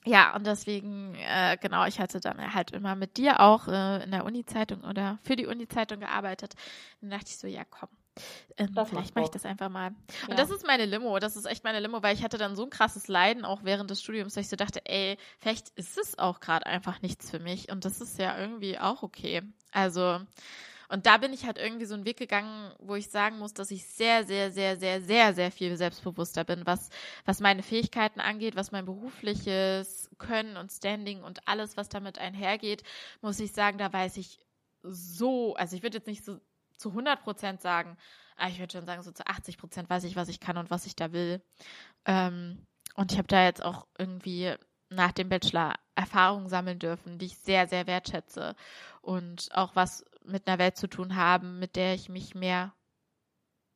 [0.05, 4.11] ja, und deswegen, äh, genau, ich hatte dann halt immer mit dir auch äh, in
[4.11, 6.55] der Uni-Zeitung oder für die Uni-Zeitung gearbeitet.
[7.01, 7.89] Dann dachte ich so, ja, komm.
[8.57, 9.87] Ähm, vielleicht mache ich das einfach mal.
[9.87, 10.35] Und ja.
[10.35, 12.69] das ist meine Limo, das ist echt meine Limo, weil ich hatte dann so ein
[12.69, 16.39] krasses Leiden auch während des Studiums, dass ich so dachte, ey, vielleicht ist es auch
[16.39, 19.43] gerade einfach nichts für mich und das ist ja irgendwie auch okay.
[19.71, 20.19] Also
[20.91, 23.71] und da bin ich halt irgendwie so einen Weg gegangen, wo ich sagen muss, dass
[23.71, 26.89] ich sehr, sehr, sehr, sehr, sehr, sehr viel selbstbewusster bin, was,
[27.23, 32.83] was meine Fähigkeiten angeht, was mein berufliches Können und Standing und alles, was damit einhergeht,
[33.21, 34.39] muss ich sagen, da weiß ich
[34.83, 36.41] so, also ich würde jetzt nicht so
[36.75, 37.95] zu 100 Prozent sagen,
[38.35, 40.71] aber ich würde schon sagen, so zu 80 Prozent weiß ich, was ich kann und
[40.71, 41.41] was ich da will.
[42.05, 42.65] Ähm,
[42.95, 44.55] und ich habe da jetzt auch irgendwie
[44.89, 48.55] nach dem Bachelor Erfahrungen sammeln dürfen, die ich sehr, sehr wertschätze
[49.01, 52.73] und auch was mit einer Welt zu tun haben, mit der ich mich mehr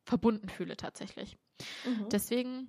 [0.04, 1.36] verbunden fühle tatsächlich.
[1.84, 2.08] Mhm.
[2.10, 2.68] Deswegen,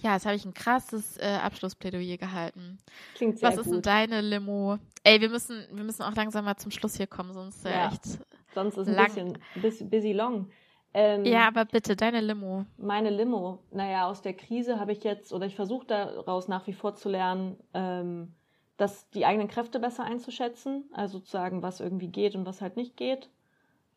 [0.00, 2.78] ja, jetzt habe ich ein krasses äh, Abschlussplädoyer gehalten.
[3.14, 4.78] Klingt sehr Was ist denn deine Limo?
[5.02, 7.88] Ey, wir müssen, wir müssen auch langsam mal zum Schluss hier kommen, sonst ja.
[7.88, 8.20] echt.
[8.54, 9.16] Sonst ist lang.
[9.16, 10.50] ein bisschen busy long.
[10.92, 12.66] Ähm, ja, aber bitte, deine Limo.
[12.76, 13.62] Meine Limo.
[13.70, 17.08] Naja, aus der Krise habe ich jetzt, oder ich versuche daraus nach wie vor zu
[17.08, 18.34] lernen, ähm,
[18.80, 22.76] dass die eigenen Kräfte besser einzuschätzen, also zu sagen, was irgendwie geht und was halt
[22.76, 23.28] nicht geht.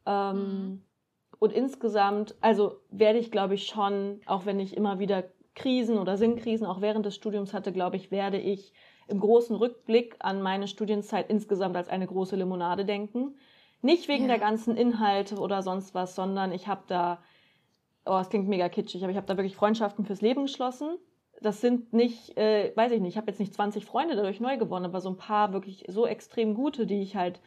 [0.05, 0.81] Ähm, mhm.
[1.39, 5.23] Und insgesamt, also werde ich, glaube ich, schon, auch wenn ich immer wieder
[5.55, 8.73] Krisen oder Sinnkrisen auch während des Studiums hatte, glaube ich, werde ich
[9.07, 13.35] im großen Rückblick an meine Studienzeit insgesamt als eine große Limonade denken.
[13.81, 14.31] Nicht wegen ja.
[14.31, 17.23] der ganzen Inhalte oder sonst was, sondern ich habe da,
[18.05, 20.97] oh, es klingt mega kitschig, aber ich habe da wirklich Freundschaften fürs Leben geschlossen.
[21.41, 24.57] Das sind nicht, äh, weiß ich nicht, ich habe jetzt nicht 20 Freunde dadurch neu
[24.57, 27.41] gewonnen, aber so ein paar wirklich so extrem gute, die ich halt,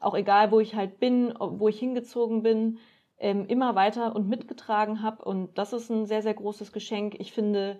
[0.00, 2.78] auch egal wo ich halt bin, wo ich hingezogen bin,
[3.18, 5.24] ähm, immer weiter und mitgetragen habe.
[5.24, 7.16] Und das ist ein sehr, sehr großes Geschenk.
[7.18, 7.78] Ich finde,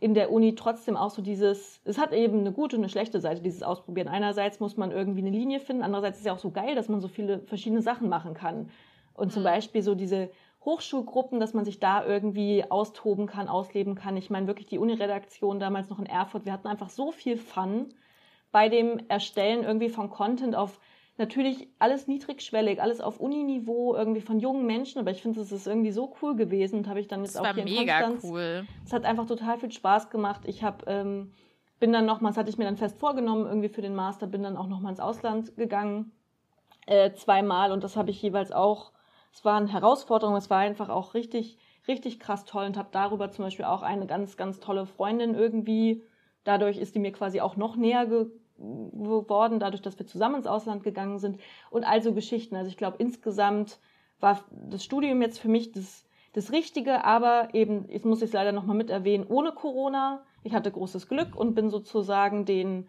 [0.00, 3.20] in der Uni trotzdem auch so dieses, es hat eben eine gute und eine schlechte
[3.20, 4.08] Seite, dieses Ausprobieren.
[4.08, 6.88] Einerseits muss man irgendwie eine Linie finden, andererseits ist es ja auch so geil, dass
[6.88, 8.70] man so viele verschiedene Sachen machen kann.
[9.14, 9.48] Und zum mhm.
[9.48, 10.30] Beispiel so diese
[10.64, 14.16] Hochschulgruppen, dass man sich da irgendwie austoben kann, ausleben kann.
[14.16, 17.94] Ich meine wirklich die Uni-Redaktion damals noch in Erfurt, wir hatten einfach so viel Fun
[18.52, 20.78] bei dem Erstellen irgendwie von Content auf
[21.20, 25.66] natürlich alles niedrigschwellig, alles auf Uniniveau, irgendwie von jungen Menschen, aber ich finde, es ist
[25.66, 28.24] irgendwie so cool gewesen und habe ich dann jetzt das auch hier in Konstanz.
[28.24, 28.66] Cool.
[28.84, 30.42] Es hat einfach total viel Spaß gemacht.
[30.46, 31.32] Ich habe ähm,
[31.78, 34.56] bin dann nochmals, hatte ich mir dann fest vorgenommen, irgendwie für den Master, bin dann
[34.56, 36.12] auch nochmal ins Ausland gegangen,
[36.86, 38.92] äh, zweimal und das habe ich jeweils auch,
[39.32, 41.58] es waren Herausforderungen, es war einfach auch richtig,
[41.88, 46.02] richtig krass toll und habe darüber zum Beispiel auch eine ganz, ganz tolle Freundin irgendwie,
[46.44, 48.26] dadurch ist die mir quasi auch noch näher ge
[48.62, 52.56] geworden, dadurch, dass wir zusammen ins Ausland gegangen sind und also Geschichten.
[52.56, 53.78] Also ich glaube, insgesamt
[54.20, 56.04] war das Studium jetzt für mich das,
[56.34, 60.22] das Richtige, aber eben, jetzt muss ich es leider nochmal mit erwähnen, ohne Corona.
[60.42, 62.86] Ich hatte großes Glück und bin sozusagen den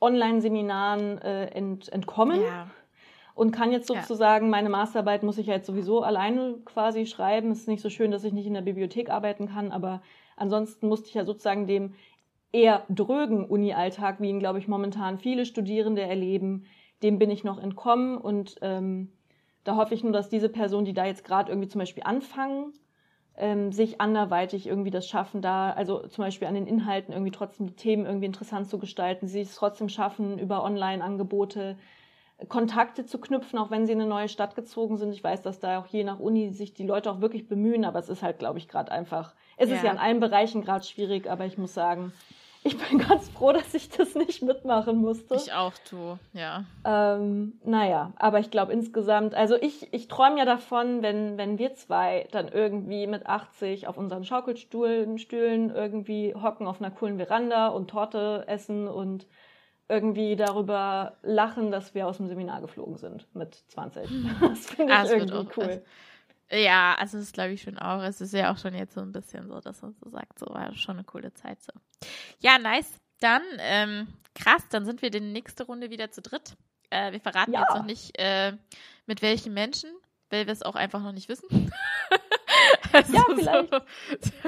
[0.00, 2.40] Online-Seminaren äh, ent, entkommen.
[2.42, 2.68] Ja.
[3.38, 4.50] Und kann jetzt sozusagen, ja.
[4.50, 7.52] meine Masterarbeit muss ich ja jetzt sowieso alleine quasi schreiben.
[7.52, 10.02] Es ist nicht so schön, dass ich nicht in der Bibliothek arbeiten kann, aber
[10.34, 11.94] ansonsten musste ich ja sozusagen dem
[12.50, 16.64] eher drögen Uni-Alltag, wie ihn, glaube ich, momentan viele Studierende erleben,
[17.04, 19.12] dem bin ich noch entkommen und ähm,
[19.62, 22.72] da hoffe ich nur, dass diese Personen, die da jetzt gerade irgendwie zum Beispiel anfangen,
[23.36, 27.68] ähm, sich anderweitig irgendwie das schaffen, da, also zum Beispiel an den Inhalten irgendwie trotzdem
[27.68, 31.76] die Themen irgendwie interessant zu gestalten, sie es trotzdem schaffen, über Online-Angebote
[32.46, 35.12] Kontakte zu knüpfen, auch wenn sie in eine neue Stadt gezogen sind.
[35.12, 37.98] Ich weiß, dass da auch je nach Uni sich die Leute auch wirklich bemühen, aber
[37.98, 39.76] es ist halt, glaube ich, gerade einfach, es ja.
[39.76, 42.12] ist ja in allen Bereichen gerade schwierig, aber ich muss sagen,
[42.62, 45.34] ich bin ganz froh, dass ich das nicht mitmachen musste.
[45.34, 46.64] Ich auch, du, ja.
[46.84, 51.74] Ähm, naja, aber ich glaube insgesamt, also ich, ich träume ja davon, wenn, wenn wir
[51.74, 57.68] zwei dann irgendwie mit 80 auf unseren Schaukelstühlen Stühlen irgendwie hocken auf einer coolen Veranda
[57.68, 59.26] und Torte essen und
[59.88, 64.08] irgendwie darüber lachen, dass wir aus dem Seminar geflogen sind mit 20.
[64.40, 65.82] Das finde ich ah, irgendwie cool.
[66.50, 68.02] Ja, also das glaube ich schon auch.
[68.02, 70.46] Es ist ja auch schon jetzt so ein bisschen so, dass man so sagt, so
[70.46, 71.72] war schon eine coole Zeit so.
[72.40, 73.00] Ja, nice.
[73.20, 76.56] Dann, ähm, krass, dann sind wir die nächste Runde wieder zu dritt.
[76.90, 77.60] Äh, wir verraten ja.
[77.60, 78.52] jetzt noch nicht, äh,
[79.06, 79.90] mit welchen Menschen,
[80.30, 81.48] weil wir es auch einfach noch nicht wissen.
[82.92, 83.70] also ja, vielleicht.
[83.70, 83.80] So,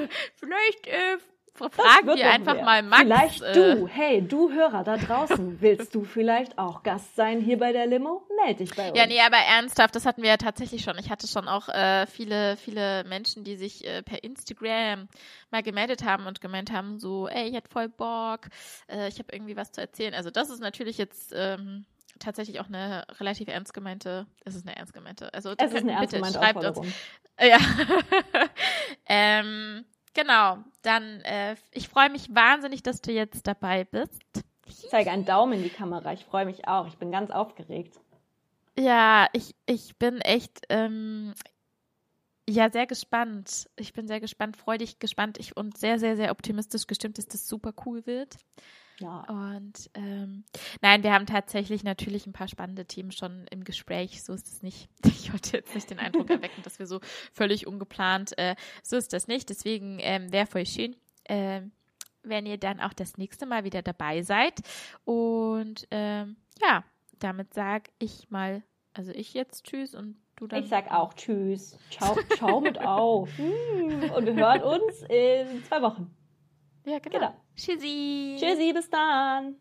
[0.37, 1.19] vielleicht äh,
[1.55, 2.65] fragen wir einfach mehr.
[2.65, 3.03] mal Max.
[3.03, 7.59] Vielleicht äh, du, hey, du Hörer da draußen, willst du vielleicht auch Gast sein hier
[7.59, 8.27] bei der Limo?
[8.45, 8.99] Meld dich bei uns.
[8.99, 10.99] Ja, nee, aber ernsthaft, das hatten wir ja tatsächlich schon.
[10.99, 15.09] Ich hatte schon auch äh, viele, viele Menschen, die sich äh, per Instagram
[15.51, 18.49] mal gemeldet haben und gemeint haben, so, ey, ich hätte voll Bock,
[18.89, 20.15] äh, ich habe irgendwie was zu erzählen.
[20.15, 21.85] Also das ist natürlich jetzt ähm,
[22.21, 25.93] tatsächlich auch eine relativ ernst gemeinte, es ist eine ernst gemeinte, also es ist eine
[25.93, 26.95] ernst bitte, schreibt uns.
[27.41, 27.59] Ja.
[29.07, 34.23] ähm, Genau, dann äh, ich freue mich wahnsinnig, dass du jetzt dabei bist.
[34.66, 36.12] Ich zeige einen Daumen in die Kamera.
[36.12, 36.87] Ich freue mich auch.
[36.87, 37.99] Ich bin ganz aufgeregt.
[38.78, 41.35] Ja, ich, ich bin echt ähm,
[42.49, 43.69] ja sehr gespannt.
[43.77, 47.49] Ich bin sehr gespannt, freudig gespannt ich, und sehr, sehr, sehr optimistisch gestimmt, dass das
[47.49, 48.37] super cool wird.
[49.01, 49.25] Ja.
[49.29, 50.45] Und ähm,
[50.83, 54.23] nein, wir haben tatsächlich natürlich ein paar spannende Themen schon im Gespräch.
[54.23, 54.89] So ist es nicht.
[55.21, 57.01] Ich wollte jetzt nicht den Eindruck erwecken, dass wir so
[57.33, 58.37] völlig ungeplant.
[58.39, 59.49] Äh, so ist das nicht.
[59.49, 61.61] Deswegen ähm, wäre voll schön, äh,
[62.23, 64.61] wenn ihr dann auch das nächste Mal wieder dabei seid.
[65.05, 66.85] Und ähm, ja,
[67.19, 68.63] damit sage ich mal,
[68.93, 70.63] also ich jetzt Tschüss und du dann.
[70.63, 71.79] Ich sag auch Tschüss.
[71.91, 73.29] Ciao, ciao mit auf.
[73.37, 76.15] Hm, und wir hören uns in zwei Wochen.
[76.85, 77.19] Ja, genau.
[77.19, 77.35] genau.
[77.57, 78.36] Tschüssi.
[78.39, 79.57] Tschüssi, bis dann.